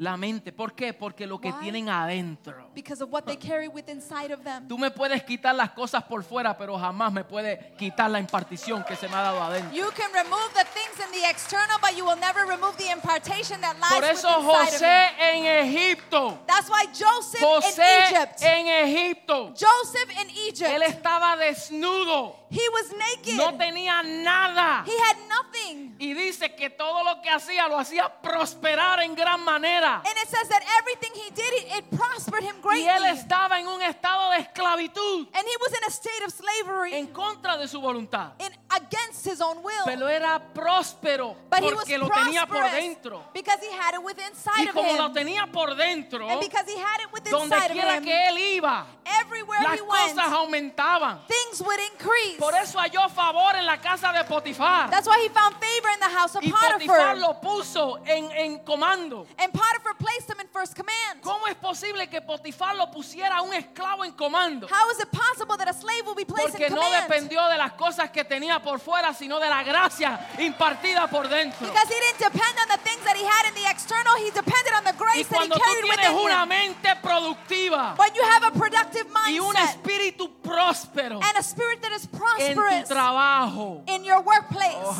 La 0.00 0.16
mente. 0.16 0.50
¿Por 0.50 0.74
qué? 0.74 0.94
Porque 0.94 1.26
lo 1.26 1.38
que 1.38 1.52
Why? 1.52 1.60
tienen 1.60 1.88
adentro. 1.90 2.70
Because 2.74 3.02
of 3.02 3.12
what 3.12 3.24
they 3.24 3.36
carry 3.36 3.68
with 3.68 3.86
inside 3.86 4.32
of 4.32 4.42
them. 4.42 4.66
Tú 4.66 4.78
me 4.78 4.90
puedes 4.90 5.22
quitar 5.24 5.54
las 5.54 5.72
cosas 5.72 6.02
por 6.04 6.24
fuera, 6.24 6.56
pero 6.56 6.78
jamás 6.78 7.12
me 7.12 7.22
puedes 7.22 7.58
quitar 7.76 8.10
la 8.10 8.18
impartición 8.18 8.82
que 8.82 8.96
se 8.96 9.06
me 9.08 9.14
ha 9.14 9.20
dado 9.20 9.42
adentro. 9.42 9.76
You 9.76 9.90
can 9.94 10.10
remove 10.14 10.54
the 10.54 10.64
things 10.72 10.98
in 11.04 11.12
the 11.12 11.28
external, 11.28 11.78
but 11.82 11.94
you 11.94 12.06
will 12.06 12.18
never 12.18 12.46
remove 12.46 12.78
the 12.78 12.90
impartation 12.90 13.60
that 13.60 13.76
lies 13.76 13.92
Por 13.92 14.04
eso 14.04 14.28
José 14.42 15.10
en 15.18 15.44
Egipto, 15.68 16.38
That's 16.46 16.70
why 16.70 16.86
Joseph 16.86 17.42
in 17.42 17.46
José 17.46 18.08
Egypt, 18.08 18.42
en 18.42 18.66
Egipto, 18.88 19.52
Joseph 19.52 20.10
in 20.12 20.30
él 20.30 20.48
Egypt, 20.48 20.82
estaba 20.88 21.36
desnudo, 21.36 22.36
he 22.48 22.66
was 22.72 22.90
naked. 22.96 23.36
no 23.36 23.52
tenía 23.58 24.02
nada. 24.02 24.82
He 24.86 24.98
had 24.98 25.16
nothing. 25.28 25.49
Y 25.98 26.14
dice 26.14 26.54
que 26.54 26.70
todo 26.70 27.02
lo 27.04 27.20
que 27.22 27.30
hacía 27.30 27.68
lo 27.68 27.78
hacía 27.78 28.08
prosperar 28.22 29.00
en 29.02 29.14
gran 29.14 29.42
manera. 29.44 29.96
And 30.04 30.16
it 30.22 30.28
says 30.28 30.48
that 30.48 30.62
everything 30.80 31.10
he 31.14 31.30
did, 31.30 31.52
it, 31.52 31.78
it 31.78 31.90
prospered 31.98 32.42
him 32.42 32.56
Y 32.58 32.62
greatly. 32.62 32.86
él 32.88 33.04
estaba 33.16 33.58
en 33.60 33.68
un 33.68 33.82
estado 33.82 34.30
de 34.30 34.38
esclavitud 34.38 35.28
And 35.34 35.46
he 35.46 35.56
was 35.60 35.72
in 35.72 35.84
a 35.86 35.90
state 35.90 36.24
of 36.26 36.32
slavery 36.32 36.94
en 36.94 37.06
contra 37.08 37.56
de 37.56 37.68
su 37.68 37.80
voluntad. 37.80 38.32
in, 38.38 38.52
against 38.70 39.26
his 39.26 39.40
own 39.40 39.62
will. 39.62 39.84
Pero 39.84 40.08
era 40.08 40.40
próspero 40.52 41.36
But 41.50 41.60
porque 41.60 41.98
lo 41.98 42.08
tenía 42.08 42.46
por 42.46 42.62
dentro. 42.70 43.24
because 43.34 43.58
he 43.60 43.72
had 43.72 43.94
it 43.94 44.02
within 44.02 44.32
Y 44.56 44.68
of 44.68 44.74
como 44.74 44.92
lo 44.96 45.06
him. 45.06 45.12
tenía 45.14 45.46
por 45.52 45.74
dentro, 45.74 46.28
And 46.28 46.40
because 46.40 46.66
he 46.70 46.78
had 46.78 47.00
it 47.00 47.12
within 47.12 47.32
donde 47.32 47.56
quiera 47.72 47.96
him, 47.96 48.04
que 48.04 48.28
él 48.28 48.38
iba, 48.56 48.86
everywhere 49.20 49.62
las 49.62 49.78
he 49.78 49.82
went, 49.82 50.14
cosas 50.16 50.32
aumentaban. 50.32 51.20
things 51.26 51.60
would 51.60 51.78
increase. 51.92 52.38
Por 52.38 52.54
eso 52.54 52.78
halló 52.78 53.08
favor 53.10 53.54
en 53.56 53.66
la 53.66 53.76
casa 53.80 54.12
de 54.12 54.24
Potifar. 54.24 54.90
That's 54.90 55.06
why 55.06 55.18
he 55.22 55.28
found 55.28 55.56
favor 55.60 55.88
in 55.94 56.00
the 56.00 56.08
house 56.18 56.34
of 56.36 56.42
Y 56.42 56.50
Potifar 56.50 56.72
Potiphar. 56.78 57.18
lo 57.18 57.34
puso 57.40 57.98
en, 58.06 58.30
en 58.32 58.58
comando. 58.64 59.26
And 59.38 59.52
Potiphar 59.52 59.94
placed 59.98 60.28
him 60.30 60.40
in 60.40 60.48
first 60.52 60.74
command. 60.74 61.20
¿Cómo 61.22 61.46
es 61.48 61.54
posible 61.56 62.08
que 62.08 62.20
Potifar 62.20 62.74
lo 62.76 62.90
pusiera 62.90 63.36
a 63.36 63.42
un 63.42 63.52
esclavo 63.52 64.04
en 64.04 64.12
comando? 64.12 64.66
How 64.68 64.90
is 64.90 65.00
it 65.00 65.10
possible 65.10 65.56
that 65.56 65.68
a 65.68 65.72
slave 65.74 66.04
will 66.06 66.14
be 66.14 66.24
placed 66.24 66.52
Porque 66.52 66.66
in 66.66 66.74
no 66.74 66.80
command? 66.82 67.08
dependió 67.08 67.46
de 67.48 67.58
las 67.58 67.72
cosas 67.72 68.10
que 68.10 68.24
tenía 68.24 68.60
por 68.62 68.80
fuera, 68.80 69.12
sino 69.14 69.38
de 69.38 69.48
la 69.48 69.62
gracia 69.62 70.18
impartida 70.38 71.06
por 71.08 71.28
dentro. 71.28 71.66
Because 71.66 71.88
he 71.88 72.00
didn't 72.00 72.32
depend 72.32 72.56
on 72.60 72.68
the 72.68 72.78
things 72.82 73.04
that 73.04 73.16
he 73.16 73.24
had 73.24 73.46
in 73.48 73.54
the 73.54 73.68
external, 73.70 74.16
he 74.16 74.30
depended 74.30 74.72
on 74.76 74.84
the 74.84 74.92
Y 74.92 74.98
grace 74.98 75.26
that 75.28 75.42
he 75.42 75.48
cuando 75.48 75.56
tú 75.56 75.60
carried 75.60 75.84
tienes 75.84 76.10
within 76.10 76.24
una 76.24 76.42
him. 76.42 76.48
mente 76.48 76.88
productiva 77.02 77.94
When 77.98 78.14
you 78.14 78.22
have 78.24 78.44
a 78.44 78.50
productive 78.50 79.06
y 79.28 79.38
un 79.38 79.52
mindset 79.54 79.76
espíritu 79.76 80.30
próspero 80.42 81.20
and 81.22 81.36
a 81.36 81.42
spirit 81.42 81.80
that 81.82 81.92
is 81.92 82.04
en 82.04 82.10
tu 82.10 82.18
prosperous 82.18 82.88
trabajo. 82.88 83.82
in 83.86 84.04
your 84.04 84.20
workplace. 84.22 84.76
Oh, 84.82 84.92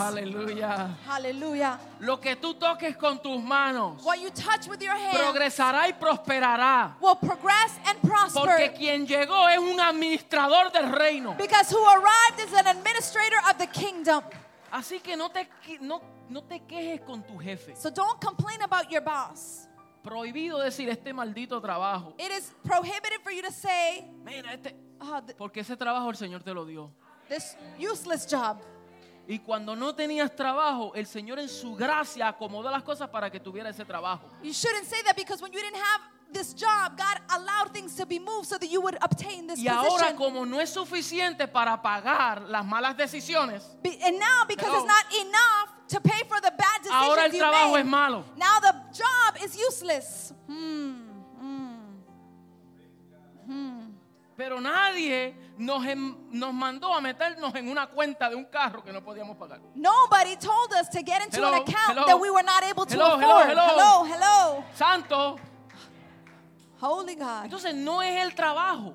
aleluya. 0.51 0.97
Hallelujah. 1.07 1.79
Lo 2.01 2.21
que 2.21 2.37
tú 2.37 2.55
toques 2.55 2.97
con 2.97 3.19
tus 3.23 3.43
manos 3.43 4.03
What 4.05 4.21
you 4.21 4.31
touch 4.31 4.67
with 4.69 4.81
your 4.81 4.95
hand 4.97 5.17
progresará 5.19 5.89
y 5.89 5.93
prosperará. 5.93 6.97
will 7.01 7.17
progress 7.17 7.79
and 7.87 7.99
Porque 8.01 8.09
prosper. 8.71 8.75
quien 8.75 9.07
llegó 9.07 9.49
es 9.49 9.59
un 9.59 9.79
administrador 9.81 10.71
del 10.73 10.91
reino. 10.93 11.35
Because 11.37 11.71
who 11.71 11.85
arrived 11.85 12.41
is 12.41 12.53
an 12.55 12.67
administrator 12.67 13.39
of 13.51 13.59
the 13.59 13.67
kingdom. 13.67 14.23
Así 14.73 15.01
que 15.03 15.17
no 15.17 15.31
te, 15.31 15.49
no, 15.81 16.01
no 16.29 16.43
te 16.43 16.61
quejes 16.61 17.01
con 17.05 17.23
tu 17.23 17.39
jefe. 17.39 17.75
So 17.77 17.91
don't 17.91 18.21
complain 18.21 18.63
about 18.63 18.89
your 18.91 19.03
boss. 19.03 19.67
Prohibido 20.03 20.59
decir 20.61 20.89
este 20.89 21.13
maldito 21.13 21.61
trabajo. 21.61 22.15
It 22.19 22.31
is 22.33 22.55
prohibited 22.65 23.21
for 23.23 23.33
you 23.33 23.43
to 23.43 23.53
say, 23.53 24.09
Mira, 24.25 24.55
este. 24.55 24.75
oh, 25.01 25.21
th- 25.21 25.37
Porque 25.37 25.61
ese 25.61 25.77
trabajo 25.77 26.09
el 26.09 26.17
Señor 26.17 26.43
te 26.43 26.55
lo 26.55 26.65
dio. 26.65 26.91
this 27.29 27.55
useless 27.79 28.25
job. 28.27 28.63
Y 29.31 29.39
cuando 29.39 29.77
no 29.77 29.95
tenías 29.95 30.35
trabajo, 30.35 30.93
el 30.97 31.07
Señor 31.07 31.39
en 31.39 31.49
su 31.49 31.77
gracia 31.77 32.27
acomodó 32.27 32.69
las 32.69 32.83
cosas 32.83 33.09
para 33.11 33.31
que 33.31 33.39
tuviera 33.39 33.71
ese 33.71 33.85
trabajo. 33.85 34.29
You 34.43 34.53
shouldn't 34.53 34.87
say 34.87 35.01
that 35.05 35.15
because 35.17 35.41
when 35.41 35.53
you 35.53 35.61
didn't 35.61 35.77
have 35.81 36.01
this 36.33 36.53
job, 36.53 36.97
God 36.99 37.21
allowed 37.29 37.73
things 37.73 37.95
to 37.95 38.07
be 38.07 38.19
moved 38.19 38.47
so 38.49 38.59
that 38.59 38.69
you 38.69 38.81
would 38.81 38.97
obtain 39.01 39.47
this 39.47 39.61
Y 39.61 39.69
ahora 39.69 39.89
position. 39.91 40.17
como 40.17 40.45
no 40.45 40.59
es 40.61 40.71
suficiente 40.71 41.47
para 41.47 41.81
pagar 41.81 42.43
las 42.49 42.65
malas 42.67 42.97
decisiones, 42.97 43.63
Be- 43.83 44.01
and 44.03 44.19
now, 44.19 44.45
because 44.49 44.67
Hello. 44.69 44.85
it's 44.85 44.89
not 44.89 45.27
enough 45.27 45.89
to 45.89 46.01
pay 46.01 46.23
for 46.29 46.41
the 46.41 46.51
bad 46.51 46.83
decisions 46.83 46.93
ahora 47.05 47.25
el 47.27 47.33
you 47.33 47.39
trabajo 47.39 47.71
made, 47.73 47.81
es 47.83 47.87
malo. 47.87 48.25
now 48.37 48.59
the 48.61 48.73
job 48.93 49.37
is 49.45 49.57
useless. 49.57 50.33
Hmm, 50.49 50.55
hmm. 50.55 51.10
Pero 54.41 54.59
nadie 54.59 55.35
nos, 55.59 55.85
em- 55.85 56.17
nos 56.31 56.55
mandó 56.55 56.95
a 56.95 57.01
meternos 57.03 57.55
en 57.55 57.69
una 57.69 57.87
cuenta 57.89 58.31
de 58.31 58.37
un 58.37 58.47
carro 58.47 58.83
que 58.83 58.91
no 58.91 59.03
podíamos 59.05 59.37
pagar. 59.37 59.61
Nobody 59.75 60.35
told 60.37 60.73
us 60.81 60.89
to 60.89 61.03
get 61.05 61.23
into 61.23 61.37
Hello, 61.37 61.49
an 61.57 61.61
account 61.61 61.91
hello. 61.99 62.07
that 62.07 62.19
we 62.19 62.31
were 62.31 62.43
not 62.43 62.63
able 62.65 62.87
to 62.87 62.95
Hello, 62.95 63.19
hello, 63.19 63.37
afford. 63.37 63.51
hello. 63.51 63.69
hello, 63.69 64.05
hello. 64.07 64.65
Santo. 64.75 65.39
Holy 66.81 67.17
God. 67.17 67.45
Entonces 67.45 67.75
no 67.75 68.01
es 68.01 68.19
el 68.23 68.35
trabajo. 68.35 68.95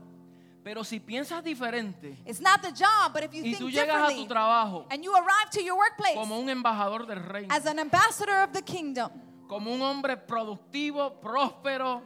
Pero 0.64 0.84
si 0.84 1.00
piensas 1.00 1.44
diferente 1.44 2.18
It's 2.26 2.42
not 2.42 2.64
the 2.64 2.72
job, 2.72 3.14
but 3.14 3.22
if 3.24 3.32
you 3.32 3.44
y 3.44 3.52
think 3.54 3.60
tú 3.60 3.70
llegas 3.70 4.12
a 4.12 4.16
tu 4.16 4.26
trabajo 4.26 4.88
and 4.90 5.04
you 5.04 5.14
arrive 5.14 5.52
to 5.52 5.62
your 5.62 5.78
workplace 5.78 6.16
como 6.16 6.40
un 6.40 6.50
embajador 6.50 7.06
del 7.06 7.22
reino, 7.22 7.54
as 7.54 7.68
an 7.68 7.78
ambassador 7.78 8.42
of 8.42 8.52
the 8.52 8.64
kingdom, 8.64 9.12
como 9.48 9.72
un 9.72 9.84
hombre 9.84 10.18
productivo, 10.18 11.22
próspero, 11.22 12.02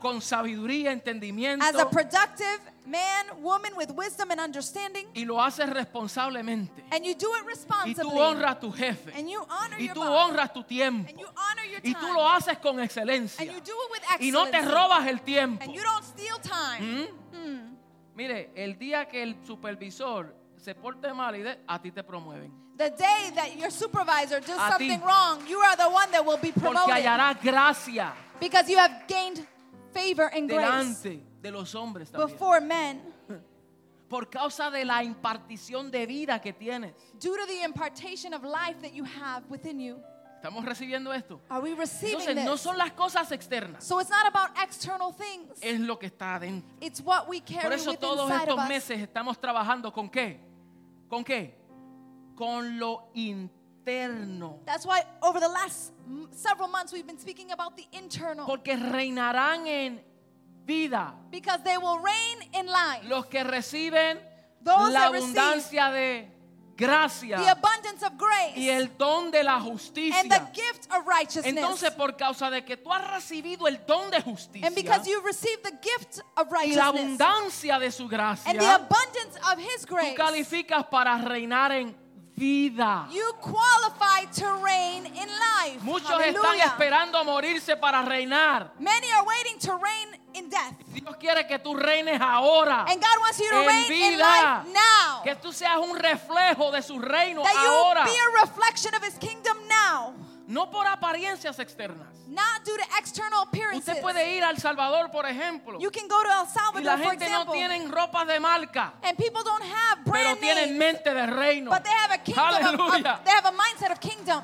con 0.00 0.20
sabiduría, 0.20 0.92
entendimiento, 0.92 1.64
as 1.64 1.74
a 1.76 1.88
productive 1.88 2.60
man, 2.86 3.26
woman 3.42 3.72
with 3.76 3.90
wisdom 3.90 4.30
and 4.30 4.40
understanding, 4.40 5.06
y 5.14 5.24
lo 5.24 5.36
haces 5.42 5.68
responsablemente. 5.68 6.82
and 6.92 7.04
you 7.04 7.14
do 7.14 7.26
it 7.34 7.40
Y 7.40 7.42
tú 7.42 7.48
responsibly, 7.48 8.18
honras 8.20 8.52
a 8.56 8.60
tu 8.60 8.70
jefe. 8.72 9.12
and 9.16 9.28
you 9.28 9.40
honor 9.48 9.76
Y 9.80 9.88
tú 9.88 10.02
honras 10.02 10.52
tu 10.52 10.62
tiempo. 10.62 11.08
and 11.10 11.18
you 11.18 11.26
honor 11.26 11.64
your 11.70 11.80
Y 11.82 11.92
time, 11.92 12.00
tú 12.00 12.12
lo 12.14 12.28
haces 12.28 12.58
con 12.58 12.80
excelencia. 12.80 13.40
and 13.42 13.50
you 13.52 13.60
do 13.60 13.72
it 13.72 13.90
with 13.90 14.02
Y 14.20 14.30
no 14.30 14.44
te 14.44 14.56
excellence, 14.58 14.74
robas 14.74 15.06
el 15.06 15.20
tiempo. 15.22 15.62
and 15.64 15.74
you 15.74 15.82
don't 15.82 16.04
steal 16.04 16.38
time. 16.40 16.80
¿Mm? 16.80 17.36
Hmm. 17.36 17.76
Mire, 18.14 18.50
el 18.56 18.76
día 18.78 19.06
que 19.08 19.22
el 19.22 19.36
supervisor 19.46 20.34
se 20.56 20.74
porte 20.74 21.12
mal 21.14 21.36
y 21.36 21.42
de, 21.42 21.58
a 21.68 21.78
ti 21.80 21.90
te 21.92 22.02
promueven. 22.02 22.52
The 22.76 22.90
day 22.90 23.30
that 23.34 23.56
your 23.56 23.70
supervisor 23.72 24.40
does 24.40 24.58
A 24.58 24.76
ti. 24.78 24.88
something 24.88 25.00
wrong, 25.02 25.44
you 25.48 25.58
are 25.60 25.76
the 25.76 25.88
one 25.88 26.10
that 26.12 26.24
will 26.24 26.36
be 26.38 26.52
Porque 26.52 26.60
promoted 26.70 26.94
hallarás 26.94 27.42
gracia 27.42 28.12
because 28.40 28.68
you 28.70 28.78
have 28.78 28.92
gained 29.08 29.44
favor 29.92 30.30
and 30.32 30.48
grace 30.48 31.02
delante 31.02 31.22
de 31.42 31.50
los 31.50 31.74
hombres 31.74 32.10
también. 32.10 32.28
before 32.28 32.60
men 32.60 33.00
Por 34.08 34.30
causa 34.30 34.70
de 34.70 34.84
la 34.86 35.02
impartición 35.04 35.90
de 35.90 36.06
vida 36.06 36.40
que 36.40 36.52
tienes. 36.52 36.94
due 37.20 37.36
to 37.36 37.46
the 37.46 37.62
impartation 37.64 38.32
of 38.32 38.42
life 38.42 38.80
that 38.80 38.92
you 38.94 39.04
have 39.04 39.44
within 39.50 39.78
you. 39.78 40.00
¿Estamos 40.36 40.64
recibiendo 40.64 41.12
esto? 41.12 41.40
Are 41.50 41.60
we 41.60 41.74
receiving 41.74 42.20
Entonces 42.20 42.44
no 42.44 42.56
son 42.56 42.78
las 42.78 42.92
cosas 42.92 43.32
externas, 43.32 43.82
So 43.84 44.00
it's 44.00 44.08
not 44.08 44.24
about 44.26 44.50
external 44.62 45.12
things. 45.12 45.58
es 45.60 45.80
lo 45.80 45.98
que 45.98 46.06
está 46.06 46.36
adentro. 46.36 46.70
It's 46.80 47.00
what 47.00 47.28
we 47.28 47.40
Por 47.40 47.56
carry 47.60 47.74
eso 47.74 47.90
within 47.90 48.00
todos 48.00 48.30
estos 48.30 48.68
meses 48.68 49.00
estamos 49.00 49.38
trabajando 49.40 49.92
con 49.92 50.08
qué? 50.08 50.40
¿Con 51.08 51.24
qué? 51.24 51.54
Con 52.36 52.78
lo 52.78 53.10
interno. 53.14 53.57
That's 54.66 54.84
why 54.84 55.02
over 55.22 55.40
the 55.40 55.48
last 55.48 55.92
several 56.32 56.68
months 56.68 56.92
we've 56.92 57.06
been 57.06 57.18
speaking 57.18 57.50
about 57.52 57.76
the 57.76 57.86
internal. 57.92 58.46
Porque 58.46 58.76
reinarán 58.76 59.66
en 59.66 60.00
vida 60.66 61.14
Because 61.30 61.62
they 61.64 61.78
will 61.78 61.98
reign 61.98 62.48
in 62.54 62.66
life. 62.66 63.08
los 63.08 63.26
que 63.26 63.42
reciben 63.44 64.18
Those 64.62 64.92
la 64.92 65.06
abundancia 65.06 65.90
de 65.90 66.28
gracia 66.76 67.38
The 67.38 67.50
abundance 67.50 68.02
of 68.04 68.16
grace 68.18 68.56
y 68.56 68.68
el 68.70 68.96
don 68.96 69.30
de 69.30 69.42
la 69.42 69.56
and 69.56 69.64
the 69.66 69.70
justicia. 69.72 70.50
gift 70.52 70.86
of 70.92 71.06
righteousness. 71.06 71.46
Entonces, 71.46 71.90
por 71.92 72.16
causa 72.16 72.50
de 72.50 72.64
que 72.64 72.76
tú 72.76 72.92
has 72.92 73.10
recibido 73.10 73.66
el 73.66 73.78
don 73.86 74.10
de 74.10 74.20
justicia 74.20 74.66
and 74.66 74.74
because 74.76 75.06
you've 75.08 75.24
received 75.24 75.62
the 75.64 75.76
gift 75.82 76.20
of 76.36 76.46
y 76.48 76.74
la 76.74 76.90
righteousness 76.92 77.20
abundancia 77.20 77.78
de 77.80 77.90
su 77.90 78.06
gracia, 78.08 78.50
and 78.50 78.60
the 78.60 78.66
abundance 78.66 79.36
of 79.52 79.58
His 79.58 79.84
tú 79.86 79.94
grace, 79.94 80.14
calificas 80.14 80.84
para 80.88 81.16
reinar 81.18 81.72
en 81.72 81.96
vida. 82.38 83.06
you 83.10 83.32
qualify 83.40 84.24
to 84.32 84.46
reign 84.64 85.06
in 85.06 85.28
life. 85.28 85.82
Muchos 85.82 86.20
están 86.20 86.58
esperando 86.60 87.24
morirse 87.24 87.76
para 87.76 88.02
reinar. 88.02 88.70
Many 88.78 89.10
are 89.12 89.24
waiting 89.26 89.58
to 89.58 89.72
reign 89.76 90.20
in 90.34 90.48
death. 90.48 90.74
Dios 90.94 91.16
quiere 91.16 91.46
que 91.46 91.58
tú 91.58 91.74
reines 91.74 92.20
ahora. 92.20 92.84
And 92.88 93.00
God 93.00 93.18
wants 93.20 93.38
you 93.40 93.48
to 93.50 93.56
En 93.60 93.66
reign 93.66 93.92
in 93.92 94.10
vida. 94.12 94.18
life 94.18 94.72
now. 94.72 95.22
Que 95.24 95.34
tú 95.34 95.52
seas 95.52 95.76
un 95.78 95.96
reflejo 95.98 96.70
de 96.70 96.82
su 96.82 96.98
reino 96.98 97.42
That 97.42 97.52
you 97.54 97.70
ahora. 97.70 98.04
be 98.04 98.10
a 98.16 98.40
reflection 98.46 98.94
of 98.94 99.02
His 99.02 99.14
kingdom 99.18 99.56
now, 99.68 100.14
No 100.48 100.70
por 100.70 100.86
apariencias 100.86 101.58
externas. 101.58 102.08
not 102.26 102.64
due 102.64 102.76
to 102.78 102.84
external 102.98 103.42
appearances. 103.42 103.86
Usted 103.86 104.00
puede 104.00 104.34
ir 104.34 104.42
a 104.42 104.48
El 104.50 104.56
Salvador, 104.56 105.10
por 105.10 105.26
ejemplo. 105.26 105.78
You 105.78 105.90
can 105.90 106.08
go 106.08 106.22
to 106.22 106.28
El 106.30 106.44
Y 106.46 106.50
Salvador, 106.50 106.82
la 106.84 106.96
for 106.96 107.10
gente 107.10 107.28
no 107.28 107.44
tienen 107.52 107.92
ropa 107.92 108.24
de 108.24 108.40
marca, 108.40 108.94
and 109.02 109.16
people 109.18 109.42
don't 109.44 109.62
have 109.62 109.98
pero 110.04 110.12
brand 110.12 110.40
tienen 110.40 110.78
names, 110.78 110.78
mente 110.78 111.12
de 111.12 111.26
reino. 111.26 111.70
but 111.70 111.84
they 111.84 111.92
have 111.92 112.12
a 112.12 112.18
kingdom. 112.18 112.44
Aleluya. 112.44 113.14
of- 113.18 113.24
they 113.24 113.30
have 113.30 113.44
a 113.44 113.52
mindset 113.52 113.92
of 113.92 114.00
kingdom. 114.00 114.42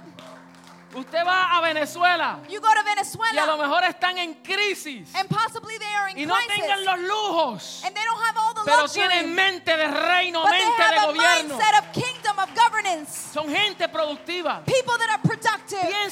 Usted 0.94 1.24
va 1.26 1.58
a 1.58 1.60
Venezuela 1.60 2.38
You 2.48 2.60
go 2.60 2.68
to 2.68 2.74
y 2.74 2.78
a 2.78 2.84
lo 2.84 2.84
Venezuela, 2.84 3.56
mejor 3.56 3.82
están 3.82 4.16
en 4.16 4.34
crisis 4.44 5.12
and 5.16 5.28
possibly 5.28 5.76
they 5.76 5.92
are 5.92 6.08
in 6.12 6.18
y 6.18 6.24
no 6.24 6.36
crisis, 6.36 6.54
tengan 6.54 6.84
los 6.84 6.98
lujos, 7.00 7.82
and 7.84 7.96
they 7.96 8.04
don't 8.04 8.22
have 8.22 8.36
all 8.36 8.54
the 8.54 8.60
pero 8.64 8.82
luxury, 8.82 9.08
tienen 9.08 9.34
mente 9.34 9.76
de 9.76 9.88
reino, 9.88 10.42
but 10.42 10.52
they 10.52 10.64
mente 10.64 10.82
de 10.82 10.96
a 11.00 11.06
gobierno. 11.06 11.58
mindset 11.58 11.78
of 11.80 11.92
kingdom 11.92 12.38
of 12.38 12.48
governance. 12.54 13.10
Son 13.32 13.48
gente 13.48 13.88
productiva. 13.88 14.62
People 14.66 14.96
that 14.98 15.10
are 15.10 15.18
productive, 15.18 15.33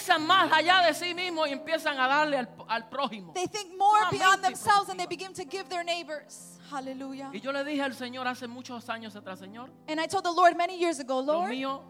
piensan 0.03 0.27
más 0.27 0.53
allá 0.53 0.81
de 0.87 0.95
sí 0.95 1.15
mismos 1.15 1.49
y 1.49 1.53
empiezan 1.53 1.99
a 1.99 2.07
darle 2.09 2.39
al, 2.39 2.49
al 2.69 2.89
prójimo. 2.89 3.33
they 3.35 3.47
think 3.47 3.77
more 3.79 4.01
beyond 4.11 4.43
themselves 4.43 4.89
and 4.89 4.99
they 4.99 5.07
begin 5.07 5.33
to 5.33 5.45
give 5.45 5.69
their 5.69 5.85
neighbors. 5.85 6.59
Hallelujah. 6.71 7.31
Y 7.33 7.41
yo 7.41 7.53
le 7.53 7.65
dije 7.65 7.83
al 7.83 7.95
Señor 7.95 8.27
hace 8.27 8.47
muchos 8.47 8.89
años 8.89 9.15
atrás, 9.15 9.39
Señor, 9.39 9.71
And 9.89 10.01
I 10.01 10.07
told 10.07 10.25
the 10.25 10.33
Lord 10.33 10.57
many 10.57 10.79
years 10.79 10.99
ago, 11.01 11.21
lo 11.21 11.41
Lord, 11.41 11.51
mío, 11.51 11.83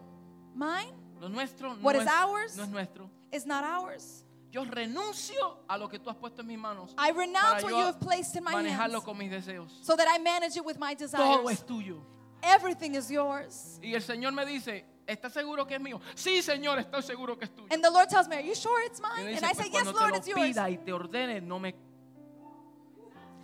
mine 0.53 0.93
lo 1.19 1.29
nuestro 1.29 1.73
no 1.75 1.81
What 1.81 1.95
is 1.95 2.03
es, 2.03 2.07
ours? 2.09 2.57
no 2.57 2.63
es 2.63 2.69
nuestro. 2.69 3.09
is 3.31 3.45
not 3.45 3.63
ours. 3.63 4.25
Yo 4.51 4.63
renuncio 4.65 5.57
a 5.67 5.77
lo 5.77 5.87
que 5.89 5.97
tú 5.97 6.11
has 6.11 6.15
puesto 6.17 6.41
en 6.41 6.47
mis 6.47 6.59
manos 6.59 6.93
I 6.95 7.09
renounce 7.09 7.63
what 7.63 7.71
yo 7.71 7.79
you 7.79 7.85
have 7.85 7.99
placed 7.99 8.35
in 8.35 8.43
my 8.43 8.53
manejarlo 8.53 8.99
hands 8.99 9.05
con 9.05 9.17
mis 9.17 9.31
deseos. 9.31 9.71
so 9.81 9.95
that 9.95 10.07
I 10.07 10.19
manage 10.19 10.55
it 10.57 10.63
with 10.65 10.77
my 10.77 10.93
Todo 10.93 11.07
desires. 11.07 11.51
es 11.51 11.65
tuyo. 11.65 12.01
Everything 12.43 12.95
is 12.95 13.09
yours. 13.09 13.79
Y 13.81 13.93
el 13.95 14.01
Señor 14.01 14.33
me 14.33 14.45
dice, 14.45 14.85
¿estás 15.07 15.33
seguro 15.33 15.65
que 15.67 15.75
es 15.75 15.81
mío? 15.81 15.99
Sí, 16.15 16.41
Señor, 16.41 16.79
estoy 16.79 17.01
seguro 17.03 17.37
que 17.37 17.45
es 17.45 17.51
tuyo. 17.55 17.67
And 17.71 17.83
the 17.83 17.89
Lord 17.91 18.09
tells 18.09 18.27
me, 18.27 18.35
Are 18.37 18.45
you 18.47 18.55
sure 18.55 18.83
it's 18.85 19.01
mine? 19.01 19.27
dice, 19.31 19.37
And 19.43 19.45
I 19.45 19.53
"Pues 19.53 19.57
say, 19.57 19.69
Yes, 19.71 19.83
cuando 19.83 19.99
Lord, 19.99 20.11
te 20.13 20.17
it's 20.19 20.27
lo 20.27 20.35
yours. 20.37 20.47
pida 20.55 20.69
y 20.69 20.77
te 20.77 20.91
ordene, 20.93 21.41
no 21.41 21.59
me... 21.59 21.73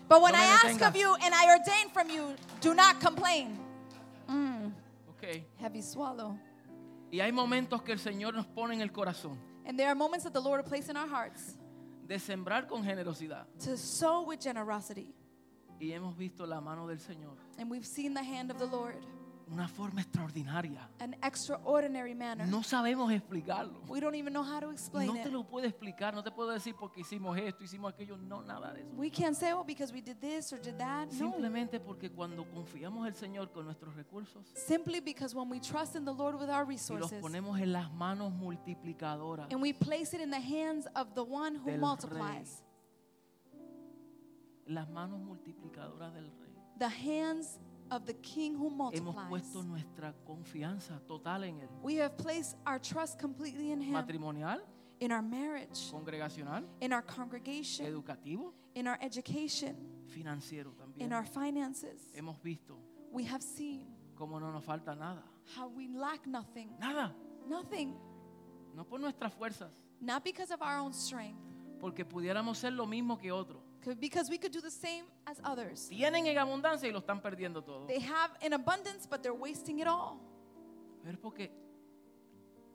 But 0.08 0.22
when 0.24 0.34
No 0.34 0.40
I 0.40 0.44
ask 0.46 0.66
detengas. 0.80 0.88
of 0.90 0.96
you 0.96 1.16
and 1.22 1.34
I 1.36 1.46
ordain 1.56 1.90
from 1.94 2.10
you, 2.10 2.36
do 2.62 2.74
not 2.74 3.00
complain. 3.00 3.58
Ok. 5.10 5.44
Heavy 5.60 5.82
swallow. 5.82 6.38
Y 7.12 7.20
hay 7.20 7.32
momentos 7.32 7.82
que 7.84 7.92
el 7.92 8.00
Señor 8.00 8.34
nos 8.36 8.46
pone 8.48 8.74
en 8.76 8.82
el 8.82 8.92
corazón 8.92 9.38
And 9.66 9.78
there 9.78 9.88
are 9.88 9.96
moments 9.96 10.24
that 10.24 10.34
the 10.34 10.40
Lord 10.42 10.62
will 10.64 10.70
place 10.70 10.90
in 10.90 10.96
our 10.98 11.08
hearts 11.08 11.58
de 12.08 12.18
sembrar 12.20 12.68
con 12.68 12.84
generosidad. 12.84 13.46
to 13.66 13.78
sow 13.78 14.24
with 14.28 14.40
generosity. 14.40 15.14
Y 15.80 15.92
hemos 15.92 16.16
visto 16.18 16.46
la 16.46 16.60
mano 16.62 16.88
del 16.88 17.00
Señor. 17.00 17.36
And 17.58 17.70
we've 17.70 17.86
seen 17.86 18.14
the 18.14 18.24
hand 18.24 18.50
of 18.52 18.58
the 18.58 18.66
Lord, 18.66 18.96
Una 19.52 19.68
forma 19.68 20.02
extraordinaria. 20.02 20.88
an 21.00 21.16
extraordinary 21.24 22.14
manner. 22.14 22.46
No 22.46 22.62
sabemos 22.62 23.12
explicarlo. 23.12 23.82
We 23.88 24.00
don't 24.00 24.16
even 24.16 24.32
know 24.32 24.44
how 24.44 24.60
to 24.60 24.70
explain 24.70 25.08
No 25.08 25.14
te 25.14 25.30
lo 25.30 25.44
puedo 25.44 25.66
explicar, 25.66 26.14
no 26.14 26.22
te 26.22 26.30
puedo 26.30 26.52
decir 26.52 26.76
porque 26.76 27.02
hicimos 27.02 27.38
esto, 27.38 27.64
hicimos 27.64 27.92
aquello, 27.92 28.16
no, 28.18 28.44
nada 28.44 28.74
de 28.74 28.82
eso. 28.82 28.96
We 28.96 29.10
can't 29.10 29.36
say, 29.36 29.52
oh, 29.52 29.64
because 29.64 29.92
we 29.92 30.02
did 30.02 30.18
this 30.22 30.54
or 30.54 30.60
did 30.60 30.78
that. 30.78 31.08
No. 31.12 31.32
Simplemente 31.32 31.80
porque 31.80 32.12
cuando 32.12 32.46
confiamos 32.46 33.08
en 33.08 33.14
el 33.14 33.16
Señor 33.16 33.52
con 33.52 33.66
nuestros 33.66 33.96
recursos 33.96 34.46
Simply 34.54 35.00
because 35.00 35.34
when 35.36 35.50
we 35.50 35.60
trust 35.60 35.96
in 35.96 36.06
the 36.06 36.14
Lord 36.14 36.36
with 36.36 36.50
our 36.50 36.66
y 36.66 36.76
los 36.76 36.90
resources 36.90 37.22
ponemos 37.22 37.60
en 37.60 37.74
las 37.74 37.92
manos 37.92 38.32
multiplicadoras, 38.32 39.52
and 39.52 39.62
we 39.62 39.74
place 39.74 40.14
it 40.14 40.22
in 40.22 40.30
the 40.30 40.40
hands 40.40 40.88
of 40.96 41.16
the 41.16 41.24
one 41.24 41.56
who 41.56 41.76
multiplies, 41.78 42.62
las 44.68 44.88
manos 44.90 45.20
multiplicadoras 45.20 46.14
del 46.14 46.30
Rey, 46.40 46.54
the 46.78 46.90
hands 46.90 47.60
of 47.92 48.06
the 48.06 48.14
King 48.22 48.56
who 48.56 48.68
hemos 48.70 48.94
multiplies, 48.94 49.28
puesto 49.30 49.64
nuestra 49.64 50.14
confianza 50.26 51.00
total 51.08 51.44
en 51.46 51.60
Él. 51.62 51.70
we 51.84 51.96
have 51.96 52.16
placed 52.18 52.56
our 52.66 52.80
trust 52.80 53.20
completely 53.20 53.72
in 53.72 53.82
Him, 53.82 53.94
Matrimonial, 53.94 54.60
in 55.00 55.12
our 55.12 55.22
marriage, 55.22 55.90
congregacional, 55.92 56.64
in 56.82 56.94
our 56.94 57.02
congregation, 57.04 57.86
educativo, 57.86 58.54
in 58.76 58.88
our 58.88 58.98
education, 59.02 59.76
financiero 60.08 60.74
también. 60.76 61.02
in 61.06 61.14
our 61.14 61.26
finances. 61.26 62.12
Hemos 62.14 62.42
visto 62.42 62.78
We 63.12 63.24
have 63.26 63.42
seen 63.42 63.88
cómo 64.16 64.40
no 64.40 64.52
nos 64.52 64.64
falta 64.64 64.96
nada. 64.96 65.24
how 65.56 65.68
we 65.70 65.88
lack 65.88 66.28
nothing, 66.28 66.70
Nada. 66.80 67.14
nothing, 67.48 67.96
No 68.76 68.84
por 68.86 69.00
nuestras 69.00 69.34
fuerzas, 69.34 69.72
not 70.00 70.24
because 70.24 70.52
of 70.52 70.62
our 70.62 70.78
own 70.80 70.94
strength, 70.94 71.40
porque 71.80 72.06
pudiéramos 72.06 72.58
ser 72.58 72.72
lo 72.74 72.86
mismo 72.86 73.18
que 73.18 73.32
otros. 73.32 73.64
Because 74.00 74.30
we 74.30 74.38
could 74.38 74.52
do 74.52 74.62
the 74.62 74.72
same 74.72 75.06
as 75.26 75.40
others. 75.44 75.90
Tienen 75.90 76.28
en 76.28 76.38
abundancia 76.38 76.88
y 76.88 76.92
lo 76.92 77.00
están 77.02 77.22
perdiendo 77.22 77.64
todo. 77.64 77.88
They 77.88 78.00
have 78.00 78.32
in 78.42 78.54
abundance, 78.54 79.06
but 79.10 79.24
they're 79.24 79.34
wasting 79.34 79.80
it 79.80 79.88
all. 79.88 80.20
Pero 81.04 81.14
es 81.14 81.20
porque 81.20 81.50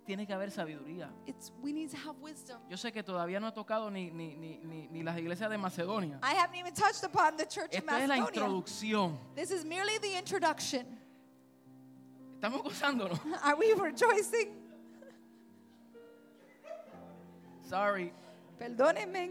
tiene 0.06 0.26
que 0.26 0.34
haber 0.34 0.50
sabiduría. 0.50 1.10
It's 1.26 1.52
we 1.62 1.72
need 1.72 1.90
to 1.90 1.96
have 1.96 2.16
wisdom. 2.20 2.58
Yo 2.70 2.76
sé 2.76 2.92
que 2.92 3.02
todavía 3.02 3.40
no 3.40 3.48
he 3.48 3.52
tocado 3.52 3.90
ni, 3.92 4.10
ni, 4.10 4.34
ni, 4.36 4.58
ni, 4.64 4.88
ni 4.88 5.02
las 5.02 5.16
iglesias 5.18 5.50
de 5.50 5.58
Macedonia. 5.58 6.18
I 6.22 6.34
haven't 6.34 6.56
even 6.56 6.72
touched 6.74 7.04
upon 7.04 7.36
the 7.36 7.44
church 7.46 7.74
of 7.74 7.82
Esta 7.84 8.00
es 8.00 8.08
la 8.08 8.16
Macedonia. 8.16 8.42
introducción. 8.42 9.18
This 9.34 9.50
is 9.50 9.64
merely 9.64 9.98
the 9.98 10.16
introduction. 10.16 10.86
Estamos 12.40 12.62
gozándonos. 12.62 13.18
Are 13.44 13.56
we 13.56 13.72
rejoicing? 13.74 14.56
Sorry. 17.68 18.12
Perdónenme. 18.58 19.30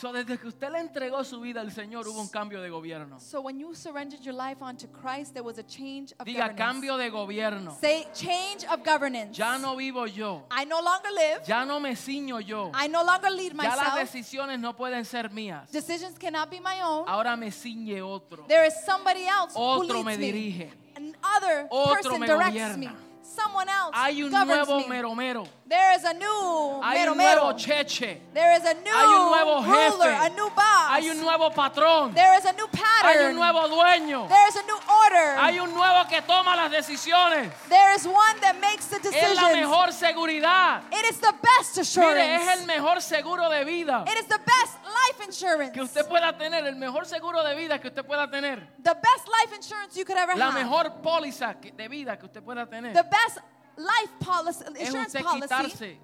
So, 0.00 0.12
desde 0.12 0.38
que 0.38 0.46
usted 0.46 0.70
le 0.70 0.78
entregó 0.78 1.24
su 1.24 1.40
vida 1.40 1.60
al 1.60 1.72
Señor 1.72 2.06
hubo 2.06 2.20
un 2.20 2.28
cambio 2.28 2.60
de 2.62 2.70
gobierno. 2.70 3.18
So 3.18 3.40
when 3.40 3.58
you 3.58 3.74
surrendered 3.74 4.20
your 4.22 4.34
life 4.34 4.62
unto 4.62 4.86
Christ, 4.86 5.32
there 5.34 5.42
was 5.42 5.58
a 5.58 5.64
change 5.64 6.12
of 6.20 6.24
Diga 6.26 6.46
governance. 6.48 6.56
cambio 6.58 6.96
de 6.96 7.10
gobierno. 7.10 7.76
Say 7.80 8.06
change 8.14 8.64
of 8.70 8.84
governance. 8.84 9.36
Ya 9.36 9.58
no 9.58 9.74
vivo 9.76 10.06
yo. 10.06 10.44
I 10.50 10.64
no 10.64 10.80
longer 10.80 11.10
live. 11.10 11.40
Ya 11.46 11.64
no 11.64 11.80
me 11.80 11.94
ciño 11.96 12.38
yo. 12.40 12.70
I 12.74 12.86
no 12.86 13.02
longer 13.02 13.30
lead 13.30 13.52
Ya 13.54 13.74
las 13.74 13.76
myself. 13.78 13.98
decisiones 13.98 14.60
no 14.60 14.74
pueden 14.76 15.04
ser 15.04 15.30
mías. 15.30 15.70
Decisions 15.72 16.16
cannot 16.18 16.48
be 16.48 16.60
my 16.60 16.80
own. 16.82 17.04
Ahora 17.08 17.36
me 17.36 17.48
ciñe 17.50 18.00
otro. 18.00 18.44
There 18.46 18.64
is 18.66 18.74
somebody 18.86 19.26
else 19.26 19.54
who 19.54 19.60
Otro 19.60 20.04
me 20.04 20.16
leads 20.16 20.18
me. 20.20 20.26
dirige. 20.32 20.72
Another 20.96 21.66
Otro 21.70 21.94
person 21.94 22.20
me 22.20 22.26
directs 22.26 22.52
gobierna. 22.54 22.76
me. 22.78 22.90
Someone 23.22 23.68
else 23.68 23.90
Hay 23.94 24.22
un 24.22 24.30
governs 24.30 24.68
nuevo 24.68 24.80
me. 24.80 24.86
mero 24.88 25.14
mero. 25.14 25.44
There 25.68 25.92
is 25.96 26.04
a 26.04 26.14
new 26.14 26.80
Hay 26.82 26.96
mero 26.98 27.12
un 27.12 27.18
nuevo 27.18 27.52
cheche. 27.52 28.20
There 28.32 28.52
is 28.56 28.64
a 28.64 28.72
new 28.72 28.90
Hay 28.90 29.04
un 29.04 29.28
nuevo 29.28 29.62
ruler, 29.62 30.14
a 30.14 30.28
new 30.30 30.48
boss. 30.48 30.88
Hay 30.96 31.10
un 31.10 31.20
nuevo 31.20 31.50
patrón. 31.50 32.14
There 32.14 32.38
is 32.38 32.44
a 32.46 32.52
new 32.54 32.66
Hay 32.72 32.80
pattern. 32.80 33.30
un 33.30 33.36
nuevo 33.36 33.68
dueño. 33.68 34.28
There 34.28 34.48
is 34.48 34.56
a 34.56 34.62
new 34.62 34.78
order. 35.04 35.36
Hay 35.38 35.58
un 35.60 35.74
nuevo 35.74 36.08
que 36.08 36.22
toma 36.22 36.56
las 36.56 36.70
decisiones. 36.72 37.52
There 37.68 37.94
is 37.94 38.06
one 38.06 38.40
that 38.40 38.58
makes 38.62 38.86
the 38.86 38.96
Es 38.96 39.02
decisions. 39.02 39.42
la 39.42 39.48
mejor 39.52 39.92
seguridad. 39.92 40.82
It 40.90 41.04
is 41.10 41.20
the 41.20 41.34
best 41.42 41.76
assurance. 41.76 42.16
Mire, 42.16 42.34
es 42.36 42.60
el 42.60 42.66
mejor 42.66 43.02
seguro 43.02 43.50
de 43.50 43.64
vida 43.66 44.04
It 44.06 44.16
is 44.18 44.26
the 44.26 44.38
best 44.38 44.78
life 44.86 45.26
insurance. 45.26 45.74
que 45.74 45.82
usted 45.82 46.08
pueda 46.08 46.32
tener, 46.38 46.64
el 46.64 46.76
mejor 46.76 47.04
seguro 47.04 47.42
de 47.44 47.54
vida 47.54 47.78
que 47.78 47.88
usted 47.88 48.06
pueda 48.06 48.30
tener, 48.30 48.66
the 48.82 48.94
best 48.94 49.28
life 49.28 49.54
insurance 49.54 49.94
you 49.98 50.06
could 50.06 50.16
ever 50.16 50.34
la 50.34 50.46
have. 50.50 50.54
mejor 50.54 51.02
póliza 51.02 51.54
de 51.60 51.88
vida 51.88 52.16
que 52.18 52.24
usted 52.24 52.42
pueda 52.42 52.66
tener. 52.66 52.94
the 52.94 53.02
best 53.02 53.38
life 53.78 54.12
policy, 54.20 54.64
Es 54.74 54.80
insurance 54.88 55.14
usted 55.14 55.22
policy 55.24 55.42
quitarse, 55.48 55.98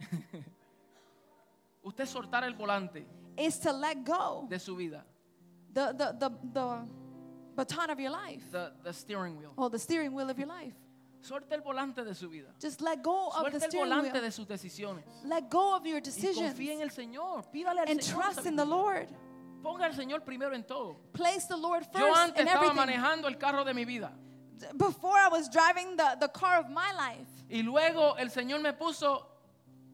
usted 1.84 2.06
soltar 2.06 2.44
el 2.44 2.54
volante 2.54 3.04
is 3.36 3.58
to 3.58 3.72
let 3.72 4.04
go 4.04 4.46
de 4.48 4.58
su 4.58 4.74
vida, 4.76 5.04
the, 5.72 5.92
the, 5.92 6.12
the, 6.18 6.30
the 6.52 6.86
baton 7.56 7.90
of 7.90 7.98
your 8.00 8.10
life 8.10 8.42
the, 8.50 8.72
the 8.84 8.92
steering 8.92 9.36
wheel. 9.38 9.52
or 9.56 9.70
the 9.70 9.78
steering 9.78 10.12
wheel 10.12 10.28
of 10.30 10.38
your 10.38 10.48
life. 10.48 10.74
Suelte 11.22 11.52
el 11.54 11.60
volante 11.60 12.04
de 12.04 12.14
su 12.16 12.28
vida. 12.28 12.48
Just 12.60 12.80
let 12.80 13.00
go 13.00 13.28
of 13.28 13.44
the 13.52 13.60
Suelte 13.60 13.74
el 13.74 13.84
volante 13.88 14.12
wheel. 14.12 14.22
de 14.22 14.30
sus 14.32 14.44
decisiones. 14.46 15.04
Let 15.24 15.48
go 15.48 15.76
of 15.76 15.86
your 15.86 15.98
Y 15.98 16.00
decisions 16.00 16.52
confíe 16.54 16.72
en 16.74 16.80
el 16.80 16.90
Señor. 16.90 17.44
Pídale 17.52 17.78
al 17.82 17.88
and 17.88 18.00
Señor. 18.00 18.22
trust 18.22 18.46
in 18.46 18.56
the. 18.56 18.64
Lord. 18.64 19.06
Ponga 19.62 19.84
al 19.84 19.94
Señor 19.94 20.24
primero 20.24 20.52
en 20.52 20.64
todo. 20.64 20.96
Place 21.12 21.46
the 21.46 21.56
Lord 21.56 21.84
Yo 21.94 22.00
first 22.00 22.20
antes 22.20 22.40
in 22.40 22.48
estaba 22.48 22.64
everything. 22.66 22.76
manejando 22.76 23.28
el 23.28 23.38
carro 23.38 23.62
de 23.64 23.72
mi 23.72 23.84
vida. 23.84 24.10
Before 24.76 25.16
I 25.18 25.28
was 25.28 25.48
driving 25.48 25.96
the, 25.96 26.16
the 26.20 26.28
car 26.28 26.58
of 26.60 26.68
my 26.70 26.92
life, 26.92 27.26
Y 27.50 27.62
luego 27.62 28.14
el 28.18 28.30
Señor 28.30 28.60
me 28.62 28.72
puso 28.72 29.26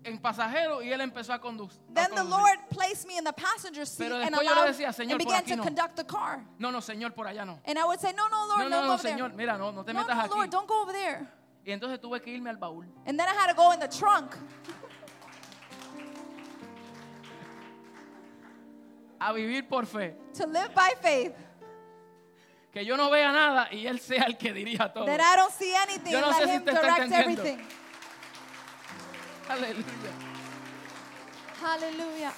en 0.05 0.19
pasajero 0.19 0.81
y 0.83 0.93
él 0.93 1.01
empezó 1.01 1.33
a, 1.33 1.41
condu- 1.41 1.69
a 1.71 1.95
then 1.95 2.11
the. 2.15 2.23
Lord 2.23 2.59
placed 2.71 3.07
me 3.07 3.17
in 3.19 3.25
the 3.25 3.33
passenger 3.33 3.85
seat 3.85 4.09
Pero 4.09 4.17
and, 4.21 4.31
después 4.35 4.45
yo 4.45 4.55
le 4.55 4.61
allowed, 4.61 4.69
decía, 4.75 4.93
"Señor, 4.93 5.13
and 5.13 5.21
por 5.25 5.27
began 5.33 5.43
aquí 5.43 5.51
to 5.51 5.57
no." 5.57 5.63
conduct 5.65 5.97
the 5.97 6.05
car. 6.05 6.45
No, 6.59 6.71
no, 6.71 6.81
Señor, 6.81 7.15
por 7.15 7.27
allá 7.27 7.45
no. 7.45 7.59
And 7.65 7.79
I 7.79 7.85
would 7.85 7.99
say, 8.01 8.13
No, 8.13 8.29
no, 8.29 8.47
Lord, 8.47 8.59
No, 8.61 8.69
no, 8.69 8.81
no, 8.83 8.87
no, 8.89 8.93
over 8.95 9.03
Señor, 9.11 9.29
there. 9.31 9.37
mira, 9.37 9.59
no, 9.59 9.73
no 9.73 9.83
te 9.85 9.93
No, 9.93 10.01
metas 10.05 10.17
no, 10.17 10.23
aquí. 10.25 10.35
Lord, 10.37 10.51
don't 10.51 10.69
go 10.69 10.83
over 10.83 10.93
there. 10.93 11.27
Y 11.65 11.73
entonces 11.73 11.99
tuve 12.01 12.23
que 12.23 12.31
irme 12.33 12.49
al 12.51 12.57
baúl. 12.59 12.87
And 13.07 13.19
then 13.19 13.27
I 13.29 13.33
had 13.35 13.49
to 13.49 13.55
go 13.55 13.73
in 13.73 13.81
the 13.81 13.89
trunk 13.89 14.37
A 19.21 19.33
vivir 19.33 19.69
por 19.69 19.85
fe. 19.85 20.15
to 20.35 20.47
live 20.47 20.73
by 20.75 20.95
faith. 21.03 21.35
Que 22.73 22.85
yo 22.85 22.97
no 22.97 23.11
vea 23.11 23.33
nada 23.33 23.73
y 23.73 23.87
él 23.87 23.99
sea 23.99 24.25
el 24.25 24.37
que 24.37 24.53
dirija 24.53 24.93
todo. 24.93 25.07
That 25.07 25.21
I 25.21 25.37
don't 25.37 25.53
see 25.53 25.75
anything. 25.75 26.13
Yo 26.13 26.21
no 26.21 26.33
sé 26.33 26.45
si 26.45 26.51
Him 26.51 26.69
está 26.69 26.81
direct 26.81 26.99
entendiendo. 26.99 27.43
everything. 27.43 27.65
Aleluya. 29.49 29.85
Hallelujah. 31.63 32.33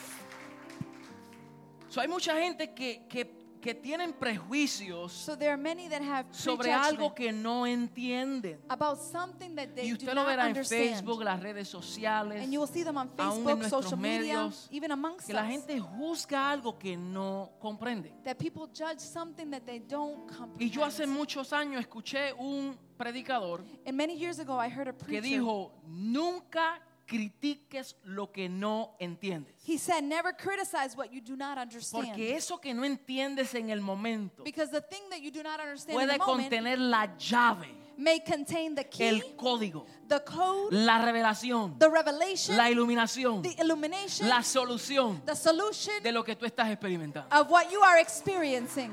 So, 1.89 2.01
hay 2.01 2.07
mucha 2.07 2.37
gente 2.37 2.73
que, 2.73 3.07
que, 3.09 3.40
que 3.61 3.75
tienen 3.75 4.13
prejuicios 4.13 5.13
So 5.13 5.37
there 5.37 5.51
are 5.53 5.57
many 5.61 5.89
that 5.89 6.03
have 6.03 6.27
sobre 6.33 6.73
algo 6.73 7.15
que 7.15 7.33
no 7.33 7.67
entienden. 7.67 8.59
about 8.69 8.99
something 8.99 9.55
that 9.55 9.69
they 9.75 9.87
Y 9.87 9.91
do 9.91 9.95
usted 9.97 10.15
lo 10.15 10.25
verá 10.25 10.49
en. 10.49 10.55
Facebook, 10.65 11.23
las 11.23 11.41
redes 11.43 11.69
sociales, 11.69 12.43
And 12.43 12.53
you 12.53 12.61
will 12.61 12.69
see 12.69 12.83
them 12.85 12.97
on 12.97 13.09
aún 13.19 13.41
en 13.41 13.45
Facebook, 13.45 13.59
nuestros 13.59 13.85
social 13.85 13.99
media, 13.99 14.35
medios, 14.45 14.69
even 14.71 14.91
amongst 14.93 15.27
que 15.27 15.35
la 15.35 15.45
gente 15.47 15.79
juzga 15.81 16.51
algo 16.51 16.79
que 16.79 16.97
no 16.97 17.51
comprende. 17.61 18.13
that 18.25 18.37
people 18.39 18.67
judge 18.73 18.99
something 19.01 19.51
that 19.51 19.63
they 19.67 19.79
don't 19.81 20.27
comprehend. 20.29 20.61
Y 20.61 20.71
yo 20.71 20.85
hace 20.85 21.07
muchos 21.07 21.53
años 21.53 21.81
escuché 21.81 22.33
un 22.39 22.77
predicador 22.97 23.63
and 23.87 23.97
many 23.97 24.15
years 24.15 24.39
ago, 24.39 24.57
I 24.59 24.69
heard 24.69 24.89
a 24.89 24.93
que 24.93 25.05
preacher. 25.05 25.23
dijo, 25.23 25.73
nunca 25.87 26.81
critiques 27.11 27.97
lo 28.05 28.31
que 28.31 28.49
no 28.49 28.95
entiendes. 29.01 29.53
he 29.67 29.77
said, 29.77 30.03
"Never 30.05 30.33
criticize 30.33 30.97
what 30.97 31.13
you 31.13 31.21
do 31.21 31.37
not 31.37 31.59
understand, 31.59 32.07
Porque 32.07 32.37
eso 32.37 32.59
que 32.59 32.73
no 32.73 32.85
entiendes 32.85 33.53
en 33.55 33.71
el 33.71 33.81
momento 33.81 34.45
because 34.45 34.71
the 34.71 34.81
thing 34.81 35.03
that 35.11 35.21
you 35.21 35.33
do 35.33 35.43
not 35.43 35.59
understand 35.59 35.91
in 35.91 35.97
puede 35.97 36.13
the 36.13 36.19
moment 36.19 36.51
contener 36.51 36.79
la 36.79 37.09
llave 37.19 37.67
may 37.97 38.21
contain 38.21 38.77
the 38.77 38.85
key, 38.85 39.09
el 39.09 39.21
código, 39.37 39.85
the 40.09 40.21
code, 40.21 40.73
la 40.73 41.05
revelación, 41.05 41.77
the 41.81 41.91
revelation, 41.91 42.57
la 42.57 42.71
iluminación, 42.71 43.43
the 43.43 43.61
illumination, 43.61 44.29
la 44.29 44.43
solución 44.43 45.21
the 45.27 45.35
solution 45.35 46.01
de 46.03 46.13
lo 46.13 46.23
que 46.23 46.37
tú 46.37 46.47
estás 46.47 46.71
experimentando. 46.71 47.27
of 47.33 47.51
what 47.51 47.71
you 47.73 47.81
are 47.83 47.99
experiencing. 47.99 48.91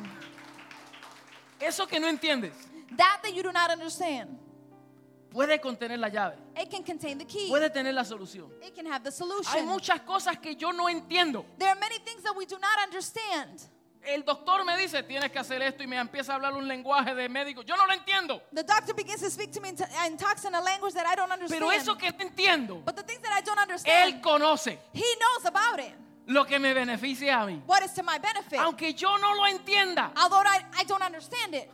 Eso 1.59 1.85
que 1.85 1.99
no 1.99 2.07
entiendes 2.07 2.53
That 2.95 3.19
that 3.21 3.33
you 3.33 3.43
do 3.43 3.51
not 3.51 3.69
understand. 3.69 4.39
Puede 5.29 5.59
contener 5.59 5.99
la 5.99 6.09
llave, 6.09 6.35
It 6.55 6.69
can 6.69 6.83
contain 6.83 7.17
the 7.17 7.25
key. 7.25 7.47
puede 7.49 7.69
tener 7.69 7.93
la 7.93 8.03
solución. 8.03 8.49
It 8.61 8.75
can 8.75 8.85
have 8.87 9.03
the 9.03 9.09
Hay 9.09 9.17
solution. 9.17 9.65
muchas 9.67 10.01
cosas 10.01 10.37
que 10.39 10.55
yo 10.55 10.71
no 10.71 10.87
entiendo. 10.89 11.45
There 11.57 11.69
are 11.69 11.79
many 11.79 11.99
things 11.99 12.23
that 12.23 12.35
we 12.35 12.45
do 12.45 12.57
not 12.59 12.77
understand. 12.85 13.61
El 14.03 14.23
doctor 14.23 14.63
me 14.63 14.77
dice, 14.77 15.03
tienes 15.03 15.29
que 15.31 15.39
hacer 15.39 15.61
esto 15.61 15.83
y 15.83 15.87
me 15.87 15.97
empieza 15.97 16.31
a 16.31 16.35
hablar 16.35 16.53
un 16.53 16.65
lenguaje 16.65 17.13
de 17.13 17.27
médico. 17.27 17.61
Yo 17.63 17.75
no 17.75 17.85
lo 17.85 17.93
entiendo. 17.93 18.41
The 18.53 18.63
doctor 18.63 18.95
begins 18.95 19.19
to 19.19 19.29
speak 19.29 19.51
to 19.51 19.59
me 19.59 19.69
and, 19.69 20.17
talks 20.17 20.45
in 20.45 20.55
a 20.55 20.61
language 20.61 20.93
that 20.93 21.05
I 21.05 21.15
don't 21.15 21.29
understand. 21.31 21.59
Pero 21.61 21.71
eso 21.71 21.95
que 21.97 22.11
no 22.11 22.17
entiendo, 22.19 22.81
But 22.85 22.95
the 22.95 23.03
things 23.03 23.21
that 23.21 23.33
I 23.37 23.41
don't 23.41 23.57
Él 23.57 23.63
understand, 23.63 24.21
conoce 24.23 24.79
he 24.93 25.03
knows 25.19 25.45
about 25.45 25.79
it. 25.79 25.93
lo 26.25 26.45
que 26.45 26.57
me 26.57 26.73
beneficia 26.73 27.41
a 27.41 27.45
mí. 27.45 27.61
What 27.65 27.83
is 27.83 27.93
to 27.95 28.03
my 28.03 28.17
benefit? 28.17 28.59
Aunque 28.59 28.93
yo 28.93 29.17
no 29.17 29.33
lo 29.35 29.45
entienda. 29.45 30.13
Although 30.15 30.41
I, 30.45 30.63
I 30.77 30.83
don't 30.85 31.03
understand 31.03 31.55
it. 31.55 31.69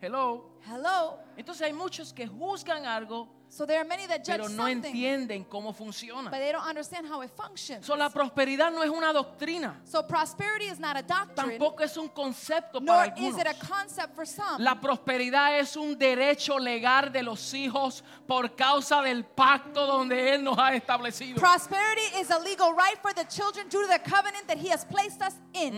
Hello. 0.00 0.46
Hello. 0.66 1.18
Entonces 1.40 1.62
hay 1.66 1.72
muchos 1.72 2.12
que 2.12 2.26
juzgan 2.26 2.84
algo, 2.86 3.28
So 3.52 3.66
there 3.66 3.80
are 3.80 3.84
many 3.84 4.06
that 4.06 4.18
judge 4.24 4.36
pero 4.38 4.48
no 4.48 4.62
something, 4.62 4.92
entienden 4.94 5.44
cómo 5.44 5.74
funciona. 5.74 6.30
but 6.30 6.38
they 6.38 6.52
don't 6.52 6.64
understand 6.64 7.04
how 7.08 7.20
it 7.20 7.30
functions. 7.36 7.84
So, 7.84 7.96
la 7.96 8.08
prosperidad 8.08 8.70
no 8.72 8.80
es 8.82 8.90
una 8.90 9.12
doctrina, 9.12 9.74
So 9.84 10.04
prosperity 10.04 10.66
is 10.66 10.78
not 10.78 10.96
a 10.96 11.02
doctrine, 11.02 11.58
tampoco 11.58 11.80
es 11.82 11.96
un 11.96 12.08
concepto 12.10 12.78
nor 12.80 12.94
para 13.06 13.14
is 13.18 13.34
algunos. 13.34 13.40
it 13.40 13.46
a 13.48 13.54
concept 13.66 14.14
for 14.14 14.24
some. 14.24 14.62
La 14.62 14.76
prosperidad 14.80 15.58
es 15.58 15.74
un 15.76 15.96
derecho 15.98 16.60
legal 16.60 17.10
de 17.10 17.24
los 17.24 17.52
hijos 17.52 18.04
por 18.28 18.54
causa 18.54 19.02
del 19.02 19.24
pacto 19.24 19.84
donde 19.84 20.32
Él 20.32 20.44
nos 20.44 20.56
ha 20.56 20.72
establecido. 20.76 21.40
Prosperity 21.40 22.20
is 22.20 22.30
a 22.30 22.38
legal 22.38 22.72
right 22.72 22.98
for 23.02 23.12
the 23.12 23.24
children 23.24 23.66
due 23.68 23.82
to 23.84 23.88
the 23.88 23.98
covenant 24.08 24.46
that 24.46 24.58
he 24.58 24.68
has 24.68 24.84
placed 24.84 25.20
us 25.22 25.34
in. 25.54 25.74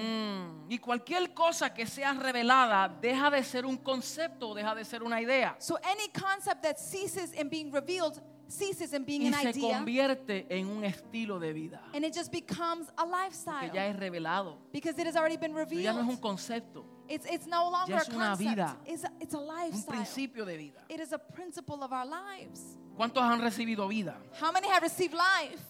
Y 0.72 0.78
cualquier 0.78 1.34
cosa 1.34 1.74
que 1.74 1.86
sea 1.86 2.14
revelada 2.14 2.88
deja 2.88 3.28
de 3.30 3.42
ser 3.44 3.66
un 3.66 3.76
concepto 3.76 4.54
deja 4.54 4.74
de 4.74 4.86
ser 4.86 5.02
una 5.02 5.20
idea 5.20 5.54
So 5.58 5.76
any 5.84 6.08
concept 6.18 6.62
that 6.62 6.78
ceases 6.78 7.34
in 7.34 7.50
being 7.50 7.70
revealed 7.70 8.18
ceases 8.48 8.94
in 8.94 9.04
being 9.04 9.22
y 9.22 9.26
an 9.28 9.34
se 9.34 9.50
idea 9.50 9.76
convierte 9.76 10.46
en 10.48 10.68
un 10.68 10.82
estilo 10.84 11.38
de 11.38 11.52
vida 11.52 11.82
and 11.92 12.06
it 12.06 12.14
just 12.14 12.32
becomes 12.32 12.88
a 12.96 13.04
que 13.04 13.10
lifestyle 13.10 13.70
ya 13.72 13.86
es 13.86 13.96
revelado. 13.96 14.56
because 14.72 14.98
it 14.98 15.06
has 15.06 15.14
already 15.16 15.36
been 15.36 15.52
Pero 15.52 15.66
ya 15.78 15.92
no 15.92 15.98
es 16.00 16.04
un 16.04 16.16
revealed. 16.16 16.20
concepto, 16.22 16.86
It's, 17.08 17.26
it's 17.30 17.46
no 17.46 17.70
longer 17.70 17.96
es 17.96 18.08
a 18.08 18.12
una 18.14 18.28
concept. 18.30 18.48
vida. 18.50 18.76
It's 18.86 19.04
a, 19.04 19.12
it's 19.20 19.34
a 19.34 19.38
un 19.38 19.46
lifestyle. 19.46 19.96
principio 19.96 20.46
de 20.46 20.56
vida. 20.56 20.80
It 20.88 21.00
is 21.00 21.12
a 21.12 21.18
principle 21.18 21.82
of 21.82 21.92
our 21.92 22.06
lives. 22.06 22.78
¿Cuántos 22.96 23.22
han 23.22 23.40
recibido 23.42 23.86
vida? 23.88 24.16
How 24.40 24.50
many 24.52 24.68
have 24.68 24.82
received 24.82 25.12
life? 25.14 25.60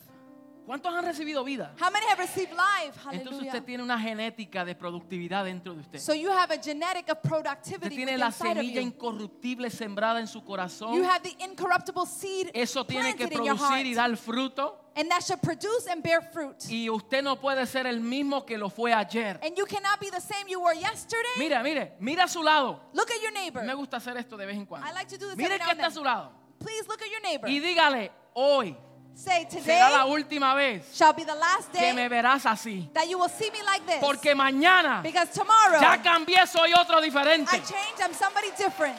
¿Cuántos 0.66 0.94
han 0.94 1.04
recibido 1.04 1.42
vida? 1.42 1.74
How 1.80 1.90
many 1.90 2.06
have 2.06 2.22
received 2.22 2.52
life? 2.52 2.98
Entonces 3.10 3.46
usted 3.46 3.64
tiene 3.64 3.82
una 3.82 3.98
genética 3.98 4.64
de 4.64 4.74
productividad 4.74 5.44
dentro 5.44 5.74
de 5.74 5.80
usted. 5.80 5.98
So 5.98 6.14
you 6.14 6.30
have 6.30 6.54
a 6.54 6.62
genetic 6.62 7.08
of 7.08 7.18
Usted 7.18 7.28
productivity 7.28 7.96
tiene 7.96 8.12
within 8.12 8.20
la 8.20 8.30
semilla 8.30 8.80
you. 8.80 8.80
incorruptible 8.80 9.70
sembrada 9.70 10.20
en 10.20 10.28
su 10.28 10.44
corazón. 10.44 10.94
You 10.94 11.04
have 11.04 11.22
the 11.22 11.36
incorruptible 11.44 12.06
seed 12.06 12.50
Eso 12.54 12.84
tiene 12.86 13.16
que 13.16 13.26
producir 13.28 13.86
y 13.86 13.94
dar 13.94 14.16
fruto. 14.16 14.78
And 14.94 15.08
that 15.10 15.22
should 15.22 15.40
produce 15.40 15.86
and 15.90 16.02
bear 16.02 16.20
fruit. 16.20 16.56
Y 16.68 16.88
usted 16.90 17.22
no 17.22 17.40
puede 17.40 17.66
ser 17.66 17.86
el 17.86 18.00
mismo 18.00 18.44
que 18.44 18.58
lo 18.58 18.68
fue 18.68 18.92
ayer. 18.92 19.40
And 19.42 19.56
you 19.56 19.64
cannot 19.64 19.98
be 19.98 20.10
the 20.10 20.20
same 20.20 20.48
you 20.48 20.60
were 20.60 20.74
yesterday. 20.74 21.38
Mira, 21.38 21.62
mire, 21.62 21.94
mira 21.98 22.24
a 22.24 22.28
su 22.28 22.42
lado. 22.42 22.78
Look 22.92 23.10
at 23.10 23.20
your 23.22 23.32
neighbor. 23.32 23.62
Me 23.64 23.74
gusta 23.74 23.96
hacer 23.96 24.16
esto 24.16 24.36
de 24.36 24.46
vez 24.46 24.56
en 24.56 24.66
cuando. 24.66 24.86
I 24.86 24.92
like 24.92 25.08
to 25.08 25.18
do 25.18 25.28
this 25.28 25.36
Mire 25.36 25.58
que 25.58 25.72
está 25.72 25.86
a 25.86 25.90
su 25.90 26.04
lado. 26.04 26.30
Please 26.58 26.86
look 26.86 27.00
at 27.00 27.10
your 27.10 27.22
neighbor. 27.22 27.48
Y 27.48 27.58
dígale, 27.58 28.12
hoy 28.34 28.76
Say, 29.14 29.46
será 29.50 29.90
la 29.90 30.02
today 30.04 30.10
última 30.12 30.54
vez 30.54 30.84
shall 30.94 31.12
be 31.12 31.24
the 31.24 31.34
last 31.34 31.70
que 31.70 31.92
me 31.92 32.02
day 32.02 32.08
verás 32.08 32.44
así. 32.46 32.88
that 32.94 33.08
you 33.08 33.18
will 33.18 33.28
see 33.28 33.50
me 33.50 33.62
like 33.62 33.84
this. 33.86 34.00
Porque 34.00 34.34
mañana 34.34 35.02
Because 35.02 35.30
tomorrow 35.32 35.80
ya 35.80 36.02
cambié, 36.02 36.46
soy 36.46 36.72
otro 36.74 37.00
diferente. 37.00 37.54
I 37.54 37.58
changed, 37.58 38.00
I'm 38.00 38.14
somebody 38.14 38.50
different. 38.56 38.96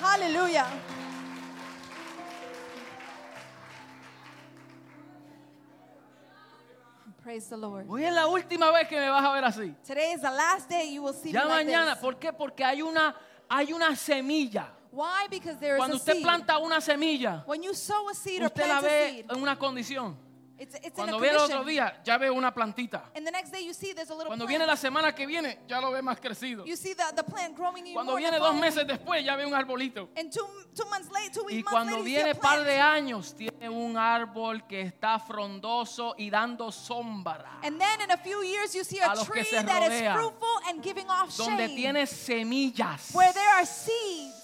Hallelujah. 0.00 0.66
Praise 7.22 7.48
the 7.48 7.56
Lord. 7.56 7.86
Hoy 7.88 8.04
es 8.04 8.12
la 8.12 8.26
última 8.26 8.70
vez 8.72 8.88
que 8.88 8.98
me 8.98 9.08
vas 9.08 9.24
a 9.24 9.32
ver 9.32 9.44
así. 9.44 9.74
Today 9.86 10.12
is 10.12 10.20
the 10.20 10.30
last 10.30 10.68
day 10.68 10.92
you 10.92 11.02
will 11.02 11.14
see 11.14 11.30
Ya 11.32 11.44
me 11.44 11.50
like 11.50 11.66
mañana, 11.66 11.92
this. 11.94 12.00
¿por 12.02 12.18
qué? 12.18 12.32
Porque 12.32 12.64
hay 12.64 12.82
una, 12.82 13.14
hay 13.48 13.72
una 13.72 13.94
semilla. 13.94 14.66
Why? 14.92 15.26
Because 15.30 15.58
there 15.58 15.74
is 15.74 15.78
Cuando 15.78 15.94
a 15.96 15.98
usted 15.98 16.12
seed. 16.14 16.22
planta 16.22 16.58
una 16.58 16.80
semilla, 16.80 17.42
When 17.46 17.62
you 17.62 17.74
sow 17.74 18.08
a 18.10 18.14
seed 18.14 18.42
or 18.42 18.46
usted 18.46 18.68
la 18.68 18.80
plant 18.80 18.84
a 18.84 18.88
ve 18.88 19.10
seed, 19.16 19.24
en 19.30 19.40
una 19.42 19.56
condición. 19.58 20.16
it's, 20.58 20.74
it's 20.76 20.84
in 20.84 20.90
a 20.90 20.94
Cuando 20.94 21.16
el 21.24 21.36
otro 21.36 21.56
condition. 21.58 21.66
día, 21.66 22.02
ya 22.04 22.18
ve 22.18 22.30
una 22.30 22.52
plantita. 22.52 23.04
And 23.16 23.26
the 23.26 23.30
next 23.32 23.50
day 23.50 23.64
you 23.64 23.72
see 23.72 23.94
there's 23.94 24.10
a 24.10 24.14
little 24.14 24.26
Cuando 24.26 24.44
plant. 24.44 24.50
viene 24.60 24.66
la 24.66 24.76
semana 24.76 25.12
que 25.14 25.26
viene, 25.26 25.60
ya 25.66 25.80
lo 25.80 25.90
ve 25.90 26.02
más 26.02 26.20
crecido. 26.20 26.64
You 26.66 26.76
see 26.76 26.92
the, 26.94 27.02
the 27.16 27.24
plant 27.24 27.56
growing 27.56 27.84
even 27.86 27.94
Cuando 27.94 28.12
more. 28.12 28.20
viene 28.20 28.38
dos 28.38 28.54
meses 28.54 28.86
después, 28.86 29.24
ya 29.24 29.34
ve 29.34 29.44
un 29.46 29.54
arbolito. 29.54 30.10
And 30.14 30.30
two, 30.30 30.46
two 30.74 30.84
months 30.90 31.10
later, 31.10 31.32
two 31.32 31.46
Y 31.48 31.54
months 31.64 31.70
cuando 31.70 31.92
later, 31.96 31.98
you 31.98 32.04
see 32.04 32.14
viene 32.14 32.30
a 32.30 32.34
par 32.34 32.58
plant. 32.58 32.66
de 32.66 32.78
años, 32.78 33.34
tiene 33.34 33.68
un 33.70 33.96
árbol 33.96 34.66
que 34.68 34.82
está 34.82 35.18
frondoso 35.18 36.14
y 36.18 36.28
dando 36.30 36.70
sombra. 36.70 37.58
And 37.64 37.80
then 37.80 38.02
in 38.02 38.10
a 38.12 38.18
few 38.18 38.42
years, 38.44 38.74
you 38.74 38.84
see 38.84 38.98
a, 39.00 39.10
A 39.10 39.14
los 39.16 39.26
que 39.28 39.42
tree 39.42 39.44
se 39.58 39.62
that 39.64 39.82
is 39.84 39.88
rodea. 40.00 40.14
fruitful 40.14 40.60
and 40.68 40.82
giving 40.82 41.08
off 41.08 41.34
Donde 41.36 41.66
shade. 41.66 41.74
tiene 41.76 42.06
semillas. 42.06 43.12
where 43.14 43.32
there 43.32 43.48
are 43.56 43.64
seeds. 43.66 44.41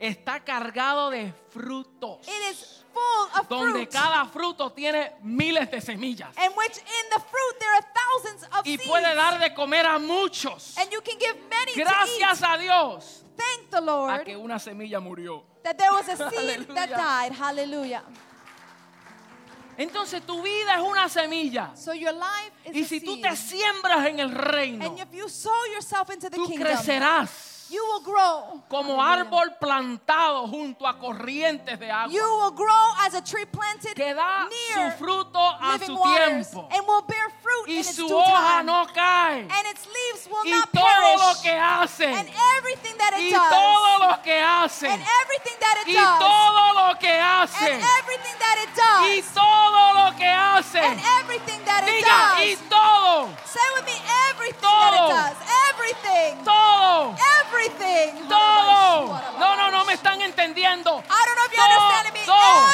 Está 0.00 0.40
cargado 0.44 1.10
de 1.10 1.32
frutos. 1.50 2.20
It 2.26 2.50
is 2.52 2.84
full 2.92 3.40
of 3.40 3.48
Donde 3.48 3.72
fruit. 3.72 3.90
cada 3.92 4.24
fruto 4.26 4.72
tiene 4.72 5.12
miles 5.22 5.70
de 5.70 5.80
semillas. 5.80 6.30
and 6.36 6.54
which 6.56 6.76
in 6.78 7.10
the 7.10 7.20
fruit 7.20 7.58
there 7.58 7.72
are 7.74 7.86
thousands 7.94 8.42
of 8.44 8.64
Y 8.66 8.76
seeds. 8.76 8.86
puede 8.88 9.14
dar 9.14 9.38
de 9.40 9.54
comer 9.54 9.86
a 9.86 9.98
muchos. 9.98 10.76
and 10.78 10.90
you 10.92 11.00
can 11.00 11.18
give 11.18 11.36
many 11.50 11.74
Gracias 11.74 12.40
to 12.40 12.46
a 12.46 12.58
Dios 12.58 13.22
eat. 13.22 13.24
Thank 13.36 13.70
the 13.70 13.78
a 13.78 13.80
Lord 13.80 14.24
que 14.24 14.36
una 14.36 14.58
semilla 14.58 15.00
murió. 15.00 15.42
that 15.64 15.76
there 15.78 15.90
was 15.92 16.08
a 16.08 16.16
seed 16.30 16.66
that 16.74 16.90
died. 16.90 17.32
Hallelujah. 17.32 18.02
Entonces 19.76 20.20
tu 20.26 20.42
vida 20.42 20.74
es 20.74 20.80
una 20.82 21.08
semilla. 21.08 21.70
So 21.76 21.92
your 21.92 22.12
life 22.12 22.52
is 22.64 22.74
Y 22.74 22.82
a 22.82 22.84
si 22.88 23.00
tú 23.00 23.20
te 23.20 23.36
siembras 23.36 24.06
en 24.08 24.18
el 24.18 24.30
reino, 24.32 24.84
and 24.86 24.98
if 24.98 25.12
you 25.12 25.28
sow 25.28 25.64
yourself 25.72 26.10
into 26.10 26.28
the 26.28 26.36
tú 26.36 26.46
kingdom, 26.48 26.66
crecerás 26.66 27.47
you 27.70 27.82
will 27.84 28.00
grow. 28.02 28.62
como 28.68 29.00
Hallelujah. 29.00 29.24
árbol 29.24 29.56
plantado 29.60 30.46
junto 30.48 30.86
a 30.86 30.98
corrientes 30.98 31.78
de 31.78 31.86
You 31.86 31.92
agua 31.92 32.42
will 32.44 32.50
grow 32.56 32.86
as 33.06 33.14
a 33.14 33.22
tree 33.22 33.44
planted 33.46 33.94
que 33.94 34.14
da 34.14 34.48
near 34.48 34.92
su 34.92 34.98
fruto 35.04 35.38
a 35.38 35.72
living 35.72 35.86
su 35.86 35.94
waters 35.96 36.50
tiempo 36.50 36.68
and 36.72 36.86
will 36.86 37.02
bear 37.02 37.28
fruit 37.42 37.68
in 37.68 37.76
y 37.76 37.80
its 37.80 37.94
su 37.94 38.06
due 38.08 38.16
hoja 38.16 38.58
time. 38.58 38.64
no 38.64 38.86
cae 38.94 39.40
and 39.42 39.66
its 39.72 39.86
leaves 39.86 40.26
will 40.30 40.44
y 40.46 40.50
not 40.50 40.70
todo 40.72 40.84
perish. 40.84 41.20
lo 41.20 41.42
que 41.42 41.50
hace 41.58 42.04
and 42.06 42.28
everything 42.58 42.96
that 42.98 43.12
it 43.14 43.20
y 43.20 43.30
does, 43.32 43.50
todo 43.50 43.98
lo 44.08 44.22
que 44.22 44.40
hace 44.40 44.86
and 44.88 45.02
everything 45.22 45.58
that 45.60 45.76
it 45.82 45.88
y 45.88 45.92
does, 45.94 46.18
todo 46.18 46.72
lo 46.74 46.98
que 46.98 47.12
hace 47.20 47.68
and 47.68 47.82
everything 48.00 48.38
that 48.38 48.58
it 48.62 48.74
does, 48.74 49.02
y 49.08 49.22
todo 49.34 49.94
lo 49.94 50.16
que 50.16 50.28
hace 50.28 50.78
and 50.80 51.00
everything 51.20 51.64
that 51.64 51.82
it 51.84 52.04
diga 52.04 52.40
y 52.44 52.54
does. 52.54 52.68
todo 52.68 53.28
Say 53.44 53.60
with 53.76 53.84
me, 53.86 53.96
everything 54.30 54.60
that 54.60 54.92
Todo. 54.94 55.10
it 55.10 55.14
does, 55.14 55.36
everything, 55.70 56.44
todo 56.44 57.14
everything. 57.40 57.57
Todo 58.28 59.20
no 59.38 59.56
no 59.56 59.70
no 59.70 59.84
me 59.84 59.92
están 59.94 60.20
entendiendo 60.22 61.02
I 61.08 61.24
don't 61.26 61.36
know 61.36 61.44
if 61.46 61.52
you're 61.52 61.66
Todo. 61.68 61.80
understanding 61.80 62.14
me. 62.14 62.20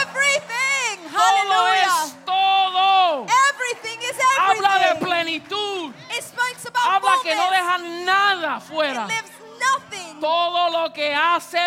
Everything. 0.03 0.97
todo 1.11 1.19
Hallelujah. 1.19 2.05
es 2.05 2.25
todo 2.25 3.27
Everything 3.51 3.99
is 4.03 4.17
habla 4.39 4.79
de 4.79 4.85
everything. 4.85 5.07
plenitud 5.07 5.95
It 6.11 6.23
speaks 6.23 6.67
about 6.67 6.85
habla 6.85 7.17
que 7.23 7.35
no 7.35 7.51
deja 7.51 7.79
nada 8.05 8.57
It 8.59 8.63
fuera 8.63 9.07
lives 9.07 9.31
nothing. 9.61 10.21
todo 10.21 10.71
lo 10.71 10.93
que 10.93 11.15
hace 11.15 11.59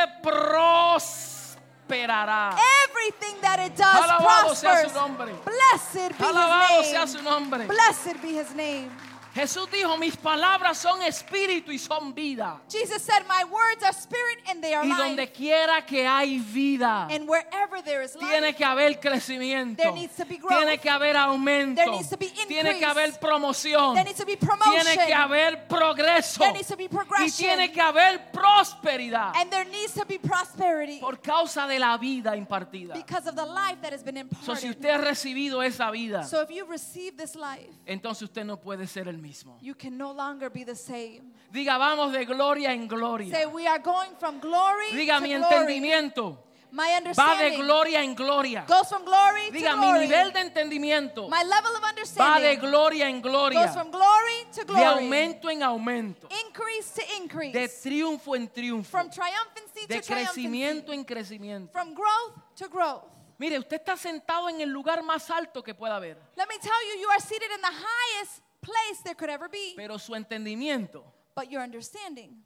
prosperará 1.88 2.56
Everything 2.90 3.42
that 3.42 3.60
it 3.60 3.76
does 3.76 3.88
Alabado 4.04 4.56
sea 4.56 4.70
prospers. 4.70 4.92
su 4.92 5.00
nombre. 5.00 5.34
Blessed 5.46 6.18
be 6.18 6.26
alabado 6.26 6.80
his 6.82 6.88
sea 6.88 7.00
name. 7.00 7.08
su 7.08 7.22
nombre 7.24 7.66
Blessed 7.68 8.22
be 8.22 8.30
his 8.40 8.54
name. 8.56 8.90
Jesús 9.38 9.70
dijo 9.70 9.98
mis 9.98 10.18
palabras 10.18 10.80
son 10.80 11.00
espíritu 11.04 11.72
y 11.72 11.78
son 11.78 12.12
vida 12.16 12.60
Jesus 12.68 13.04
said, 13.04 13.24
My 13.28 13.44
words 13.44 13.84
are 13.84 13.94
spirit 13.94 14.40
and 14.50 14.64
they 14.64 14.74
are 14.74 14.84
y 14.84 14.90
life. 14.90 14.98
donde 15.04 15.32
quiera 15.32 15.86
que 15.86 16.08
hay 16.08 16.40
vida 16.40 17.08
And 17.12 17.30
wherever 17.30 17.84
there 17.84 18.02
is 18.04 18.16
life, 18.16 18.28
Tiene 18.32 18.56
que 18.56 18.66
haber 18.66 19.00
crecimiento. 19.00 19.78
There 19.84 19.92
needs 19.92 20.16
to 20.16 20.26
be 20.26 20.38
growth. 20.38 20.58
Tiene 20.58 20.80
que 20.80 20.90
haber 20.90 21.16
aumento. 21.16 21.76
There 21.76 21.92
needs 21.92 22.10
to 22.10 22.18
be 22.18 22.30
Tiene 22.30 22.48
que 22.48 22.60
increase. 22.80 22.86
haber 22.86 23.20
promoción. 23.20 23.94
there 23.94 24.06
needs 24.06 24.18
to 24.20 24.26
be 24.26 24.38
promotion. 24.38 24.82
Tiene 24.82 25.06
que 25.06 25.14
haber 25.14 25.68
progreso. 25.68 26.40
There 26.40 26.54
needs 26.54 26.68
to 26.70 26.76
be 26.76 26.86
Y 26.86 26.88
progression. 26.90 27.30
tiene 27.48 27.72
que 27.72 27.82
haber 27.82 28.32
prosperidad 28.32 29.34
and 29.36 29.52
there 29.52 29.66
needs 29.66 29.94
to 29.94 30.04
be 30.06 30.18
prosperity 30.18 31.00
por 31.00 31.22
causa 31.22 31.68
de 31.68 31.78
la 31.78 31.96
vida 32.00 32.36
impartida. 32.36 32.96
because 32.96 33.28
of 33.30 33.36
the 33.36 33.46
life 33.46 33.78
that 33.84 33.94
has 33.94 34.04
been 34.04 34.28
So, 34.44 34.56
si 34.56 34.66
imparted. 34.66 34.70
usted 34.72 34.90
ha 34.90 34.98
recibido 34.98 35.62
esa 35.62 35.92
vida, 35.92 36.24
So 36.24 36.42
if 36.42 36.50
you 36.50 36.66
receive 36.66 37.16
this 37.18 37.36
life, 37.36 37.70
entonces 37.86 38.24
usted 38.24 38.44
no 38.44 38.58
puede 38.58 38.88
ser 38.88 39.08
el 39.08 39.18
mismo. 39.18 39.27
Mismo. 39.28 39.58
You 39.62 39.76
can 39.76 39.98
no 39.98 40.12
longer 40.12 40.50
be 40.50 40.64
the 40.64 40.76
same. 40.76 41.34
Diga, 41.52 41.78
vamos 41.78 42.12
de 42.12 42.26
gloria 42.26 42.72
en 42.74 42.88
gloria. 42.88 43.34
Say, 43.34 43.46
we 43.46 43.68
are 43.68 43.80
going 43.80 44.12
from 44.20 44.40
glory 44.40 44.92
Diga, 44.92 45.18
to 45.18 45.22
mi 45.22 45.30
glory. 45.36 45.44
entendimiento 45.44 46.44
My 46.70 46.84
va 46.84 46.90
de 46.92 46.98
understanding 46.98 47.60
gloria 47.62 48.02
en 48.04 48.14
gloria. 48.16 48.66
goes 48.68 48.90
from 48.90 49.06
glory 49.06 49.50
Diga, 49.52 49.72
to 49.72 49.78
mi 49.78 49.88
glory. 49.88 50.00
nivel 50.08 50.34
de 50.34 50.40
entendimiento 50.42 51.30
My 51.30 51.44
level 51.44 51.76
of 51.76 51.82
va 51.82 51.88
de 51.88 51.90
understanding 51.92 52.60
gloria 52.60 53.08
en 53.08 53.22
goes 53.22 53.32
gloria. 53.32 53.68
from 53.70 53.90
glory 53.90 54.46
to 54.52 54.62
De 54.62 54.66
glory. 54.66 54.84
aumento 54.84 55.50
en 55.50 55.64
aumento. 55.64 56.28
Increase 56.48 56.94
to 56.96 57.02
increase. 57.22 57.54
De 57.54 57.70
triunfo 57.70 58.36
en 58.36 58.50
triunfo. 58.50 58.90
from 58.92 59.10
triumphancy 59.10 59.88
De 59.88 59.96
to 59.96 60.02
triumphancy. 60.02 60.34
crecimiento 60.42 60.92
en 60.92 61.06
crecimiento. 61.06 61.72
From 61.72 61.94
growth 61.94 62.34
to 62.58 62.68
growth. 62.68 63.04
Mire, 63.40 63.60
usted 63.60 63.78
está 63.80 63.96
sentado 63.96 64.50
en 64.50 64.60
el 64.62 64.70
lugar 64.70 65.04
más 65.04 65.30
alto 65.30 65.64
que 65.64 65.74
pueda 65.76 65.96
haber. 65.96 66.18
Let 66.36 66.48
me 66.50 66.58
tell 66.60 66.74
you, 66.94 67.00
you 67.02 67.10
are 67.10 67.20
seated 67.22 67.50
in 67.56 67.62
the 67.62 67.68
highest 67.68 68.42
place 68.68 69.02
there 69.04 69.16
could 69.16 69.30
ever 69.30 69.48
be. 69.50 69.74
Pero 69.76 69.98
su 69.98 70.14
entendimiento 70.14 71.04
But 71.36 71.50
your 71.52 71.62
understanding 71.62 72.44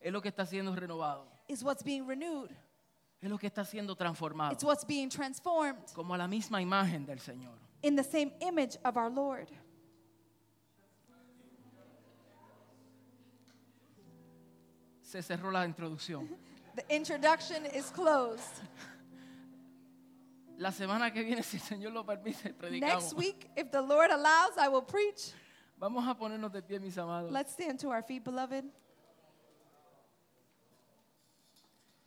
es 0.00 0.12
lo 0.12 0.20
que 0.20 0.30
está 0.30 0.46
siendo 0.46 0.74
renovado. 0.74 1.26
is 1.48 1.62
what's 1.62 1.82
being 1.82 2.06
renewed. 2.06 2.50
Es 3.20 3.30
lo 3.30 3.38
que 3.38 3.48
está 3.48 3.64
siendo 3.64 3.94
transformado. 3.96 4.52
It's 4.52 4.64
what's 4.64 4.84
being 4.84 5.08
transformed 5.10 5.92
Como 5.94 6.14
a 6.14 6.18
la 6.18 6.26
misma 6.26 6.60
imagen 6.60 7.06
del 7.06 7.18
Señor. 7.18 7.54
in 7.82 7.94
the 7.96 8.04
same 8.04 8.32
image 8.40 8.76
of 8.84 8.96
our 8.96 9.10
Lord. 9.10 9.48
Se 15.02 15.22
cerró 15.22 15.50
la 15.52 15.64
introducción. 15.66 16.28
The 16.74 16.84
introduction 16.96 17.66
is 17.66 17.90
closed. 17.90 18.62
La 20.62 20.70
semana 20.70 21.12
que 21.12 21.24
viene, 21.24 21.42
si 21.42 21.56
el 21.56 21.62
Señor 21.62 21.92
lo 21.92 22.06
permite, 22.06 22.54
predicamos. 22.54 23.02
Next 23.02 23.18
week, 23.18 23.50
if 23.56 23.72
the 23.72 23.82
Lord 23.82 24.12
allows, 24.12 24.56
I 24.56 24.68
will 24.68 24.84
preach. 24.84 25.32
Vamos 25.76 26.06
a 26.06 26.16
ponernos 26.16 26.52
de 26.52 26.62
pie, 26.62 26.78
mis 26.78 26.96
amados. 26.96 27.32
Let's 27.32 27.52
stand 27.52 27.80
to 27.80 27.90
our 27.90 28.02
feet, 28.04 28.22
beloved. 28.22 28.64